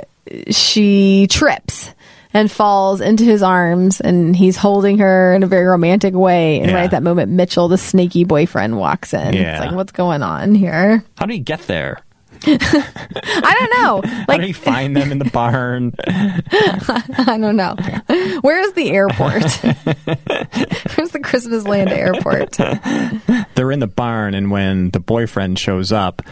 she 0.50 1.26
trips 1.30 1.90
and 2.34 2.50
falls 2.50 3.00
into 3.00 3.24
his 3.24 3.42
arms 3.42 4.00
and 4.00 4.34
he's 4.34 4.56
holding 4.56 4.98
her 4.98 5.34
in 5.34 5.42
a 5.42 5.46
very 5.46 5.66
romantic 5.66 6.14
way 6.14 6.60
and 6.60 6.70
Yeah. 6.70 6.76
right 6.76 6.84
at 6.84 6.90
that 6.92 7.02
moment 7.02 7.30
mitchell 7.30 7.68
the 7.68 7.76
snaky 7.76 8.24
boyfriend 8.24 8.78
walks 8.78 9.12
in 9.12 9.34
Yeah. 9.34 9.52
it's 9.58 9.66
like 9.66 9.74
what's 9.76 9.92
going 9.92 10.22
on 10.22 10.54
here 10.54 11.04
How 11.18 11.26
did 11.26 11.34
he 11.34 11.40
get 11.40 11.60
there? 11.66 11.98
i 12.48 13.56
don't 13.58 13.82
know 13.82 14.24
How 14.28 14.36
do 14.38 14.46
you 14.46 14.54
find 14.54 14.96
them 14.96 15.12
in 15.12 15.18
the 15.18 15.24
barn? 15.30 15.94
i 16.08 17.36
don't 17.40 17.56
know 17.56 17.74
where 18.40 18.58
is 18.60 18.72
the 18.74 18.90
airport 18.90 19.42
where's 20.96 21.10
the 21.10 21.20
christmas 21.22 21.64
land 21.66 21.90
airport 21.90 22.56
They're 23.54 23.70
in 23.72 23.80
the 23.80 23.86
barn, 23.86 24.34
and 24.34 24.50
when 24.50 24.90
the 24.90 25.00
boyfriend 25.00 25.58
shows 25.58 25.92
up. 25.92 26.22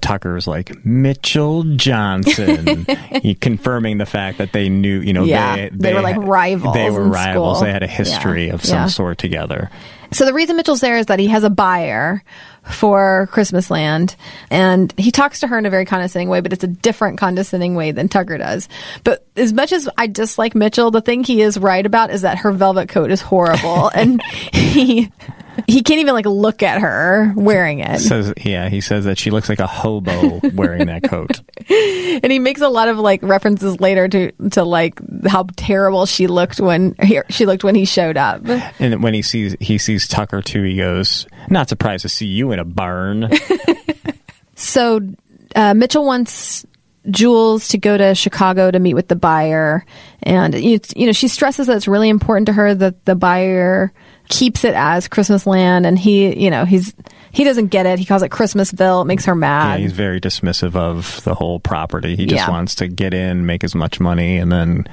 Tucker's 0.00 0.46
like 0.46 0.84
Mitchell 0.84 1.64
Johnson, 1.74 2.86
he 3.20 3.34
confirming 3.34 3.98
the 3.98 4.06
fact 4.06 4.38
that 4.38 4.52
they 4.52 4.68
knew, 4.68 5.00
you 5.00 5.12
know, 5.12 5.24
Yeah, 5.24 5.56
they, 5.56 5.68
they 5.72 5.92
were 5.92 6.02
like 6.02 6.16
rivals 6.18 6.72
They 6.72 6.88
were 6.88 7.02
rivals. 7.08 7.58
school. 7.58 7.66
They 7.66 7.72
had 7.72 7.82
a 7.82 7.88
history 7.88 8.46
Yeah, 8.46 8.54
of 8.54 8.64
some 8.64 8.76
yeah. 8.78 8.86
sort 8.86 9.18
together. 9.18 9.70
So 10.10 10.24
the 10.24 10.32
reason 10.32 10.56
Mitchell's 10.56 10.80
there 10.80 10.96
is 10.96 11.06
that 11.06 11.18
he 11.18 11.26
has 11.28 11.44
a 11.44 11.50
buyer 11.50 12.22
for 12.62 13.28
Christmas 13.30 13.70
Land, 13.70 14.16
and 14.50 14.92
he 14.96 15.10
talks 15.10 15.40
to 15.40 15.46
her 15.46 15.58
in 15.58 15.66
a 15.66 15.70
very 15.70 15.84
condescending 15.84 16.28
way, 16.28 16.40
but 16.40 16.52
it's 16.52 16.64
a 16.64 16.68
different 16.68 17.18
condescending 17.18 17.74
way 17.74 17.92
than 17.92 18.08
Tucker 18.08 18.38
does. 18.38 18.68
But 19.04 19.26
as 19.36 19.52
much 19.52 19.72
as 19.72 19.88
I 19.98 20.06
dislike 20.06 20.54
Mitchell, 20.54 20.90
the 20.90 21.00
thing 21.00 21.24
he 21.24 21.42
is 21.42 21.58
right 21.58 21.84
about 21.84 22.10
is 22.10 22.22
that 22.22 22.38
her 22.38 22.52
velvet 22.52 22.88
coat 22.88 23.10
is 23.10 23.20
horrible, 23.20 23.88
and 23.94 24.22
he 24.22 25.10
he 25.66 25.82
can't 25.82 26.00
even 26.00 26.14
like 26.14 26.26
look 26.26 26.62
at 26.62 26.80
her 26.80 27.32
wearing 27.36 27.80
it. 27.80 28.00
Says, 28.00 28.32
yeah, 28.44 28.68
he 28.68 28.80
says 28.80 29.04
that 29.04 29.18
she 29.18 29.30
looks 29.30 29.48
like 29.48 29.58
a 29.58 29.66
hobo 29.66 30.40
wearing 30.54 30.86
that 30.86 31.02
coat. 31.02 31.40
and 31.70 32.32
he 32.32 32.38
makes 32.38 32.60
a 32.60 32.68
lot 32.68 32.88
of 32.88 32.98
like 32.98 33.22
references 33.22 33.80
later 33.80 34.08
to 34.08 34.32
to 34.50 34.64
like 34.64 35.00
how 35.26 35.46
terrible 35.56 36.06
she 36.06 36.26
looked 36.26 36.60
when 36.60 36.94
he, 37.02 37.20
she 37.28 37.46
looked 37.46 37.64
when 37.64 37.74
he 37.74 37.84
showed 37.84 38.16
up. 38.16 38.42
And 38.78 39.02
when 39.02 39.14
he 39.14 39.22
sees 39.22 39.56
he 39.60 39.78
sees 39.78 40.08
Tucker 40.08 40.42
too, 40.42 40.62
he 40.62 40.76
goes, 40.76 41.26
"Not 41.48 41.68
surprised 41.68 42.02
to 42.02 42.08
see 42.08 42.26
you 42.26 42.52
in 42.52 42.58
a 42.58 42.64
barn." 42.64 43.30
So 44.58 45.00
uh, 45.54 45.72
Mitchell 45.74 46.04
wants 46.04 46.66
Jules 47.08 47.68
to 47.68 47.78
go 47.78 47.96
to 47.96 48.14
Chicago 48.14 48.70
to 48.70 48.78
meet 48.78 48.94
with 48.94 49.06
the 49.06 49.16
buyer, 49.16 49.86
and 50.22 50.52
you, 50.52 50.80
you 50.96 51.06
know 51.06 51.12
she 51.12 51.28
stresses 51.28 51.68
that 51.68 51.76
it's 51.76 51.88
really 51.88 52.08
important 52.08 52.46
to 52.46 52.52
her 52.52 52.74
that 52.74 53.04
the 53.04 53.14
buyer 53.14 53.92
keeps 54.28 54.64
it 54.64 54.74
as 54.74 55.08
Christmas 55.08 55.46
land, 55.46 55.86
and 55.86 55.98
he, 55.98 56.42
you 56.42 56.50
know, 56.50 56.64
he's 56.64 56.94
he 57.30 57.44
doesn't 57.44 57.68
get 57.68 57.86
it. 57.86 57.98
He 57.98 58.04
calls 58.04 58.22
it 58.22 58.30
Christmasville. 58.30 59.02
It 59.02 59.04
makes 59.06 59.24
her 59.26 59.32
yeah, 59.32 59.38
mad. 59.40 59.80
he's 59.80 59.92
very 59.92 60.20
dismissive 60.20 60.74
of 60.76 61.22
the 61.24 61.34
whole 61.34 61.60
property. 61.60 62.16
He 62.16 62.26
just 62.26 62.46
Yeah. 62.46 62.50
wants 62.50 62.74
to 62.76 62.88
get 62.88 63.12
in, 63.14 63.46
make 63.46 63.64
as 63.64 63.74
much 63.74 64.00
money, 64.00 64.38
and 64.38 64.50
then 64.50 64.86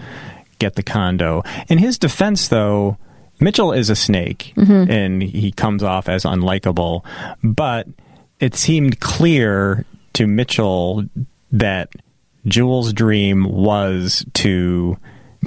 get 0.59 0.75
the 0.75 0.83
condo. 0.83 1.43
In 1.69 1.77
his 1.77 1.97
defense, 1.97 2.47
though, 2.49 2.97
Mitchell 3.39 3.71
is 3.73 3.89
a 3.89 3.95
snake, 3.95 4.53
Mm-hmm. 4.57 4.91
and 4.91 5.21
he 5.23 5.51
comes 5.51 5.81
off 5.83 6.07
as 6.09 6.23
unlikable. 6.23 7.03
But 7.43 7.87
it 8.39 8.55
seemed 8.55 8.99
clear 8.99 9.85
to 10.13 10.27
Mitchell 10.27 11.05
that 11.51 11.89
Jules' 12.45 12.93
dream 12.93 13.45
was 13.45 14.25
to 14.35 14.97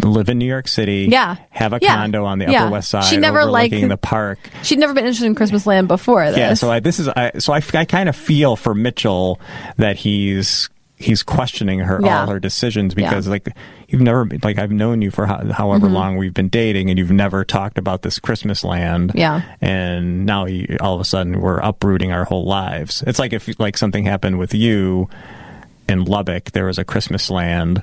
live 0.02 0.28
in 0.28 0.38
New 0.38 0.46
York 0.46 0.68
City, 0.68 1.08
Yeah. 1.10 1.36
have 1.50 1.72
a 1.72 1.78
Yeah. 1.80 1.96
condo 1.96 2.24
on 2.24 2.38
the 2.38 2.50
Yeah. 2.50 2.62
Upper 2.64 2.72
West 2.72 2.90
Side, 2.90 3.04
She 3.04 3.16
never 3.16 3.44
liked- 3.44 3.74
the 3.88 3.96
park. 3.96 4.38
She'd 4.62 4.78
never 4.78 4.94
been 4.94 5.04
interested 5.04 5.26
in 5.26 5.34
Christmas 5.34 5.66
land 5.66 5.88
before 5.88 6.26
this. 6.30 6.38
Yeah, 6.38 6.54
so 6.54 6.70
I, 6.70 6.80
this 6.80 6.98
is 6.98 7.08
I, 7.08 7.32
so 7.38 7.52
I, 7.52 7.62
I 7.74 7.84
kind 7.84 8.08
of 8.08 8.16
feel 8.16 8.56
for 8.56 8.74
Mitchell 8.74 9.40
that 9.76 9.96
he's 9.96 10.68
he's 11.00 11.22
questioning 11.22 11.78
her 11.78 12.00
Yeah. 12.02 12.22
all 12.22 12.26
her 12.26 12.40
decisions 12.40 12.92
Yeah. 12.96 13.08
because 13.08 13.28
like 13.28 13.48
you've 13.88 14.00
never 14.02 14.26
like 14.42 14.58
I've 14.58 14.72
known 14.72 15.00
you 15.00 15.12
for 15.12 15.26
ho- 15.26 15.52
however 15.52 15.86
Mm-hmm. 15.86 15.94
long 15.94 16.16
we've 16.16 16.34
been 16.34 16.48
dating 16.48 16.90
and 16.90 16.98
you've 16.98 17.12
never 17.12 17.44
talked 17.44 17.78
about 17.78 18.02
this 18.02 18.18
Christmas 18.18 18.64
land. 18.64 19.12
Yeah. 19.14 19.42
and 19.60 20.26
now 20.26 20.46
you, 20.46 20.76
all 20.80 20.96
of 20.96 21.00
a 21.00 21.04
sudden 21.04 21.40
we're 21.40 21.58
uprooting 21.58 22.10
our 22.10 22.24
whole 22.24 22.46
lives. 22.46 23.04
It's 23.06 23.20
like 23.20 23.32
if 23.32 23.48
like 23.60 23.76
something 23.76 24.04
happened 24.06 24.38
with 24.40 24.54
you 24.54 25.08
in 25.88 26.04
Lubbock, 26.04 26.50
there 26.50 26.66
was 26.66 26.78
a 26.78 26.84
Christmas 26.84 27.30
land. 27.30 27.82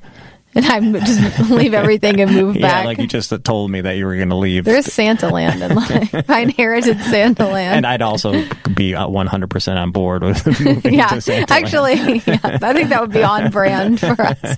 and 0.57 0.65
I 0.65 0.79
just 1.01 1.39
leave 1.51 1.73
everything 1.73 2.21
and 2.21 2.31
move 2.31 2.55
Yeah, 2.55 2.61
back. 2.61 2.85
like 2.85 2.97
you 2.99 3.07
just 3.07 3.33
told 3.43 3.69
me 3.69 3.81
that 3.81 3.97
you 3.97 4.05
were 4.05 4.15
going 4.15 4.29
to 4.29 4.35
leave. 4.35 4.63
There's 4.63 4.85
Santa 4.85 5.29
Land 5.29 5.61
in 5.61 5.75
life. 5.75 6.29
I 6.29 6.39
inherited 6.41 6.99
Santa 7.01 7.45
Land. 7.45 7.75
and 7.77 7.85
I'd 7.85 8.01
also 8.01 8.31
be 8.73 8.95
uh, 8.95 9.05
100% 9.05 9.75
on 9.75 9.91
board 9.91 10.23
with 10.23 10.45
moving 10.61 10.93
yeah, 10.93 11.07
to 11.07 11.19
Santa 11.19 11.53
actually, 11.53 11.95
yeah, 11.95 12.39
I 12.43 12.73
think 12.73 12.89
that 12.89 13.01
would 13.01 13.11
be 13.11 13.23
on 13.23 13.51
brand 13.51 13.99
for 13.99 14.15
us. 14.19 14.57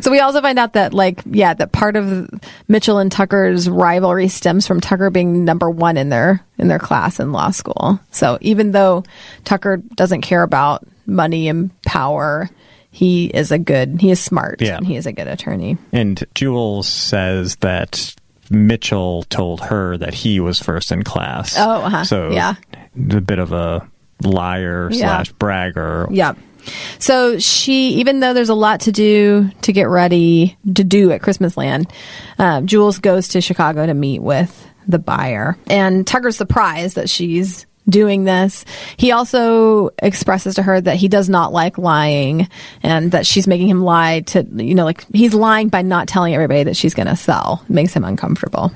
so 0.00 0.10
we 0.10 0.20
also 0.20 0.40
find 0.40 0.58
out 0.58 0.74
that, 0.74 0.94
like, 0.94 1.20
yeah, 1.26 1.54
that 1.54 1.72
part 1.72 1.96
of 1.96 2.30
Mitchell 2.68 2.98
and 2.98 3.10
Tucker's 3.10 3.68
rivalry 3.68 4.28
stems 4.28 4.66
from 4.66 4.80
Tucker 4.80 5.10
being 5.10 5.44
number 5.44 5.68
one 5.68 5.96
in 5.96 6.08
their 6.08 6.44
in 6.58 6.68
their 6.68 6.78
class 6.78 7.18
in 7.18 7.32
law 7.32 7.50
school. 7.50 7.98
So 8.12 8.38
even 8.40 8.70
though 8.70 9.02
Tucker 9.44 9.78
doesn't 9.78 10.20
care 10.22 10.42
about 10.44 10.86
money 11.06 11.48
and 11.48 11.70
power, 11.82 12.48
he 12.92 13.24
is 13.26 13.50
a 13.50 13.58
good, 13.58 14.00
he 14.00 14.10
is 14.10 14.20
smart, 14.20 14.60
Yeah. 14.60 14.76
and 14.76 14.86
he 14.86 14.96
is 14.96 15.06
a 15.06 15.12
good 15.12 15.26
attorney. 15.26 15.78
And 15.92 16.22
Jules 16.34 16.86
says 16.86 17.56
that 17.56 18.14
Mitchell 18.50 19.24
told 19.24 19.60
her 19.62 19.96
that 19.96 20.12
he 20.14 20.38
was 20.38 20.60
first 20.60 20.92
in 20.92 21.02
class. 21.02 21.56
Oh, 21.58 21.82
uh-huh. 21.82 22.04
So 22.04 22.30
Yeah. 22.30 22.54
a 22.94 23.20
bit 23.20 23.38
of 23.38 23.52
a 23.52 23.88
liar 24.22 24.90
Yeah. 24.92 25.06
slash 25.06 25.32
bragger. 25.32 26.06
Yeah. 26.10 26.34
So 27.00 27.38
she, 27.38 27.94
even 27.94 28.20
though 28.20 28.34
there's 28.34 28.50
a 28.50 28.54
lot 28.54 28.80
to 28.80 28.92
do 28.92 29.50
to 29.62 29.72
get 29.72 29.88
ready 29.88 30.56
to 30.74 30.84
do 30.84 31.10
at 31.10 31.22
Christmas 31.22 31.56
Land, 31.56 31.88
um, 32.38 32.66
Jules 32.68 32.98
goes 32.98 33.28
to 33.28 33.40
Chicago 33.40 33.84
to 33.86 33.94
meet 33.94 34.22
with 34.22 34.68
the 34.86 34.98
buyer. 35.00 35.56
And 35.66 36.06
Tucker's 36.06 36.36
surprised 36.36 36.94
that 36.96 37.08
she's 37.10 37.66
doing 37.88 38.24
this. 38.24 38.64
He 38.96 39.12
also 39.12 39.90
expresses 40.00 40.54
to 40.56 40.62
her 40.62 40.80
that 40.80 40.96
he 40.96 41.08
does 41.08 41.28
not 41.28 41.52
like 41.52 41.78
lying 41.78 42.48
and 42.82 43.12
that 43.12 43.26
she's 43.26 43.46
making 43.46 43.68
him 43.68 43.82
lie 43.82 44.20
to, 44.20 44.46
you 44.54 44.74
know, 44.74 44.84
like 44.84 45.04
he's 45.12 45.34
lying 45.34 45.68
by 45.68 45.82
not 45.82 46.08
telling 46.08 46.34
everybody 46.34 46.64
that 46.64 46.76
she's 46.76 46.94
going 46.94 47.08
to 47.08 47.16
sell. 47.16 47.62
It 47.64 47.70
makes 47.70 47.94
him 47.94 48.04
uncomfortable. 48.04 48.72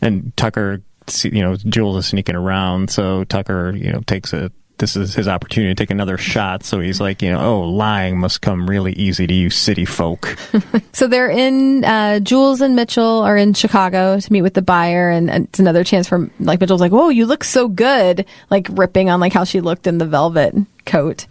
And 0.00 0.36
Tucker, 0.36 0.82
you 1.22 1.42
know, 1.42 1.56
Jules 1.56 1.96
is 1.98 2.06
sneaking 2.06 2.36
around, 2.36 2.90
so 2.90 3.24
Tucker, 3.24 3.72
you 3.76 3.92
know, 3.92 4.00
takes 4.00 4.32
a. 4.32 4.50
This 4.78 4.94
is 4.96 5.14
his 5.14 5.26
opportunity 5.26 5.74
to 5.74 5.82
take 5.82 5.90
another 5.90 6.18
shot. 6.18 6.62
So 6.62 6.80
he's 6.80 7.00
like, 7.00 7.22
you 7.22 7.30
know, 7.32 7.40
oh, 7.40 7.60
lying 7.62 8.18
must 8.18 8.42
come 8.42 8.68
really 8.68 8.92
easy 8.92 9.26
to 9.26 9.32
you 9.34 9.50
city 9.50 9.84
folk. 9.84 10.36
So 10.92 11.08
they're 11.08 11.28
in, 11.28 11.84
uh, 11.84 12.20
Jules 12.20 12.62
and 12.62 12.74
Mitchell 12.74 13.20
are 13.20 13.36
in 13.36 13.52
Chicago 13.52 14.18
to 14.18 14.32
meet 14.32 14.40
with 14.40 14.54
the 14.54 14.62
buyer. 14.62 15.10
And, 15.10 15.30
and 15.30 15.44
it's 15.44 15.58
another 15.58 15.84
chance 15.84 16.08
for, 16.08 16.30
like, 16.40 16.58
Mitchell's 16.58 16.80
like, 16.80 16.90
whoa, 16.90 17.10
you 17.10 17.26
look 17.26 17.44
so 17.44 17.68
good. 17.68 18.24
Like, 18.48 18.68
ripping 18.70 19.10
on, 19.10 19.20
like, 19.20 19.34
how 19.34 19.44
she 19.44 19.60
looked 19.60 19.86
in 19.86 19.98
the 19.98 20.06
velvet 20.06 20.54
coat. 20.86 21.26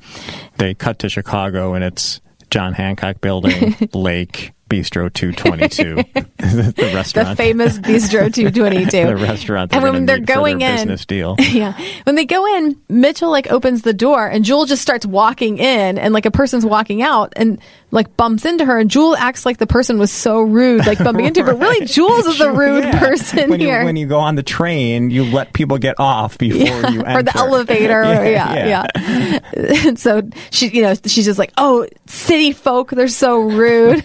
they 0.58 0.76
cut 0.76 1.00
to 1.00 1.10
Chicago 1.10 1.74
and 1.74 1.84
it's 1.84 2.22
John 2.52 2.74
Hancock 2.74 3.22
Building, 3.22 3.76
Lake, 3.94 4.52
Bistro 4.70 5.14
222, 5.14 5.96
the 6.38 6.92
restaurant. 6.94 7.30
The 7.30 7.36
famous 7.36 7.78
Bistro 7.78 8.34
222. 8.34 8.90
the 9.06 9.16
restaurant. 9.16 9.74
And 9.74 9.84
when 9.84 10.06
they're 10.08 10.18
meet 10.18 10.24
for 10.24 10.26
their 10.26 10.36
going 10.36 10.62
in- 10.62 10.76
business 10.76 11.06
deal. 11.06 11.36
yeah. 11.40 11.80
When 12.04 12.16
they 12.16 12.26
go 12.26 12.46
in, 12.58 12.82
Mitchell, 12.90 13.30
like, 13.30 13.52
opens 13.52 13.84
the 13.84 13.94
door 13.94 14.28
and 14.28 14.44
Jewel 14.44 14.66
just 14.66 14.82
starts 14.82 15.06
walking 15.06 15.60
in 15.60 16.00
and, 16.00 16.14
like, 16.16 16.26
a 16.26 16.32
person's 16.32 16.66
walking 16.66 17.04
out 17.04 17.34
and, 17.36 17.60
like, 17.92 18.18
bumps 18.18 18.46
into 18.46 18.66
her. 18.66 18.78
And 18.80 18.90
Jewel 18.90 19.16
acts 19.16 19.46
like 19.46 19.58
the 19.58 19.68
person 19.68 19.98
was 20.00 20.12
so 20.12 20.42
rude, 20.42 20.86
like, 20.86 20.98
bumping 20.98 21.26
into 21.26 21.44
her. 21.44 21.54
But 21.54 21.60
really, 21.62 21.86
Jules 21.86 22.26
is 22.26 22.38
the 22.40 22.52
rude 22.52 22.84
Yeah. 22.84 23.00
person 23.00 23.50
when 23.50 23.60
here. 23.60 23.80
You, 23.80 23.86
when 23.86 23.96
you 23.96 24.06
go 24.08 24.20
on 24.20 24.36
the 24.36 24.44
train, 24.44 25.10
you 25.10 25.24
let 25.24 25.54
people 25.54 25.78
get 25.78 26.00
off 26.00 26.38
before 26.38 26.60
you 26.92 27.04
enter. 27.04 27.10
or 27.20 27.24
the 27.24 27.38
elevator. 27.38 28.04
yeah, 28.30 28.86
yeah. 28.86 29.40
And 29.86 29.98
so 30.00 30.22
she, 30.52 30.68
you 30.70 30.82
know, 30.82 30.94
she's 31.06 31.26
just 31.26 31.40
like, 31.40 31.54
"Oh, 31.58 31.88
city 32.08 32.52
folk, 32.52 32.92
they're 32.92 33.08
so 33.08 33.40
rude." 33.40 34.04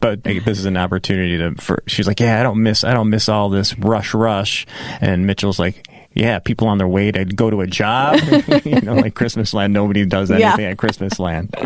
But 0.00 0.24
this 0.24 0.58
is 0.58 0.64
an 0.64 0.76
opportunity 0.76 1.38
to. 1.38 1.54
For, 1.56 1.82
she's 1.86 2.06
like, 2.06 2.20
yeah, 2.20 2.40
I 2.40 2.42
don't 2.42 2.62
miss, 2.62 2.84
I 2.84 2.92
don't 2.94 3.10
miss 3.10 3.28
all 3.28 3.48
this 3.48 3.78
rush, 3.78 4.12
rush. 4.14 4.66
And 5.00 5.26
Mitchell's 5.26 5.58
like. 5.58 5.86
Yeah, 6.14 6.38
people 6.38 6.68
on 6.68 6.78
their 6.78 6.88
way 6.88 7.10
to 7.10 7.24
go 7.24 7.50
to 7.50 7.60
a 7.60 7.66
job. 7.66 8.20
you 8.64 8.80
know, 8.80 8.94
like 8.94 9.14
Christmas 9.14 9.52
land. 9.52 9.72
Nobody 9.72 10.06
does 10.06 10.30
Yeah. 10.30 10.48
anything 10.50 10.66
at 10.66 10.78
Christmas 10.78 11.18
land. 11.18 11.54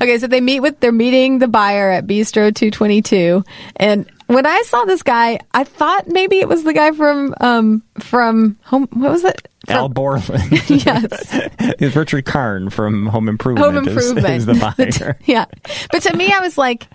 okay, 0.00 0.18
so 0.18 0.26
they 0.26 0.40
meet 0.40 0.60
with 0.60 0.80
they're 0.80 0.92
meeting 0.92 1.38
the 1.38 1.48
buyer 1.48 1.90
at 1.90 2.06
Bistro 2.06 2.54
222, 2.54 3.44
and 3.76 4.10
when 4.26 4.46
I 4.46 4.62
saw 4.64 4.84
this 4.86 5.02
guy, 5.02 5.38
I 5.52 5.64
thought 5.64 6.08
maybe 6.08 6.38
it 6.38 6.48
was 6.48 6.64
the 6.64 6.72
guy 6.72 6.92
from 6.92 7.34
um 7.40 7.82
from 8.00 8.56
home. 8.62 8.88
What 8.92 9.10
was 9.12 9.24
it? 9.24 9.48
From- 9.66 9.76
Al 9.76 9.88
Borland. 9.88 10.52
Yes. 10.68 11.10
It's 11.78 11.96
Richard 11.96 12.24
Karn 12.26 12.68
from 12.70 13.06
Home 13.06 13.28
Improvement. 13.28 13.64
Home 13.74 13.76
is- 13.88 13.88
Improvement. 13.88 14.34
Is, 14.36 14.46
the 14.46 14.54
buyer. 15.00 15.18
yeah, 15.24 15.44
but 15.90 16.02
to 16.02 16.16
me, 16.16 16.30
I 16.32 16.40
was 16.40 16.56
like, 16.58 16.86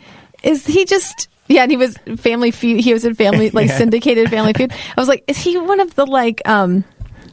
is 0.43 0.65
he 0.65 0.85
just? 0.85 1.27
Yeah, 1.49 1.63
and 1.63 1.71
he 1.71 1.77
was 1.77 1.97
Family 2.17 2.51
Feud. 2.51 2.79
He 2.79 2.93
was 2.93 3.03
in 3.03 3.15
Family 3.15 3.49
like 3.53 3.67
Yeah. 3.67 3.77
syndicated 3.77 4.29
Family 4.29 4.53
Feud. 4.53 4.71
I 4.71 5.01
was 5.01 5.07
like, 5.09 5.23
is 5.27 5.37
he 5.37 5.57
one 5.57 5.79
of 5.79 5.95
the 5.95 6.05
like 6.05 6.41
um 6.47 6.83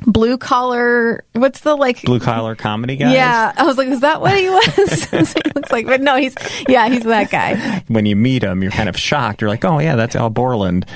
blue 0.07 0.39
collar? 0.39 1.23
What's 1.35 1.61
the 1.61 1.75
like 1.77 2.03
Blue 2.03 2.19
collar 2.21 2.55
comedy 2.57 2.97
guys. 2.97 3.13
Yeah, 3.13 3.53
I 3.57 3.65
was 3.65 3.77
like, 3.77 3.89
is 3.89 4.01
that 4.01 4.21
what 4.21 4.37
he 4.37 4.49
was? 4.49 5.05
he 5.35 5.41
looks 5.55 5.71
like, 5.71 5.87
but 5.87 6.01
no, 6.01 6.17
he's 6.17 6.35
yeah, 6.69 6.89
he's 6.89 7.05
that 7.05 7.31
guy. 7.31 7.83
When 7.89 8.07
you 8.07 8.17
meet 8.17 8.43
him, 8.43 8.63
you're 8.63 8.73
kind 8.73 8.89
of 8.89 8.97
shocked. 8.97 9.41
You're 9.43 9.51
like, 9.51 9.65
oh 9.65 9.79
yeah, 9.79 9.97
that's 9.97 10.17
Al 10.17 10.31
Borland. 10.31 10.87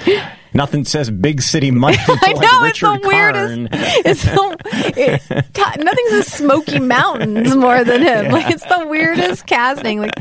Nothing 0.54 0.84
says 0.84 1.10
big 1.10 1.42
city 1.42 1.70
money. 1.70 1.96
I 2.00 2.12
like 2.32 2.36
know 2.36 2.64
it's 2.64 2.80
the 2.80 3.00
weirdest. 3.04 3.68
It's 4.06 4.22
the 4.24 4.56
it, 4.96 5.52
God, 5.54 5.84
nothing 5.84 6.04
says 6.10 6.26
Smoky 6.32 6.78
Mountains 6.80 7.54
more 7.54 7.84
than 7.84 8.02
him. 8.02 8.32
Like 8.32 8.50
it's 8.50 8.64
the 8.64 8.86
weirdest 8.88 9.46
casting. 9.46 10.00
Like, 10.00 10.12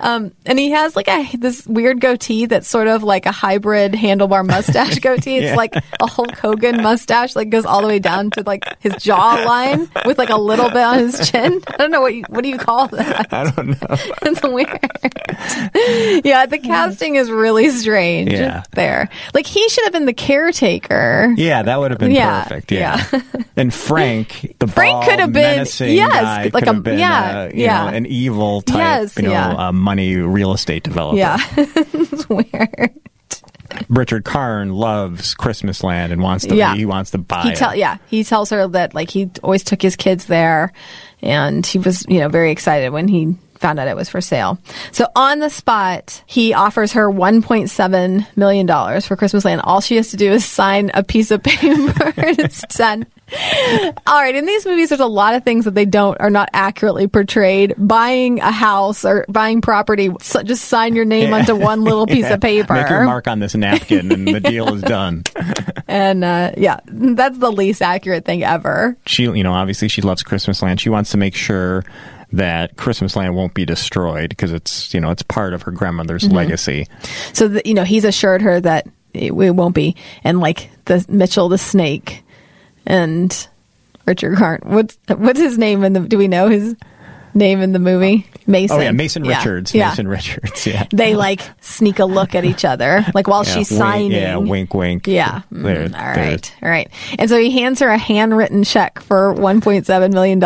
um, 0.00 0.32
and 0.44 0.58
he 0.58 0.70
has 0.70 0.96
like 0.96 1.08
a 1.08 1.36
this 1.36 1.66
weird 1.66 2.00
goatee 2.00 2.46
that's 2.46 2.68
sort 2.68 2.88
of 2.88 3.02
like 3.02 3.26
a 3.26 3.32
hybrid 3.32 3.92
handlebar 3.92 4.46
mustache 4.46 4.98
goatee. 4.98 5.36
It's 5.38 5.46
Yeah. 5.50 5.54
like 5.56 5.76
a 6.00 6.06
Hulk 6.06 6.36
Hogan 6.38 6.82
mustache, 6.82 7.36
like 7.36 7.50
goes 7.50 7.64
all 7.64 7.80
the 7.82 7.86
way 7.86 7.98
down 8.00 8.30
to 8.32 8.42
like 8.44 8.64
his 8.80 8.94
jawline 8.94 9.88
with 10.04 10.18
like 10.18 10.30
a 10.30 10.36
little 10.36 10.68
bit 10.68 10.78
on 10.78 10.98
his 10.98 11.30
chin. 11.30 11.62
I 11.68 11.76
don't 11.76 11.90
know 11.92 12.00
what 12.00 12.14
you 12.14 12.24
what 12.28 12.42
do 12.42 12.48
you 12.48 12.58
call 12.58 12.88
that. 12.88 13.28
I 13.32 13.50
don't 13.50 13.68
know. 13.68 13.96
It's 14.22 14.42
weird. 14.42 16.24
yeah, 16.24 16.46
the 16.46 16.58
casting 16.58 17.14
is 17.16 17.30
really 17.30 17.70
strange 17.70 18.32
Yeah. 18.32 18.64
there. 18.72 19.08
Like 19.34 19.46
he 19.46 19.68
should 19.76 19.84
have 19.84 19.92
been 19.92 20.06
the 20.06 20.12
caretaker. 20.14 21.32
Yeah, 21.36 21.62
that 21.62 21.78
would 21.78 21.90
have 21.90 22.00
been 22.00 22.10
Yeah, 22.10 22.42
perfect. 22.44 22.72
Yeah. 22.72 23.04
and 23.56 23.72
Frank, 23.72 24.56
the 24.58 24.66
Frank 24.66 25.04
could 25.04 25.20
have 25.20 25.32
been- 25.32 25.66
yes, 25.78 26.52
like 26.54 26.66
a- 26.66 26.74
been, 26.74 26.98
yeah, 26.98 27.40
uh, 27.40 27.50
you 27.54 27.64
yeah. 27.64 27.82
know, 27.90 27.96
an 27.96 28.06
evil 28.06 28.62
type, 28.62 28.76
Yes, 28.78 29.16
you 29.16 29.22
know, 29.24 29.30
yeah. 29.30 29.68
uh, 29.68 29.72
money 29.72 30.16
real 30.16 30.52
estate 30.52 30.82
developer. 30.82 31.18
Yeah. 31.18 31.38
it's 31.56 32.28
weird. 32.28 32.94
Richard 33.88 34.24
Karn 34.24 34.72
loves 34.72 35.34
Christmas 35.34 35.82
Land 35.84 36.12
and 36.12 36.22
wants 36.22 36.46
to. 36.46 36.54
Yeah. 36.54 36.74
He 36.74 36.86
wants 36.86 37.10
to 37.10 37.18
buy 37.18 37.42
He 37.42 37.50
it. 37.50 37.76
yeah, 37.76 37.98
he 38.06 38.24
tells 38.24 38.50
her 38.50 38.66
that 38.68 38.94
like 38.94 39.10
he 39.10 39.30
always 39.42 39.64
took 39.64 39.82
his 39.82 39.96
kids 39.96 40.26
there 40.26 40.72
and 41.20 41.66
he 41.66 41.78
was, 41.78 42.04
you 42.08 42.20
know, 42.20 42.28
very 42.28 42.50
excited 42.50 42.90
when 42.90 43.08
he 43.08 43.36
found 43.58 43.78
out 43.78 43.88
it 43.88 43.96
was 43.96 44.08
for 44.08 44.20
sale. 44.20 44.58
So 44.92 45.06
on 45.16 45.38
the 45.38 45.50
spot, 45.50 46.22
he 46.26 46.54
offers 46.54 46.92
her 46.92 47.10
1.7 47.10 48.26
million 48.36 48.66
dollars 48.66 49.06
for 49.06 49.16
Christmas 49.16 49.44
Land. 49.44 49.60
All 49.62 49.80
she 49.80 49.96
has 49.96 50.10
to 50.10 50.16
do 50.16 50.30
is 50.32 50.44
sign 50.44 50.90
a 50.94 51.02
piece 51.02 51.30
of 51.30 51.42
paper 51.44 52.12
and 52.16 52.38
it's 52.38 52.62
done. 52.76 53.06
All 54.06 54.20
right, 54.20 54.34
in 54.36 54.46
these 54.46 54.64
movies 54.64 54.90
there's 54.90 55.00
a 55.00 55.06
lot 55.06 55.34
of 55.34 55.42
things 55.42 55.64
that 55.64 55.74
they 55.74 55.84
don't 55.84 56.20
are 56.20 56.30
not 56.30 56.48
accurately 56.52 57.08
portrayed. 57.08 57.74
Buying 57.76 58.38
a 58.40 58.52
house 58.52 59.04
or 59.04 59.24
buying 59.28 59.60
property, 59.60 60.10
so 60.20 60.44
just 60.44 60.66
sign 60.66 60.94
your 60.94 61.04
name 61.04 61.34
onto 61.34 61.56
one 61.56 61.82
little 61.82 62.06
piece 62.06 62.24
Yeah. 62.26 62.34
of 62.34 62.40
paper. 62.40 62.74
Make 62.74 62.88
your 62.88 63.02
mark 63.04 63.26
on 63.26 63.40
this 63.40 63.54
napkin, 63.56 64.12
and 64.12 64.28
the 64.28 64.38
deal 64.40 64.72
is 64.74 64.82
done. 64.82 65.24
And 65.88 66.24
uh, 66.24 66.50
yeah, 66.56 66.80
that's 66.86 67.38
the 67.38 67.50
least 67.52 67.80
accurate 67.80 68.24
thing 68.24 68.42
ever. 68.42 68.96
She, 69.06 69.22
you 69.22 69.44
know, 69.44 69.52
obviously 69.52 69.86
she 69.86 70.02
loves 70.02 70.20
Christmas 70.24 70.60
Land. 70.60 70.80
She 70.80 70.88
wants 70.88 71.12
to 71.12 71.16
make 71.16 71.36
sure 71.36 71.84
that 72.36 72.76
Christmas 72.76 73.16
Land 73.16 73.34
won't 73.34 73.54
be 73.54 73.64
destroyed 73.64 74.30
because 74.30 74.52
it's, 74.52 74.92
you 74.94 75.00
know, 75.00 75.10
it's 75.10 75.22
part 75.22 75.52
of 75.54 75.62
her 75.62 75.70
grandmother's 75.70 76.24
Mm-hmm. 76.24 76.34
legacy. 76.36 76.86
So 77.32 77.48
that 77.48 77.66
you 77.66 77.74
know, 77.74 77.84
he's 77.84 78.04
assured 78.04 78.42
her 78.42 78.60
that 78.60 78.86
it, 79.12 79.32
it 79.32 79.50
won't 79.50 79.74
be. 79.74 79.96
And 80.24 80.40
like 80.40 80.70
the 80.86 81.04
Mitchell 81.08 81.48
the 81.48 81.58
snake 81.58 82.22
and 82.86 83.48
Richard 84.06 84.36
Karn. 84.36 84.60
What's 84.64 84.98
what's 85.08 85.40
his 85.40 85.58
name 85.58 85.80
And? 85.82 86.08
Do 86.08 86.18
we 86.18 86.28
know 86.28 86.48
his 86.48 86.76
name 87.36 87.60
in 87.60 87.72
the 87.72 87.78
movie? 87.78 88.26
Mason. 88.46 88.76
Oh 88.76 88.80
yeah, 88.80 88.92
Mason 88.92 89.24
Yeah, 89.24 89.38
Richards. 89.38 89.74
Yeah. 89.74 89.88
Mason 89.90 90.08
Richards. 90.08 90.66
Yeah. 90.66 90.86
They 90.92 91.14
like 91.16 91.40
sneak 91.60 91.98
a 91.98 92.04
look 92.04 92.34
at 92.34 92.44
each 92.44 92.64
other, 92.64 93.04
like 93.14 93.26
while 93.28 93.44
Yeah, 93.44 93.54
she's 93.54 93.70
wink- 93.70 93.78
signing. 93.80 94.12
Yeah, 94.12 94.36
wink, 94.36 94.72
wink. 94.72 95.06
Yeah. 95.06 95.42
Mm, 95.52 95.94
all 95.94 96.00
right. 96.00 96.54
All 96.62 96.68
right. 96.68 96.88
And 97.18 97.28
so 97.28 97.38
he 97.38 97.50
hands 97.50 97.80
her 97.80 97.88
a 97.88 97.98
handwritten 97.98 98.62
check 98.64 99.00
for 99.00 99.34
$1.7 99.34 100.12
million. 100.12 100.40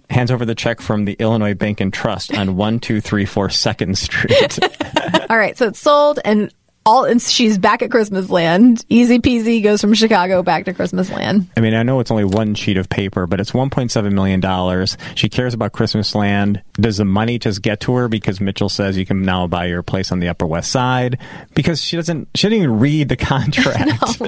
Hands 0.10 0.30
over 0.30 0.44
the 0.44 0.54
check 0.54 0.80
from 0.80 1.04
the 1.04 1.14
Illinois 1.14 1.54
Bank 1.54 1.80
and 1.80 1.92
Trust 1.92 2.34
on 2.36 2.56
one 2.56 2.78
two 2.80 3.00
three 3.00 3.24
four 3.24 3.50
Second 3.50 3.98
Street. 3.98 4.58
all 5.30 5.36
right. 5.36 5.56
So 5.58 5.66
it's 5.68 5.78
sold 5.80 6.18
and 6.24 6.52
all 6.86 7.04
and 7.04 7.20
she's 7.20 7.58
back 7.58 7.82
at 7.82 7.90
Christmas 7.90 8.30
Land. 8.30 8.84
Easy 8.88 9.18
peasy 9.18 9.62
goes 9.62 9.80
from 9.80 9.92
Chicago 9.92 10.42
back 10.42 10.64
to 10.66 10.72
Christmas 10.72 11.10
Land. 11.10 11.48
I 11.56 11.60
mean, 11.60 11.74
I 11.74 11.82
know 11.82 12.00
it's 12.00 12.10
only 12.10 12.24
one 12.24 12.54
sheet 12.54 12.76
of 12.78 12.88
paper, 12.88 13.26
but 13.26 13.40
it's 13.40 13.50
$1.7 13.50 14.12
million. 14.12 14.86
She 15.16 15.28
cares 15.28 15.52
about 15.52 15.72
Christmas 15.72 16.14
Land. 16.14 16.62
Does 16.74 16.98
the 16.98 17.04
money 17.04 17.38
just 17.38 17.60
get 17.60 17.80
to 17.80 17.94
her 17.96 18.08
because 18.08 18.40
Mitchell 18.40 18.68
says 18.68 18.96
you 18.96 19.04
can 19.04 19.22
now 19.22 19.46
buy 19.46 19.66
your 19.66 19.82
place 19.82 20.12
on 20.12 20.20
the 20.20 20.28
Upper 20.28 20.46
West 20.46 20.70
Side? 20.70 21.18
Because 21.54 21.82
she 21.82 21.96
doesn't, 21.96 22.28
she 22.34 22.48
didn't 22.48 22.62
even 22.64 22.78
read 22.78 23.08
the 23.08 23.16
contract. 23.18 24.22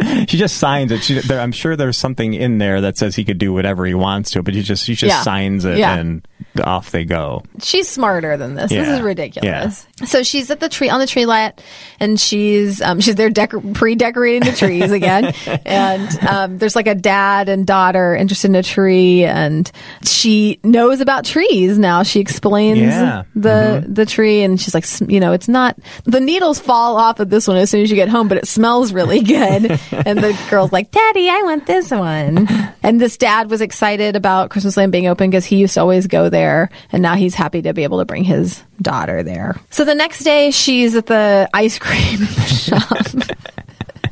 she 0.30 0.36
just 0.36 0.58
signs 0.58 0.92
it. 0.92 1.02
She, 1.02 1.18
there, 1.20 1.40
I'm 1.40 1.52
sure 1.52 1.74
there's 1.76 1.96
something 1.96 2.34
in 2.34 2.58
there 2.58 2.82
that 2.82 2.98
says 2.98 3.16
he 3.16 3.24
could 3.24 3.38
do 3.38 3.52
whatever 3.52 3.86
he 3.86 3.94
wants 3.94 4.30
to, 4.32 4.42
but 4.42 4.54
she 4.54 4.62
just, 4.62 4.84
she 4.84 4.94
just 4.94 5.08
Yeah. 5.10 5.22
signs 5.22 5.64
it 5.64 5.78
Yeah. 5.78 5.94
and 5.96 6.26
off 6.62 6.90
they 6.90 7.04
go. 7.04 7.42
She's 7.62 7.88
smarter 7.88 8.36
than 8.36 8.54
this. 8.54 8.70
This 8.70 8.86
is 8.88 9.00
ridiculous. 9.00 9.86
So 10.06 10.24
she's 10.24 10.50
at 10.50 10.58
the 10.58 10.68
tree 10.68 10.88
on 10.90 10.98
the 10.98 11.06
tree 11.06 11.24
lot, 11.24 11.62
and 12.00 12.18
she's 12.18 12.82
um, 12.82 12.98
she's 13.00 13.14
there 13.14 13.30
decor- 13.30 13.60
pre-decorating 13.74 14.40
the 14.50 14.56
trees 14.56 14.90
again. 14.90 15.32
and 15.64 16.18
um, 16.26 16.58
there's 16.58 16.74
like 16.74 16.88
a 16.88 16.96
dad 16.96 17.48
and 17.48 17.64
daughter 17.64 18.12
interested 18.16 18.48
in 18.48 18.56
a 18.56 18.62
tree, 18.64 19.24
and 19.24 19.70
she 20.02 20.58
knows 20.64 21.00
about 21.00 21.24
trees 21.24 21.78
now. 21.78 22.02
She 22.02 22.18
explains 22.18 22.78
Yeah. 22.80 23.22
the 23.36 23.84
the 23.86 24.04
tree, 24.04 24.42
and 24.42 24.60
she's 24.60 24.74
like, 24.74 24.84
you 25.08 25.20
know, 25.20 25.32
it's 25.32 25.46
not 25.48 25.76
the 26.04 26.18
needles 26.20 26.58
fall 26.58 26.96
off 26.96 27.20
of 27.20 27.30
this 27.30 27.46
one 27.46 27.56
as 27.56 27.70
soon 27.70 27.82
as 27.82 27.90
you 27.90 27.94
get 27.94 28.08
home, 28.08 28.26
but 28.26 28.36
it 28.38 28.48
smells 28.48 28.92
really 28.92 29.20
good. 29.20 29.78
and 29.92 30.18
the 30.18 30.36
girl's 30.50 30.72
like, 30.72 30.90
Daddy, 30.90 31.28
I 31.28 31.42
want 31.44 31.66
this 31.66 31.92
one. 31.92 32.48
And 32.82 33.00
this 33.00 33.16
dad 33.16 33.48
was 33.48 33.60
excited 33.60 34.16
about 34.16 34.50
Christmas 34.50 34.76
Land 34.76 34.90
being 34.90 35.06
open 35.06 35.30
because 35.30 35.44
he 35.44 35.56
used 35.56 35.74
to 35.74 35.80
always 35.80 36.08
go 36.08 36.28
there, 36.30 36.68
and 36.90 37.00
now 37.00 37.14
he's 37.14 37.34
happy 37.36 37.62
to 37.62 37.72
be 37.72 37.84
able 37.84 37.98
to 38.00 38.04
bring 38.04 38.24
his 38.24 38.60
daughter 38.82 39.22
there. 39.22 39.54
So 39.70 39.84
the 39.94 39.98
next 39.98 40.24
day, 40.24 40.50
she's 40.50 40.96
at 40.96 41.06
the 41.06 41.48
ice 41.54 41.78
cream 41.78 42.18
shop, 42.46 43.06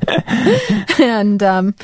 and 1.01 1.43
um, 1.43 1.75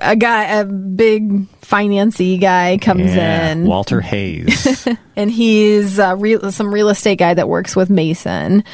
a 0.00 0.16
guy, 0.16 0.44
a 0.60 0.64
big 0.66 1.48
financy 1.62 2.38
guy, 2.38 2.76
comes 2.76 3.14
Yeah. 3.14 3.52
in 3.52 3.64
Walter 3.64 4.02
Hayes. 4.02 4.86
and 5.16 5.30
he's 5.30 5.98
uh, 5.98 6.14
real, 6.18 6.52
some 6.52 6.72
real 6.72 6.90
estate 6.90 7.16
guy 7.18 7.32
that 7.34 7.48
works 7.48 7.74
with 7.74 7.88
Mason. 7.88 8.64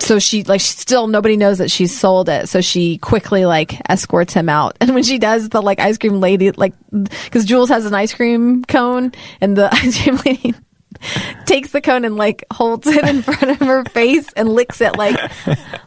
So 0.00 0.18
she 0.18 0.42
like 0.42 0.60
she 0.60 0.72
still 0.72 1.06
nobody 1.06 1.36
knows 1.36 1.58
that 1.58 1.70
she's 1.70 1.96
sold 1.96 2.28
it. 2.28 2.48
So 2.48 2.60
she 2.60 2.98
quickly 2.98 3.44
like 3.44 3.78
escorts 3.88 4.32
him 4.32 4.48
out. 4.48 4.76
And 4.80 4.92
when 4.94 5.04
she 5.04 5.18
does, 5.18 5.50
the 5.50 5.60
like 5.62 5.78
ice 5.80 5.98
cream 5.98 6.18
lady 6.20 6.50
like 6.50 6.72
because 6.90 7.44
Jules 7.44 7.68
has 7.68 7.86
an 7.86 7.94
ice 7.94 8.12
cream 8.14 8.64
cone, 8.64 9.12
and 9.40 9.56
the 9.56 9.68
ice 9.72 10.02
cream 10.02 10.16
lady 10.26 10.54
takes 11.46 11.72
the 11.72 11.80
cone 11.80 12.04
and 12.04 12.16
like 12.16 12.44
holds 12.52 12.86
it 12.86 13.04
in 13.06 13.22
front 13.22 13.42
of 13.42 13.58
her 13.58 13.84
face 13.86 14.32
and 14.34 14.48
licks 14.48 14.80
it 14.80 14.96
like 14.96 15.18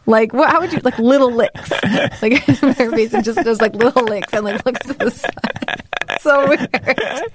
like 0.06 0.32
what 0.32 0.50
how 0.50 0.60
would 0.60 0.72
you 0.72 0.80
like 0.84 0.98
little 0.98 1.32
licks 1.32 1.70
like 2.22 2.48
in 2.48 2.54
her 2.74 2.90
face 2.92 3.12
and 3.14 3.24
just 3.24 3.38
does 3.44 3.60
like 3.60 3.74
little 3.74 4.04
licks 4.04 4.32
and 4.32 4.44
like 4.44 4.64
looks 4.64 4.86
to 4.86 4.94
the 4.94 5.10
side. 5.10 5.84
So 6.20 6.48
weird. 6.48 6.74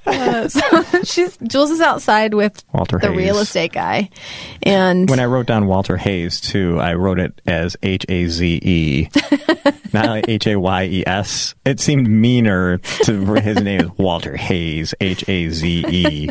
Uh, 0.06 0.50
so 0.50 1.04
she's 1.04 1.38
Jules 1.38 1.70
is 1.72 1.80
outside 1.80 2.34
with 2.34 2.64
Walter 2.74 2.98
the 3.00 3.08
Hayes. 3.10 3.18
real 3.18 3.38
estate 3.38 3.72
guy, 3.72 4.10
and 4.64 5.10
When 5.10 5.20
I 5.20 5.26
wrote 5.26 5.46
down 5.46 5.68
Walter 5.68 5.96
Hayes 5.96 6.42
too, 6.42 6.80
I 6.80 6.96
wrote 6.96 7.20
it 7.20 7.40
as 7.46 7.78
H 7.82 8.06
A 8.10 8.26
Z 8.28 8.60
E, 8.62 9.10
not 9.94 10.28
H 10.28 10.48
A 10.48 10.60
Y 10.60 10.84
E 10.86 11.04
S. 11.08 11.56
It 11.66 11.80
seemed 11.80 12.10
meaner 12.10 12.80
to 13.04 13.34
his 13.36 13.62
name 13.62 13.82
is 13.82 13.90
Walter 13.98 14.36
Hayes, 14.36 14.94
H 15.00 15.24
A 15.30 15.50
Z 15.50 15.86
E. 15.88 16.30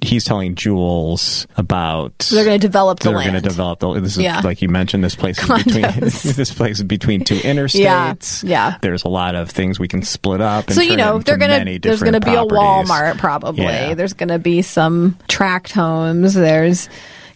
He's 0.00 0.24
telling 0.24 0.54
Jules 0.54 1.46
about 1.56 2.18
they're 2.30 2.44
going 2.44 2.58
to 2.60 2.66
develop 2.66 3.00
the 3.00 3.10
they're 3.10 3.16
land. 3.18 3.30
going 3.32 3.42
to 3.42 3.48
develop 3.48 3.80
the. 3.80 4.00
This 4.00 4.12
is 4.16 4.22
Yeah. 4.22 4.40
like 4.40 4.60
you 4.62 4.68
mentioned. 4.68 5.04
This 5.04 5.14
place 5.14 5.38
is 5.42 5.48
between 5.64 5.82
this 6.00 6.52
place 6.52 6.78
is 6.78 6.84
between 6.84 7.24
two 7.24 7.34
interstates. 7.40 8.42
Yeah, 8.42 8.48
yeah. 8.72 8.78
There's 8.82 9.04
a 9.04 9.08
lot 9.08 9.34
of 9.34 9.50
things 9.50 9.78
we 9.78 9.88
can 9.88 10.02
split 10.02 10.40
up. 10.40 10.66
And 10.66 10.74
so 10.74 10.82
you 10.82 10.96
know 10.96 11.18
they're 11.18 11.36
gonna 11.38 11.78
there's 11.78 12.02
gonna 12.02 12.20
be 12.20 12.34
a. 12.34 12.44
Walmart 12.44 13.18
probably. 13.18 13.64
Yeah. 13.64 13.94
There's 13.94 14.12
gonna 14.12 14.38
be 14.38 14.62
some 14.62 15.16
tract 15.28 15.72
homes. 15.72 16.34
There's 16.34 16.88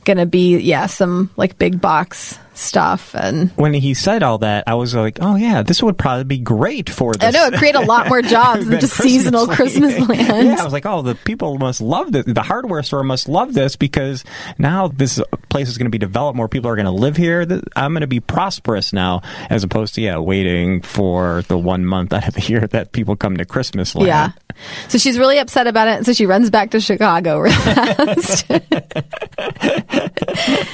gonna 0.05 0.26
be 0.26 0.59
yeah 0.59 0.86
some 0.86 1.30
like 1.36 1.59
big 1.59 1.80
box 1.80 2.38
stuff 2.57 3.14
and 3.14 3.50
When 3.57 3.74
he 3.74 3.94
said 3.94 4.22
all 4.22 4.38
that, 4.38 4.64
I 4.66 4.74
was 4.74 4.94
like, 4.94 5.18
"Oh 5.20 5.36
yeah, 5.36 5.62
this 5.62 5.82
would 5.82 5.98
probably 5.98 6.24
be 6.24 6.38
great 6.38 6.88
for 6.88 7.12
this." 7.12 7.22
I 7.24 7.30
know 7.30 7.46
it 7.46 7.54
create 7.59 7.74
a 7.74 7.80
lot 7.80 8.09
more 8.09 8.22
jobs 8.36 8.64
than 8.64 8.76
than 8.76 8.80
just 8.80 8.96
seasonal 8.96 9.46
Christmas 9.46 9.98
land. 10.09 10.26
Yeah, 10.46 10.61
I 10.61 10.64
was 10.64 10.72
like, 10.72 10.86
oh, 10.86 11.02
the 11.02 11.14
people 11.14 11.59
must 11.59 11.80
love 11.80 12.12
this. 12.12 12.24
The 12.26 12.42
hardware 12.42 12.82
store 12.82 13.02
must 13.02 13.28
love 13.28 13.54
this 13.54 13.76
because 13.76 14.24
now 14.59 14.88
this 14.88 15.20
place 15.48 15.68
is 15.68 15.78
going 15.78 15.86
to 15.86 15.90
be 15.90 15.98
developed. 15.98 16.36
More 16.36 16.48
people 16.48 16.70
are 16.70 16.76
going 16.76 16.86
to 16.86 16.92
live 16.92 17.16
here. 17.16 17.46
I'm 17.74 17.92
going 17.92 18.02
to 18.02 18.07
be 18.07 18.20
prosperous 18.20 18.92
now, 18.92 19.22
as 19.50 19.64
opposed 19.64 19.94
to 19.96 20.00
yeah, 20.02 20.18
waiting 20.18 20.82
for 20.82 21.42
the 21.48 21.59
one 21.59 21.84
month 21.84 22.12
out 22.12 22.28
of 22.28 22.34
the 22.34 22.42
year 22.42 22.66
that 22.68 22.92
people 22.92 23.16
come 23.16 23.36
to 23.38 23.44
Christmas 23.44 23.94
land. 23.94 24.07
Yeah. 24.07 24.30
So 24.88 24.98
she's 24.98 25.18
really 25.18 25.38
upset 25.38 25.66
about 25.66 25.88
it. 25.88 26.07
So 26.07 26.12
she 26.12 26.26
runs 26.26 26.50
back 26.50 26.70
to 26.70 26.80
Chicago 26.80 27.38
real 27.38 27.52
fast. 27.61 28.46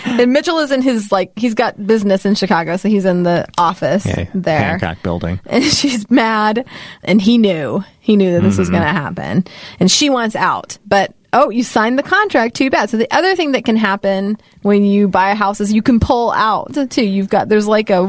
and 0.07 0.33
Mitchell 0.33 0.59
is 0.59 0.71
in 0.71 0.83
his, 0.83 1.11
like, 1.11 1.33
he's 1.37 1.55
got 1.55 1.72
business 1.77 2.25
in 2.25 2.35
Chicago. 2.35 2.77
So 2.77 2.89
he's 2.89 3.05
in 3.05 3.23
the 3.23 3.47
office 3.59 4.05
Yeah, 4.07 4.27
there. 4.35 4.59
Hancock 4.79 5.03
Building. 5.03 5.41
And 5.47 5.65
she's 5.65 6.11
mad. 6.11 6.65
And 7.03 7.21
he 7.23 7.39
knew, 7.39 7.85
he 8.01 8.17
knew 8.17 8.33
that 8.33 8.43
this 8.43 8.59
was 8.59 8.69
Mm-hmm. 8.69 8.77
going 8.79 8.95
to 8.95 9.01
happen. 9.01 9.45
And 9.81 9.91
she 9.91 10.11
wants 10.11 10.35
out. 10.37 10.79
But, 10.87 11.15
oh, 11.33 11.51
you 11.51 11.63
signed 11.63 11.99
the 11.99 12.03
contract. 12.03 12.55
Too 12.55 12.71
bad. 12.71 12.91
So 12.91 12.97
the 12.97 13.13
other 13.15 13.35
thing 13.35 13.53
that 13.53 13.65
can 13.65 13.77
happen 13.77 14.39
when 14.63 14.85
you 14.85 15.09
buy 15.09 15.31
a 15.31 15.35
house 15.35 15.61
is 15.61 15.73
you 15.73 15.83
can 15.83 15.99
pull 15.99 16.31
out 16.33 16.73
too. 16.91 17.05
You've 17.05 17.29
got, 17.29 17.49
there's 17.49 17.67
like 17.67 17.91
a, 17.91 18.03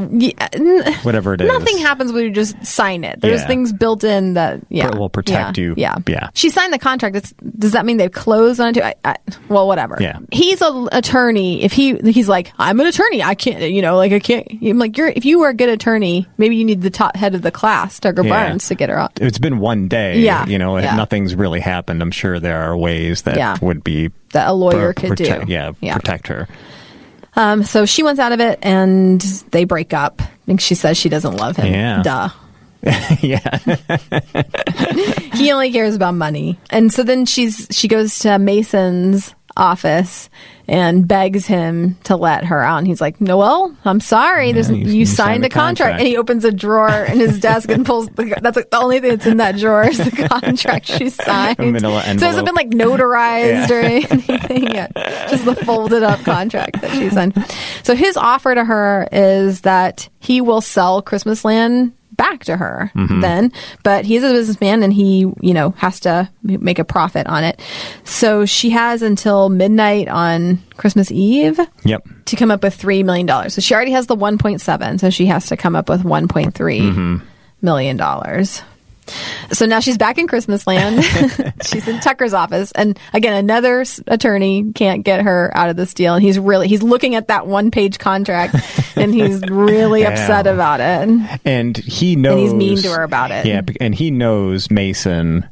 Whatever 1.02 1.34
it 1.34 1.40
is. 1.40 1.48
Nothing 1.48 1.78
happens 1.78 2.12
when 2.12 2.24
you 2.24 2.30
just 2.30 2.64
sign 2.64 3.04
it. 3.04 3.20
There's 3.20 3.40
Yeah. 3.40 3.46
things 3.46 3.72
built 3.72 4.04
in 4.04 4.34
that 4.34 4.60
yeah 4.68 4.94
will 4.96 5.08
protect 5.08 5.58
yeah, 5.58 5.64
you. 5.64 5.74
Yeah, 5.76 5.96
Yeah. 6.06 6.28
She 6.34 6.50
signed 6.50 6.72
the 6.72 6.78
contract. 6.78 7.16
It's, 7.16 7.32
does 7.32 7.72
that 7.72 7.84
mean 7.86 7.96
they've 7.96 8.12
closed 8.12 8.60
on 8.60 8.76
it? 8.76 8.82
I, 8.82 8.94
I, 9.04 9.16
well, 9.48 9.66
whatever. 9.66 9.96
Yeah. 10.00 10.18
He's 10.30 10.60
an 10.60 10.88
attorney. 10.92 11.62
If 11.62 11.72
he 11.72 11.96
he's 11.96 12.28
like, 12.28 12.52
I'm 12.58 12.78
an 12.80 12.86
attorney. 12.86 13.22
I 13.22 13.34
can't. 13.34 13.70
You 13.70 13.82
know, 13.82 13.96
like 13.96 14.12
I 14.12 14.20
can't. 14.20 14.46
I'm 14.62 14.78
like, 14.78 14.96
you're 14.96 15.08
if 15.08 15.24
you 15.24 15.40
were 15.40 15.48
a 15.48 15.54
good 15.54 15.68
attorney, 15.68 16.26
maybe 16.38 16.56
you 16.56 16.64
need 16.64 16.82
the 16.82 16.90
top 16.90 17.16
head 17.16 17.34
of 17.34 17.42
the 17.42 17.50
class, 17.50 17.98
Tucker 17.98 18.22
Yeah. 18.24 18.30
Barnes, 18.48 18.68
to 18.68 18.74
get 18.74 18.90
her 18.90 18.98
out. 18.98 19.12
It's 19.20 19.38
been 19.38 19.58
one 19.58 19.88
day. 19.88 20.20
Yeah, 20.20 20.46
You 20.46 20.58
know, 20.58 20.78
nothing's 20.78 21.34
really 21.34 21.60
happened. 21.60 22.02
I'm 22.02 22.10
sure 22.10 22.38
there 22.38 22.62
are 22.62 22.76
ways 22.76 23.13
that 23.22 23.36
Yeah. 23.36 23.56
would 23.60 23.82
be 23.84 24.10
That 24.32 24.48
a 24.48 24.52
lawyer 24.52 24.92
could 24.92 25.10
protect- 25.16 25.46
do. 25.46 25.52
Yeah, 25.52 25.72
Yeah. 25.80 25.94
protect 25.96 26.28
her. 26.28 26.48
Um. 27.36 27.64
So 27.64 27.84
she 27.86 28.02
wants 28.02 28.20
out 28.20 28.32
of 28.32 28.40
it, 28.40 28.58
and 28.62 29.20
they 29.50 29.64
break 29.64 29.92
up. 29.92 30.22
I 30.22 30.28
think 30.46 30.60
she 30.60 30.74
says 30.74 30.96
she 30.96 31.08
doesn't 31.08 31.36
love 31.36 31.56
him. 31.56 31.72
Yeah. 31.72 32.02
Duh. 32.02 32.28
yeah. 33.22 33.58
he 35.34 35.50
only 35.52 35.72
cares 35.72 35.94
about 35.94 36.14
money. 36.14 36.58
And 36.70 36.92
so 36.92 37.02
then 37.02 37.26
she's 37.26 37.66
she 37.70 37.88
goes 37.88 38.18
to 38.20 38.38
Mason's 38.38 39.34
office 39.56 40.28
and 40.66 41.06
begs 41.06 41.46
him 41.46 41.96
to 42.04 42.16
let 42.16 42.44
her 42.46 42.62
out. 42.62 42.78
And 42.78 42.86
he's 42.86 43.00
like, 43.00 43.20
"Noel, 43.20 43.76
I'm 43.84 44.00
sorry. 44.00 44.52
There's 44.52 44.70
you- 44.70 44.76
you, 44.76 45.06
signed, 45.06 45.44
a 45.44 45.48
contract. 45.48 45.78
contract. 45.78 45.98
And 46.00 46.08
he 46.08 46.16
opens 46.16 46.44
a 46.44 46.50
drawer 46.50 47.04
in 47.04 47.18
his 47.20 47.38
desk 47.38 47.70
and 47.70 47.84
pulls 47.84 48.08
the, 48.08 48.34
that's 48.40 48.56
like 48.56 48.70
the 48.70 48.78
only 48.78 49.00
thing 49.00 49.10
that's 49.10 49.26
in 49.26 49.36
that 49.36 49.56
drawer 49.58 49.84
is 49.84 49.98
the 49.98 50.26
contract 50.28 50.86
she 50.86 51.10
signed. 51.10 51.56
So 51.58 51.64
it 51.64 52.20
hasn't 52.20 52.46
been 52.46 52.54
like 52.54 52.70
notarized 52.70 53.68
Yeah. 53.68 53.76
or 53.76 53.80
anything 53.80 54.72
yet. 54.72 54.92
Just 55.30 55.44
the 55.44 55.54
folded 55.54 56.02
up 56.02 56.20
contract 56.20 56.80
that 56.80 56.90
she 56.92 57.10
signed. 57.10 57.34
So 57.82 57.94
his 57.94 58.16
offer 58.16 58.54
to 58.54 58.64
her 58.64 59.06
is 59.12 59.60
that 59.62 60.08
he 60.18 60.40
will 60.40 60.60
sell 60.62 61.02
Christmas 61.02 61.44
land 61.44 61.92
back 62.16 62.44
to 62.44 62.56
her 62.56 62.90
Mm-hmm. 62.94 63.20
then 63.20 63.52
but 63.82 64.04
he's 64.04 64.22
a 64.22 64.30
businessman 64.32 64.82
and 64.82 64.92
he 64.92 65.20
you 65.40 65.54
know 65.54 65.70
has 65.76 66.00
to 66.00 66.28
make 66.42 66.78
a 66.78 66.84
profit 66.84 67.26
on 67.26 67.44
it 67.44 67.60
so 68.04 68.44
she 68.46 68.70
has 68.70 69.02
until 69.02 69.48
midnight 69.48 70.08
on 70.08 70.62
christmas 70.76 71.10
eve 71.10 71.58
Yep. 71.84 72.06
to 72.26 72.36
come 72.36 72.50
up 72.50 72.62
with 72.62 72.74
three 72.74 73.02
million 73.02 73.26
dollars 73.26 73.54
so 73.54 73.60
she 73.60 73.74
already 73.74 73.92
has 73.92 74.06
the 74.06 74.16
1.7 74.16 75.00
so 75.00 75.10
she 75.10 75.26
has 75.26 75.46
to 75.46 75.56
come 75.56 75.74
up 75.76 75.88
with 75.88 76.02
1.3 76.02 77.22
million 77.62 77.96
dollars 77.96 78.62
so 79.52 79.66
now 79.66 79.80
she's 79.80 79.98
back 79.98 80.18
in 80.18 80.26
Christmas 80.26 80.66
land. 80.66 81.04
she's 81.64 81.86
in 81.88 82.00
Tucker's 82.00 82.34
office, 82.34 82.72
and 82.72 82.98
again, 83.12 83.34
another 83.34 83.84
attorney 84.06 84.72
can't 84.74 85.04
get 85.04 85.22
her 85.22 85.50
out 85.54 85.70
of 85.70 85.76
this 85.76 85.94
deal. 85.94 86.14
And 86.14 86.22
he's 86.22 86.38
really 86.38 86.68
he's 86.68 86.82
looking 86.82 87.14
at 87.14 87.28
that 87.28 87.46
one 87.46 87.70
page 87.70 87.98
contract, 87.98 88.54
and 88.96 89.12
he's 89.14 89.40
really 89.42 90.02
Yeah. 90.02 90.10
upset 90.10 90.46
about 90.46 90.80
it. 90.80 91.40
and 91.44 91.76
he 91.76 92.16
knows 92.16 92.40
he's 92.40 92.54
mean 92.54 92.78
to 92.78 92.88
her 92.90 93.02
about 93.02 93.30
it. 93.30 93.46
Yeah, 93.46 93.62
and 93.80 93.94
he 93.94 94.10
knows 94.10 94.70
Mason, 94.70 95.46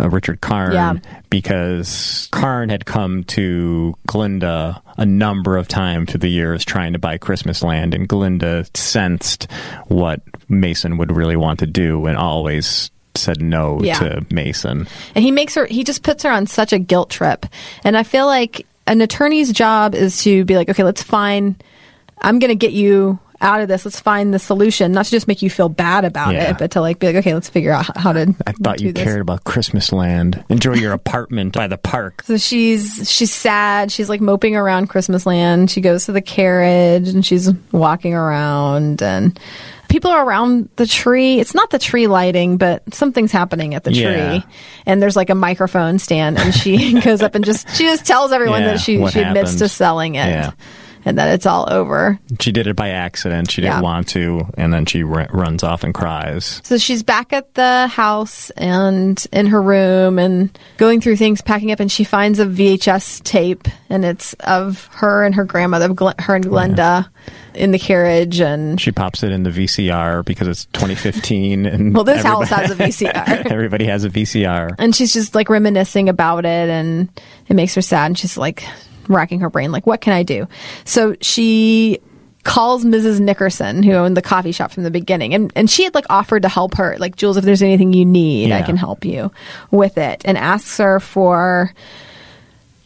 uh, 0.00 0.08
Richard 0.10 0.40
Karn, 0.40 0.72
Yeah. 0.72 0.94
because 1.30 2.28
Karn 2.32 2.68
had 2.68 2.86
come 2.86 3.24
to 3.24 3.94
Glinda 4.06 4.82
a 4.96 5.06
number 5.06 5.56
of 5.56 5.68
times 5.68 6.10
through 6.10 6.20
the 6.20 6.28
years 6.28 6.64
trying 6.64 6.94
to 6.94 6.98
buy 6.98 7.18
Christmas 7.18 7.62
land, 7.62 7.94
and 7.94 8.08
Glinda 8.08 8.64
sensed 8.74 9.46
what 9.88 10.20
Mason 10.48 10.96
would 10.98 11.14
really 11.16 11.36
want 11.36 11.58
to 11.60 11.66
do, 11.66 12.06
and 12.06 12.16
always 12.16 12.90
said 13.14 13.40
no 13.40 13.80
Yeah. 13.82 13.98
to 13.98 14.26
Mason. 14.30 14.86
And 15.14 15.24
he 15.24 15.30
makes 15.30 15.54
her, 15.54 15.64
he 15.66 15.84
just 15.84 16.02
puts 16.02 16.22
her 16.24 16.30
on 16.30 16.46
such 16.46 16.72
a 16.72 16.78
guilt 16.78 17.08
trip. 17.10 17.46
And 17.82 17.96
I 17.96 18.02
feel 18.02 18.26
like 18.26 18.66
an 18.86 19.00
attorney's 19.00 19.52
job 19.52 19.94
is 19.94 20.22
to 20.24 20.44
be 20.44 20.56
like, 20.56 20.68
okay, 20.68 20.84
let's 20.84 21.02
find, 21.02 21.62
I'm 22.20 22.38
going 22.38 22.50
to 22.50 22.54
get 22.54 22.72
you 22.72 23.18
out 23.40 23.60
of 23.60 23.68
this. 23.68 23.84
Let's 23.84 24.00
find 24.00 24.32
the 24.32 24.38
solution, 24.38 24.92
not 24.92 25.04
to 25.06 25.10
just 25.10 25.28
make 25.28 25.42
you 25.42 25.50
feel 25.50 25.68
bad 25.68 26.04
about 26.06 26.32
Yeah. 26.34 26.50
it, 26.50 26.58
but 26.58 26.70
to 26.72 26.80
like 26.80 26.98
be 26.98 27.06
like, 27.08 27.16
okay, 27.16 27.34
let's 27.34 27.48
figure 27.50 27.72
out 27.72 27.94
how 27.96 28.12
to. 28.12 28.34
I 28.46 28.52
thought 28.52 28.80
you 28.80 28.92
this. 28.92 29.02
cared 29.04 29.20
about 29.20 29.44
Christmas 29.44 29.92
land. 29.92 30.42
Enjoy 30.48 30.74
your 30.74 30.92
apartment 30.92 31.52
by 31.54 31.66
the 31.68 31.76
park. 31.76 32.22
So 32.24 32.36
she's 32.38 33.10
she's 33.10 33.32
sad. 33.32 33.92
She's 33.92 34.08
like 34.08 34.20
moping 34.22 34.56
around 34.56 34.86
Christmas 34.88 35.26
land. 35.26 35.70
She 35.70 35.80
goes 35.82 36.06
to 36.06 36.12
the 36.12 36.22
carriage 36.22 37.08
and 37.08 37.24
she's 37.26 37.52
walking 37.72 38.14
around 38.14 39.02
and 39.02 39.38
people 39.88 40.10
are 40.10 40.24
around 40.26 40.68
the 40.76 40.86
tree. 40.86 41.38
It's 41.40 41.54
not 41.54 41.70
the 41.70 41.78
tree 41.78 42.06
lighting, 42.06 42.56
but 42.58 42.94
something's 42.94 43.32
happening 43.32 43.74
at 43.74 43.84
the 43.84 43.92
Yeah. 43.92 44.38
tree. 44.40 44.44
And 44.86 45.02
there's 45.02 45.16
like 45.16 45.30
a 45.30 45.34
microphone 45.34 45.98
stand 45.98 46.38
and 46.38 46.54
she 46.54 47.00
goes 47.00 47.22
up 47.22 47.34
and 47.34 47.44
just 47.44 47.68
she 47.76 47.84
just 47.84 48.04
tells 48.06 48.32
everyone 48.32 48.62
Yeah, 48.62 48.72
that 48.72 48.80
she 48.80 49.06
she 49.08 49.20
admits 49.20 49.56
to 49.56 49.68
selling 49.68 50.14
it. 50.16 50.26
Yeah. 50.28 50.50
And 51.06 51.16
that 51.18 51.32
it's 51.34 51.46
all 51.46 51.72
over. 51.72 52.18
She 52.40 52.50
did 52.50 52.66
it 52.66 52.74
by 52.74 52.88
accident. 52.90 53.48
She 53.52 53.60
didn't 53.62 53.76
Yeah. 53.76 53.80
want 53.80 54.08
to, 54.08 54.48
and 54.58 54.74
then 54.74 54.86
she 54.86 55.04
r- 55.04 55.28
runs 55.30 55.62
off 55.62 55.84
and 55.84 55.94
cries. 55.94 56.60
So 56.64 56.78
she's 56.78 57.04
back 57.04 57.32
at 57.32 57.54
the 57.54 57.86
house 57.86 58.50
and 58.56 59.24
in 59.32 59.46
her 59.46 59.62
room 59.62 60.18
and 60.18 60.50
going 60.78 61.00
through 61.00 61.14
things, 61.16 61.40
packing 61.42 61.70
up, 61.70 61.78
and 61.78 61.92
she 61.92 62.02
finds 62.02 62.40
a 62.40 62.44
VHS 62.44 63.20
tape, 63.22 63.68
and 63.88 64.04
it's 64.04 64.32
of 64.40 64.86
her 64.94 65.24
and 65.24 65.36
her 65.36 65.44
grandmother, 65.44 65.90
Gl- 65.90 66.20
her 66.20 66.34
and 66.34 66.44
oh, 66.46 66.50
Glenda, 66.50 67.08
in 67.54 67.70
the 67.70 67.78
carriage. 67.78 68.40
And 68.40 68.80
She 68.80 68.90
pops 68.90 69.22
it 69.22 69.30
in 69.30 69.44
the 69.44 69.50
VCR 69.50 70.24
because 70.24 70.48
it's 70.48 70.64
2015, 70.72 71.66
and 71.66 71.94
well, 71.94 72.02
this 72.02 72.24
house 72.24 72.48
has 72.48 72.72
a 72.72 72.74
VCR. 72.74 73.46
everybody 73.52 73.84
has 73.86 74.02
a 74.04 74.10
VCR. 74.10 74.74
and 74.80 74.92
she's 74.92 75.12
just 75.12 75.36
like 75.36 75.48
reminiscing 75.50 76.08
about 76.08 76.44
it, 76.44 76.68
and 76.68 77.08
it 77.46 77.54
makes 77.54 77.76
her 77.76 77.80
sad. 77.82 78.06
And 78.06 78.18
she's 78.18 78.36
like 78.36 78.64
racking 79.08 79.40
her 79.40 79.50
brain, 79.50 79.72
like, 79.72 79.86
what 79.86 80.00
can 80.00 80.12
I 80.12 80.22
do? 80.22 80.46
So 80.84 81.16
she 81.20 82.00
calls 82.44 82.84
Mrs. 82.84 83.18
Nickerson, 83.18 83.82
who 83.82 83.92
owned 83.92 84.16
the 84.16 84.22
coffee 84.22 84.52
shop 84.52 84.70
from 84.70 84.84
the 84.84 84.90
beginning, 84.90 85.34
and 85.34 85.52
and 85.56 85.68
she 85.68 85.84
had 85.84 85.94
like 85.94 86.06
offered 86.08 86.42
to 86.42 86.48
help 86.48 86.76
her, 86.76 86.96
like 86.98 87.16
Jules, 87.16 87.36
if 87.36 87.44
there's 87.44 87.62
anything 87.62 87.92
you 87.92 88.04
need, 88.04 88.52
I 88.52 88.62
can 88.62 88.76
help 88.76 89.04
you 89.04 89.32
with 89.70 89.98
it, 89.98 90.22
and 90.24 90.38
asks 90.38 90.78
her 90.78 91.00
for. 91.00 91.72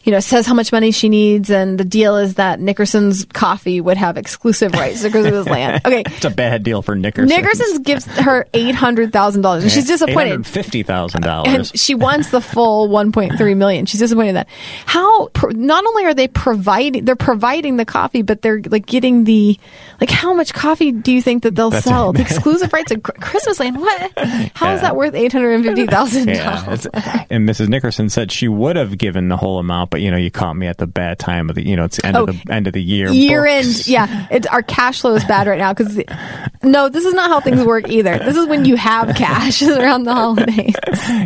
You 0.03 0.11
know, 0.11 0.19
says 0.19 0.45
how 0.47 0.53
much 0.53 0.71
money 0.71 0.91
she 0.91 1.09
needs, 1.09 1.49
and 1.51 1.77
the 1.79 1.85
deal 1.85 2.17
is 2.17 2.35
that 2.35 2.59
Nickerson's 2.59 3.25
coffee 3.25 3.79
would 3.79 3.97
have 3.97 4.17
exclusive 4.17 4.73
rights 4.73 5.01
to 5.03 5.09
Christmas 5.11 5.45
land. 5.47 5.81
Okay, 5.91 6.03
It's 6.05 6.25
a 6.25 6.29
bad 6.29 6.63
deal 6.63 6.81
for 6.81 6.95
Nickerson. 6.95 7.29
Nickerson's 7.29 7.79
gives 7.79 8.05
her 8.05 8.47
eight 8.53 8.73
hundred 8.75 9.13
thousand 9.13 9.41
dollars, 9.41 9.63
and 9.63 9.71
she's 9.71 9.85
disappointed 9.87 10.45
Fifty 10.47 10.83
thousand 10.83 11.21
dollars. 11.21 11.53
and 11.71 11.79
she 11.79 11.93
wants 11.95 12.31
the 12.31 12.41
full 12.41 12.89
1.3 12.89 13.57
million. 13.57 13.85
She's 13.85 13.99
disappointed 13.99 14.29
in 14.29 14.35
that. 14.35 14.47
How? 14.85 15.29
Not 15.51 15.85
only 15.85 16.05
are 16.05 16.13
they 16.13 16.27
providing, 16.27 17.05
they're 17.05 17.15
providing 17.15 17.77
the 17.77 17.85
coffee, 17.85 18.21
but 18.21 18.41
they're 18.41 18.61
like 18.69 18.85
getting 18.85 19.23
the 19.25 19.59
like. 19.99 20.09
How 20.09 20.33
much 20.33 20.53
coffee 20.53 20.91
do 20.91 21.11
you 21.11 21.21
think 21.21 21.43
that 21.43 21.55
they'll 21.55 21.69
That's 21.69 21.85
sell? 21.85 22.11
the 22.13 22.21
exclusive 22.21 22.71
rights 22.73 22.91
of 22.91 23.03
Chr- 23.03 23.11
Christmas 23.13 23.59
land. 23.59 23.77
What? 23.79 24.11
How 24.55 24.67
Yeah. 24.69 24.75
is 24.75 24.81
that 24.81 24.95
worth 24.95 25.13
eight 25.13 25.31
hundred 25.31 25.51
and 25.53 25.63
fifty 25.65 25.85
thousand 25.87 26.27
Yeah, 26.29 26.61
dollars? 26.63 26.85
and 27.29 27.47
Mrs. 27.47 27.69
Nickerson 27.69 28.09
said 28.09 28.31
she 28.31 28.47
would 28.47 28.75
have 28.75 28.97
given 28.97 29.27
the 29.29 29.37
whole 29.37 29.59
amount, 29.59 29.90
but 29.91 30.01
you 30.01 30.09
know, 30.09 30.17
you 30.17 30.31
caught 30.31 30.55
me 30.55 30.65
at 30.65 30.79
the 30.79 30.87
bad 30.87 31.19
time 31.19 31.49
of 31.49 31.55
the, 31.55 31.67
you 31.67 31.75
know, 31.75 31.83
it's 31.83 31.97
the 31.97 32.07
end 32.07 32.17
Oh, 32.17 32.23
of 32.23 32.27
the 32.27 32.41
oh, 32.49 32.53
end 32.53 32.65
of 32.65 32.73
the 32.73 32.81
year. 32.81 33.09
Year 33.11 33.43
books. 33.43 33.77
end, 33.79 33.87
yeah. 33.87 34.27
It's 34.31 34.47
our 34.47 34.63
cash 34.63 35.01
flow 35.01 35.13
is 35.13 35.23
bad 35.25 35.45
right 35.45 35.59
now 35.59 35.73
because 35.73 36.01
no, 36.63 36.89
this 36.89 37.05
is 37.05 37.13
not 37.13 37.29
how 37.29 37.39
things 37.41 37.63
work 37.63 37.87
either. 37.89 38.17
This 38.17 38.35
is 38.37 38.47
when 38.47 38.65
you 38.65 38.75
have 38.77 39.15
cash 39.15 39.61
around 39.63 40.03
the 40.05 40.13
holidays. 40.13 40.75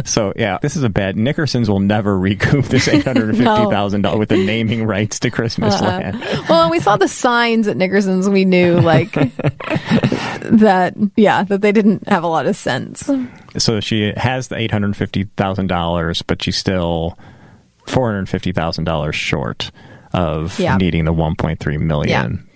So 0.03 0.33
yeah, 0.35 0.57
this 0.61 0.75
is 0.75 0.83
a 0.83 0.89
bad. 0.89 1.15
Nickerson's 1.15 1.69
will 1.69 1.79
never 1.79 2.17
recoup 2.19 2.65
this 2.65 2.87
eight 2.89 3.05
hundred 3.05 3.29
and 3.29 3.37
fifty 3.37 3.65
thousand 3.69 4.01
dollars 4.01 4.19
with 4.19 4.29
the 4.29 4.43
naming 4.43 4.83
rights 4.85 5.19
to 5.21 5.29
Christmas 5.31 5.75
Uh-uh. 5.75 5.85
land. 5.87 6.19
well, 6.49 6.63
and 6.63 6.71
we 6.71 6.79
saw 6.79 6.97
the 6.97 7.07
signs 7.07 7.67
at 7.67 7.77
Nickerson's. 7.77 8.27
We 8.27 8.43
knew 8.45 8.79
like 8.81 9.11
that. 10.41 10.93
Yeah, 11.15 11.43
that 11.43 11.61
they 11.61 11.71
didn't 11.71 12.07
have 12.07 12.23
a 12.23 12.27
lot 12.27 12.45
of 12.45 12.55
sense. 12.55 13.09
So 13.57 13.79
she 13.79 14.11
has 14.17 14.47
the 14.47 14.55
eight 14.57 14.71
hundred 14.71 14.95
fifty 14.97 15.25
thousand 15.37 15.67
dollars, 15.67 16.21
but 16.21 16.41
she 16.43 16.51
still 16.51 17.17
four 17.85 18.11
hundred 18.11 18.29
fifty 18.29 18.51
thousand 18.51 18.83
dollars 18.85 19.15
short 19.15 19.71
of 20.13 20.57
Yeah. 20.59 20.77
needing 20.77 21.05
the 21.05 21.13
one 21.13 21.35
point 21.35 21.59
three 21.59 21.77
million. 21.77 22.47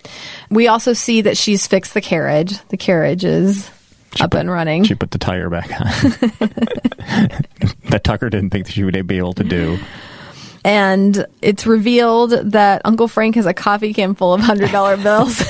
We 0.50 0.68
also 0.68 0.92
see 0.92 1.22
that 1.22 1.36
she's 1.36 1.66
fixed 1.66 1.94
the 1.94 2.00
carriage. 2.00 2.58
The 2.68 2.76
carriage 2.76 3.24
is 3.24 3.70
up 4.20 4.34
and 4.34 4.50
running. 4.50 4.84
She 4.84 4.94
put 4.94 5.10
the 5.12 5.18
tire 5.18 5.48
back 5.50 5.70
on. 5.80 5.86
that 7.90 8.00
Tucker 8.02 8.30
didn't 8.30 8.50
think 8.50 8.66
that 8.66 8.72
she 8.72 8.82
would 8.84 9.06
be 9.06 9.18
able 9.18 9.34
to 9.34 9.44
do. 9.44 9.78
and 10.64 11.26
it's 11.42 11.66
revealed 11.66 12.30
that 12.52 12.82
Uncle 12.84 13.08
Frank 13.08 13.34
has 13.36 13.46
a 13.46 13.54
coffee 13.54 13.94
can 13.94 14.14
full 14.14 14.34
of 14.34 14.40
hundred 14.40 14.70
dollar 14.72 14.96
bills. 15.02 15.40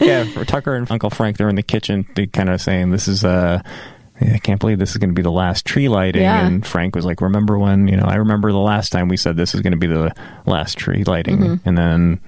yeah, 0.00 0.24
for 0.32 0.44
Tucker 0.44 0.74
and 0.74 0.90
Uncle 0.90 1.10
Frank, 1.10 1.36
they're 1.36 1.48
in 1.48 1.56
the 1.56 1.62
kitchen, 1.62 2.06
they 2.14 2.26
kind 2.26 2.48
of 2.48 2.60
saying, 2.60 2.90
"This 2.90 3.08
is 3.08 3.24
uh 3.24 3.62
I 4.20 4.38
can't 4.38 4.60
believe 4.60 4.78
this 4.78 4.90
is 4.92 4.98
going 4.98 5.10
to 5.10 5.14
be 5.14 5.22
the 5.22 5.30
last 5.30 5.64
tree 5.64 5.88
lighting." 5.88 6.22
Yeah. 6.22 6.46
And 6.46 6.66
Frank 6.66 6.94
was 6.94 7.04
like, 7.04 7.20
"Remember 7.20 7.58
when? 7.58 7.88
You 7.88 7.96
know, 7.96 8.04
I 8.06 8.16
remember 8.16 8.50
the 8.52 8.58
last 8.58 8.90
time 8.92 9.08
we 9.08 9.16
said 9.16 9.36
this 9.36 9.54
is 9.54 9.60
going 9.60 9.72
to 9.72 9.78
be 9.78 9.86
the 9.88 10.14
last 10.46 10.78
tree 10.78 11.04
lighting," 11.04 11.38
Mm-hmm. 11.38 11.68
and 11.68 11.78
then 11.78 12.20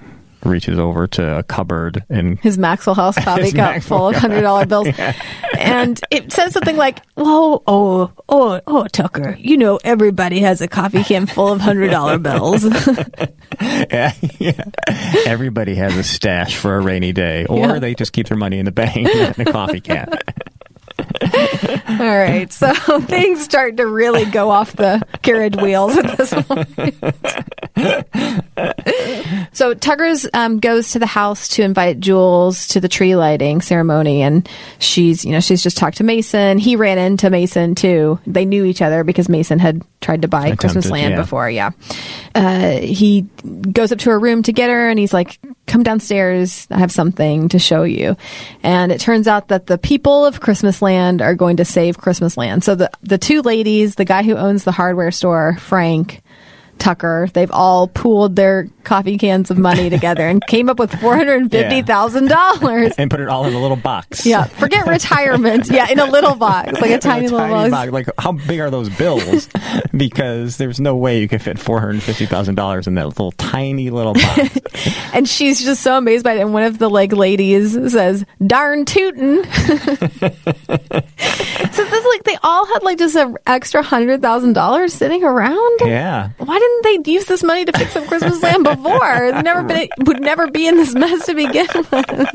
reaches 0.43 0.77
over 0.79 1.07
to 1.07 1.39
a 1.39 1.43
cupboard 1.43 2.05
and 2.09 2.39
His 2.39 2.57
Maxwell 2.57 2.93
House 2.95 3.15
coffee 3.23 3.41
His 3.43 3.53
cup 3.53 3.73
Maxwell 3.75 3.99
full 3.99 4.07
of 4.09 4.15
hundred 4.15 4.41
dollar 4.41 4.65
bills, 4.65 4.87
and 5.57 5.99
it 6.11 6.31
says 6.31 6.53
something 6.53 6.77
like, 6.77 6.99
"Well, 7.15 7.63
oh, 7.67 8.11
oh, 8.29 8.61
oh, 8.67 8.87
Tucker, 8.87 9.35
you 9.39 9.57
know 9.57 9.79
everybody 9.83 10.39
has 10.41 10.61
a 10.61 10.67
coffee 10.67 11.03
can 11.03 11.25
full 11.25 11.51
of 11.51 11.59
hundred 11.61 11.89
dollar 11.91 12.17
bills." 12.19 12.63
yeah, 13.61 14.13
yeah. 14.39 14.63
everybody 15.25 15.75
has 15.75 15.95
a 15.97 16.03
stash 16.03 16.55
for 16.57 16.75
a 16.75 16.81
rainy 16.81 17.13
day, 17.13 17.45
or 17.45 17.59
Yeah. 17.59 17.79
they 17.79 17.95
just 17.95 18.13
keep 18.13 18.27
their 18.27 18.37
money 18.37 18.59
in 18.59 18.65
the 18.65 18.71
bank 18.71 19.07
in 19.07 19.47
a 19.47 19.51
coffee 19.51 19.81
can. 19.81 20.09
All 21.89 22.17
right, 22.17 22.51
so 22.51 22.73
things 23.01 23.43
start 23.43 23.77
to 23.77 23.85
really 23.85 24.25
go 24.25 24.49
off 24.49 24.75
the 24.75 25.01
carriage 25.21 25.55
wheels 25.55 25.97
at 25.97 26.17
this 26.17 26.33
point. 26.33 26.67
so 29.57 29.73
Tucker's 29.73 30.27
um, 30.35 30.59
goes 30.59 30.91
to 30.91 30.99
the 30.99 31.07
house 31.07 31.47
to 31.47 31.63
invite 31.63 31.99
Jules 31.99 32.67
to 32.67 32.79
the 32.79 32.87
tree 32.87 33.15
lighting 33.15 33.61
ceremony, 33.61 34.21
and 34.21 34.47
she's, 34.77 35.25
you 35.25 35.31
know, 35.31 35.39
she's 35.39 35.63
just 35.63 35.77
talked 35.77 35.97
to 35.97 36.03
Mason. 36.03 36.59
He 36.59 36.75
ran 36.75 36.99
into 36.99 37.31
Mason 37.31 37.73
too. 37.73 38.19
They 38.27 38.45
knew 38.45 38.65
each 38.65 38.83
other 38.83 39.03
because 39.03 39.27
Mason 39.29 39.57
had 39.57 39.81
tried 39.99 40.21
to 40.21 40.27
buy 40.27 40.55
Christmas 40.55 40.91
land 40.91 41.15
yeah. 41.15 41.21
before. 41.21 41.49
Yeah, 41.49 41.71
uh, 42.35 42.77
he 42.77 43.23
goes 43.71 43.91
up 43.91 43.97
to 43.97 44.11
her 44.11 44.19
room 44.19 44.43
to 44.43 44.53
get 44.53 44.69
her, 44.69 44.89
and 44.89 44.99
he's 44.99 45.11
like, 45.11 45.39
"Come 45.65 45.81
downstairs. 45.81 46.67
I 46.69 46.77
have 46.77 46.91
something 46.91 47.49
to 47.49 47.57
show 47.57 47.81
you." 47.81 48.15
And 48.61 48.91
it 48.91 49.01
turns 49.01 49.27
out 49.27 49.47
that 49.47 49.65
the 49.65 49.79
people 49.79 50.23
of 50.23 50.39
Christmas 50.39 50.83
Land 50.83 51.19
are 51.19 51.33
going 51.33 51.57
to 51.57 51.65
save 51.65 51.97
Christmas 51.97 52.37
Land. 52.37 52.63
So 52.63 52.75
the 52.75 52.91
the 53.01 53.17
two 53.17 53.41
ladies, 53.41 53.95
the 53.95 54.05
guy 54.05 54.21
who 54.21 54.35
owns 54.35 54.65
the 54.65 54.71
hardware 54.71 55.09
store, 55.09 55.57
Frank. 55.59 56.21
Tucker, 56.77 57.27
they've 57.33 57.49
all 57.49 57.87
pooled 57.87 58.35
their 58.35 58.69
coffee 58.87 59.17
cans 59.17 59.51
of 59.51 59.57
money 59.57 59.89
together 59.89 60.27
and 60.27 60.45
came 60.47 60.69
up 60.69 60.79
with 60.79 60.93
four 60.99 61.15
hundred 61.15 61.41
and 61.41 61.51
fifty 61.51 61.81
thousand 61.83 62.29
dollars. 62.29 62.93
and 62.97 63.11
put 63.11 63.19
it 63.19 63.27
all 63.27 63.45
in 63.45 63.53
a 63.53 63.59
little 63.59 63.77
box. 63.77 64.25
Yeah, 64.25 64.45
forget 64.45 64.87
retirement. 64.87 65.67
Yeah, 65.77 65.89
in 65.89 65.99
a 65.99 66.05
little 66.05 66.35
box, 66.35 66.73
like 66.73 66.85
a 66.85 66.93
In 66.93 66.93
a 66.93 66.99
tiny 66.99 67.27
little 67.27 67.47
box. 67.49 67.71
box. 67.71 67.91
Like, 67.91 68.07
how 68.17 68.31
big 68.31 68.59
are 68.61 68.69
those 68.71 68.89
bills? 68.89 69.49
because 69.97 70.57
there's 70.57 70.79
no 70.79 70.95
way 70.95 71.19
you 71.19 71.27
could 71.27 71.41
fit 71.41 71.59
four 71.59 71.79
hundred 71.79 72.01
fifty 72.03 72.25
thousand 72.25 72.55
dollars 72.55 72.87
in 72.87 72.95
that 72.95 73.07
little 73.07 73.31
tiny 73.33 73.89
little 73.89 74.13
box. 74.13 74.57
And 75.13 75.27
she's 75.27 75.63
just 75.63 75.81
so 75.83 75.97
amazed 75.97 76.23
by 76.23 76.33
it. 76.33 76.41
And 76.41 76.53
one 76.53 76.63
of 76.63 76.77
the 76.79 76.89
like 76.89 77.11
ladies 77.11 77.73
says, 77.91 78.25
"Darn 78.45 78.85
tootin'." 78.85 79.43
so 79.43 79.49
this 81.85 82.05
like 82.05 82.23
they 82.23 82.37
all 82.43 82.65
had 82.67 82.83
like 82.83 82.97
just 82.97 83.15
an 83.15 83.37
extra 83.45 83.81
hundred 83.83 84.21
thousand 84.21 84.53
dollars 84.53 84.93
sitting 84.93 85.23
around. 85.23 85.79
yeah. 85.81 86.29
Why 86.37 86.57
didn't 86.59 87.05
they 87.05 87.11
use 87.11 87.25
this 87.25 87.43
money 87.43 87.65
to 87.65 87.71
fix 87.77 87.95
up 87.95 88.07
Christmas 88.07 88.41
land 88.41 88.63
before? 88.77 89.41
Never 89.41 89.63
been 89.63 89.89
would 89.99 90.21
never 90.21 90.49
be 90.49 90.67
in 90.67 90.77
this 90.77 90.93
mess 90.93 91.25
to 91.25 91.35
begin 91.35 91.67
with. 91.73 92.29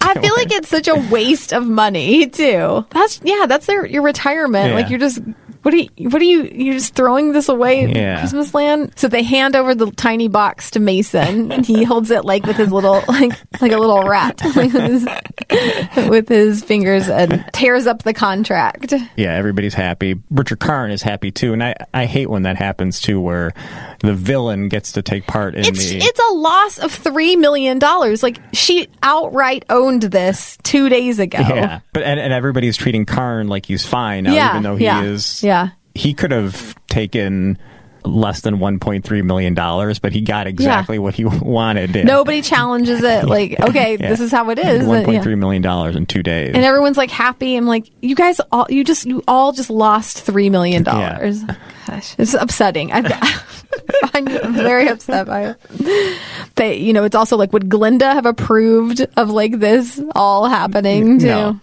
I 0.00 0.14
feel 0.20 0.34
like 0.36 0.52
it's 0.52 0.68
such 0.68 0.88
a 0.88 0.94
waste 1.10 1.52
of 1.52 1.66
money 1.66 2.28
too. 2.28 2.86
That's 2.90 3.20
yeah, 3.24 3.46
that's 3.46 3.66
their 3.66 3.84
your 3.86 4.02
retirement. 4.02 4.70
Yeah. 4.70 4.74
Like 4.74 4.90
you're 4.90 5.00
just 5.00 5.20
what 5.66 5.74
are 5.74 5.78
you 5.78 5.88
what 6.10 6.22
are 6.22 6.24
you 6.24 6.44
you're 6.44 6.74
just 6.74 6.94
throwing 6.94 7.32
this 7.32 7.48
away 7.48 7.86
Yeah. 7.92 8.20
Christmas 8.20 8.54
land? 8.54 8.92
So 8.94 9.08
they 9.08 9.24
hand 9.24 9.56
over 9.56 9.74
the 9.74 9.90
tiny 9.90 10.28
box 10.28 10.70
to 10.70 10.78
Mason 10.80 11.50
and 11.50 11.66
he 11.66 11.82
holds 11.82 12.12
it 12.12 12.24
like 12.24 12.46
with 12.46 12.54
his 12.56 12.70
little 12.70 13.02
like 13.08 13.32
like 13.60 13.72
a 13.72 13.76
little 13.78 14.04
rat 14.04 14.40
like 14.54 14.72
with, 14.72 14.72
his, 14.72 16.08
with 16.08 16.28
his 16.28 16.62
fingers 16.62 17.08
and 17.08 17.44
tears 17.52 17.88
up 17.88 18.04
the 18.04 18.14
contract. 18.14 18.92
Yeah, 19.16 19.34
everybody's 19.34 19.74
happy. 19.74 20.20
Richard 20.30 20.60
Karn 20.60 20.92
is 20.92 21.02
happy 21.02 21.32
too, 21.32 21.52
and 21.52 21.64
I, 21.64 21.74
I 21.92 22.04
hate 22.06 22.30
when 22.30 22.42
that 22.42 22.56
happens 22.56 23.00
too, 23.00 23.20
where 23.20 23.52
the 24.00 24.14
villain 24.14 24.68
gets 24.68 24.92
to 24.92 25.02
take 25.02 25.26
part 25.26 25.54
in 25.56 25.64
It's 25.64 25.88
the. 25.90 25.98
it's 25.98 26.20
a 26.30 26.34
loss 26.34 26.78
of 26.78 26.92
three 26.92 27.34
million 27.34 27.80
dollars. 27.80 28.22
Like 28.22 28.38
she 28.52 28.86
outright 29.02 29.64
owned 29.68 30.02
this 30.02 30.58
two 30.62 30.88
days 30.88 31.18
ago. 31.18 31.38
yeah, 31.40 31.80
but 31.92 32.04
and, 32.04 32.20
and 32.20 32.32
everybody's 32.32 32.76
treating 32.76 33.04
Karn 33.04 33.48
like 33.48 33.66
he's 33.66 33.84
fine 33.84 34.24
now, 34.24 34.32
Yeah, 34.34 34.50
even 34.50 34.62
though 34.62 34.76
he 34.76 34.84
yeah, 34.84 35.02
is. 35.02 35.42
yeah. 35.42 35.55
He 35.94 36.14
could 36.14 36.30
have 36.30 36.74
taken 36.88 37.58
less 38.04 38.42
than 38.42 38.58
1.3 38.58 39.24
million 39.24 39.52
dollars, 39.54 39.98
but 39.98 40.12
he 40.12 40.20
got 40.20 40.46
exactly 40.46 40.96
what 40.96 41.14
he 41.14 41.24
wanted. 41.42 41.92
Yeah. 41.92 42.04
Nobody 42.04 42.40
challenges 42.40 43.02
it. 43.02 43.24
Like, 43.36 43.58
okay, 43.58 43.96
Yeah. 43.98 44.08
this 44.10 44.20
is 44.20 44.30
how 44.30 44.48
it 44.50 44.60
is. 44.60 44.86
One 44.86 44.98
And, 44.98 45.04
point 45.04 45.16
yeah. 45.16 45.22
three 45.22 45.34
million 45.34 45.60
dollars 45.60 45.96
in 45.96 46.06
two 46.06 46.22
days. 46.22 46.54
And 46.54 46.64
everyone's 46.64 46.96
like 46.96 47.10
happy. 47.10 47.56
I'm 47.56 47.66
like, 47.66 47.90
you 48.02 48.14
guys 48.14 48.40
all, 48.52 48.66
you 48.70 48.84
just, 48.84 49.06
you 49.06 49.24
all 49.26 49.50
just 49.52 49.70
lost 49.70 50.20
three 50.22 50.50
million 50.50 50.84
dollars. 50.84 51.42
Oh, 51.48 51.56
gosh, 51.88 52.14
it's 52.16 52.34
upsetting. 52.34 52.92
I, 52.92 53.00
I'm 54.14 54.54
very 54.54 54.86
upset 54.86 55.26
by 55.26 55.56
it. 55.56 56.20
They, 56.54 56.76
you 56.76 56.92
know, 56.92 57.02
it's 57.02 57.16
also 57.16 57.36
like, 57.36 57.52
would 57.52 57.68
Glinda 57.68 58.12
have 58.12 58.26
approved 58.26 59.04
of 59.16 59.30
like 59.30 59.58
this 59.58 60.00
all 60.14 60.46
happening 60.48 61.18
too? 61.18 61.26
No. 61.26 61.60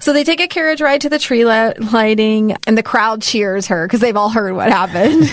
So 0.00 0.12
they 0.12 0.24
take 0.24 0.40
a 0.40 0.48
carriage 0.48 0.80
ride 0.80 1.00
to 1.02 1.08
the 1.08 1.18
tree 1.18 1.44
lighting, 1.44 2.56
and 2.66 2.78
the 2.78 2.82
crowd 2.82 3.22
cheers 3.22 3.66
her 3.66 3.86
because 3.86 4.00
they've 4.00 4.16
all 4.16 4.30
heard 4.30 4.54
what 4.54 4.70
happened. 4.70 5.30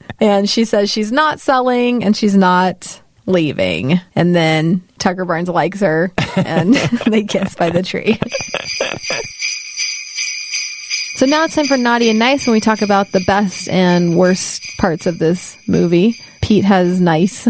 and 0.20 0.48
she 0.48 0.64
says 0.64 0.90
she's 0.90 1.12
not 1.12 1.40
selling 1.40 2.02
and 2.04 2.16
she's 2.16 2.36
not 2.36 3.00
leaving. 3.26 4.00
And 4.14 4.34
then 4.34 4.82
Tucker 4.98 5.24
Barnes 5.24 5.48
likes 5.48 5.80
her, 5.80 6.12
and 6.36 6.74
they 7.06 7.24
kiss 7.24 7.54
by 7.54 7.70
the 7.70 7.82
tree. 7.82 8.18
So 11.16 11.26
now 11.26 11.44
it's 11.44 11.56
time 11.56 11.66
for 11.66 11.76
Naughty 11.76 12.10
and 12.10 12.18
Nice 12.18 12.46
when 12.46 12.54
we 12.54 12.60
talk 12.60 12.80
about 12.80 13.10
the 13.10 13.22
best 13.26 13.68
and 13.68 14.16
worst 14.16 14.62
parts 14.78 15.04
of 15.06 15.18
this 15.18 15.56
movie. 15.66 16.16
Pete 16.42 16.64
has 16.64 17.00
nice. 17.00 17.48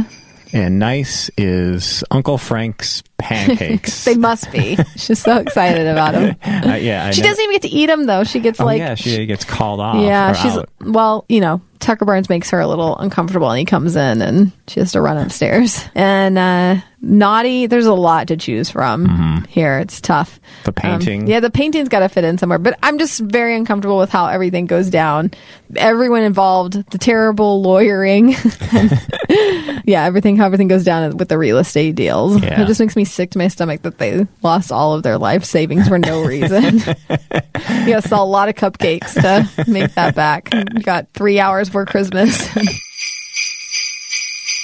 and 0.54 0.78
nice 0.78 1.30
is 1.36 2.02
Uncle 2.10 2.38
Frank's 2.38 3.02
pancakes. 3.18 4.04
They 4.08 4.16
must 4.16 4.50
be. 4.52 4.76
She's 4.96 5.18
so 5.18 5.38
excited 5.38 5.86
about 5.86 6.12
them. 6.14 6.36
Uh, 6.42 6.74
yeah, 6.76 7.06
I 7.06 7.10
She 7.10 7.20
never- 7.20 7.32
doesn't 7.32 7.42
even 7.44 7.54
get 7.54 7.62
to 7.62 7.68
eat 7.68 7.86
them 7.86 8.06
though. 8.06 8.24
She 8.24 8.40
gets 8.40 8.60
Oh, 8.60 8.64
like 8.64 8.78
yeah, 8.78 8.94
she 8.94 9.26
gets 9.26 9.44
called 9.44 9.80
off. 9.80 9.96
Yeah, 10.02 10.32
she's 10.32 10.56
out. 10.56 10.68
well, 10.80 11.24
you 11.28 11.40
know, 11.40 11.60
Tucker 11.80 12.04
Barnes 12.04 12.28
makes 12.28 12.50
her 12.50 12.58
a 12.60 12.66
little 12.66 12.96
uncomfortable, 12.98 13.48
and 13.50 13.58
he 13.58 13.64
comes 13.64 13.94
in, 13.94 14.20
and 14.22 14.50
she 14.66 14.80
has 14.80 14.92
to 14.92 15.00
run 15.00 15.16
upstairs. 15.16 15.84
And 15.94 16.36
uh, 16.36 16.76
naughty, 17.00 17.66
there's 17.66 17.86
a 17.86 17.94
lot 17.94 18.28
to 18.28 18.36
choose 18.36 18.68
from 18.70 19.44
here. 19.48 19.78
It's 19.78 20.00
tough. 20.00 20.40
The 20.64 20.72
painting. 20.72 21.22
Um, 21.22 21.26
yeah, 21.28 21.38
the 21.40 21.50
painting's 21.50 21.88
got 21.88 22.00
to 22.00 22.08
fit 22.08 22.24
in 22.24 22.36
somewhere, 22.38 22.58
but 22.58 22.76
I'm 22.82 22.98
just 22.98 23.20
very 23.20 23.54
uncomfortable 23.56 23.96
with 23.98 24.10
how 24.10 24.26
everything 24.26 24.66
goes 24.66 24.90
down. 24.90 25.30
Everyone 25.76 26.22
involved, 26.22 26.90
the 26.90 26.98
terrible 26.98 27.62
lawyering, 27.62 28.30
yeah, 29.84 30.04
everything, 30.04 30.36
how 30.36 30.46
everything 30.46 30.68
goes 30.68 30.82
down 30.84 31.16
with 31.16 31.28
the 31.28 31.38
real 31.38 31.58
estate 31.58 31.94
deals. 31.94 32.42
Yeah. 32.42 32.62
It 32.62 32.66
just 32.66 32.80
makes 32.80 32.96
me 32.96 33.04
sick 33.10 33.30
to 33.30 33.38
my 33.38 33.48
stomach 33.48 33.82
that 33.82 33.98
they 33.98 34.26
lost 34.42 34.72
all 34.72 34.94
of 34.94 35.02
their 35.02 35.18
life 35.18 35.44
savings 35.44 35.88
for 35.88 35.98
no 35.98 36.24
reason. 36.24 36.78
you 37.08 37.94
gotta 37.94 38.02
sell 38.02 38.22
a 38.22 38.26
lot 38.26 38.48
of 38.48 38.54
cupcakes 38.54 39.14
to 39.14 39.70
make 39.70 39.94
that 39.94 40.14
back. 40.14 40.52
You 40.54 40.82
got 40.82 41.08
three 41.14 41.40
hours 41.40 41.68
for 41.68 41.84
Christmas. 41.86 42.48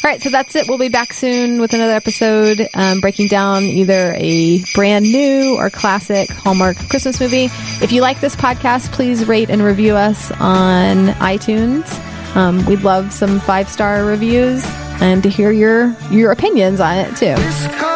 All 0.05 0.11
right, 0.11 0.21
so 0.21 0.29
that's 0.29 0.55
it. 0.55 0.69
We'll 0.69 0.77
be 0.77 0.91
back 0.91 1.15
soon 1.15 1.63
with 1.63 1.73
another 1.73 1.95
episode, 1.95 2.69
um, 2.75 3.01
breaking 3.01 3.29
down 3.29 3.63
either 3.63 4.15
a 4.19 4.63
brand 4.75 5.07
new 5.07 5.57
or 5.57 5.71
classic 5.71 6.29
Hallmark 6.29 6.77
Christmas 6.91 7.19
movie. 7.21 7.49
If 7.81 7.91
you 7.91 8.03
like 8.03 8.21
this 8.21 8.37
podcast, 8.37 8.93
please 8.93 9.27
rate 9.27 9.49
and 9.49 9.63
review 9.63 9.97
us 9.97 10.31
on 10.33 11.07
iTunes. 11.15 11.89
Um, 12.37 12.67
we'd 12.67 12.83
love 12.83 13.15
some 13.15 13.41
five 13.41 13.67
star 13.69 14.05
reviews 14.05 14.63
and 15.01 15.23
to 15.23 15.31
hear 15.31 15.51
your 15.51 15.97
your 16.11 16.33
opinions 16.33 16.81
on 16.81 16.99
it 16.99 17.17
too. 17.17 17.35
This 17.35 17.67
car 17.79 17.94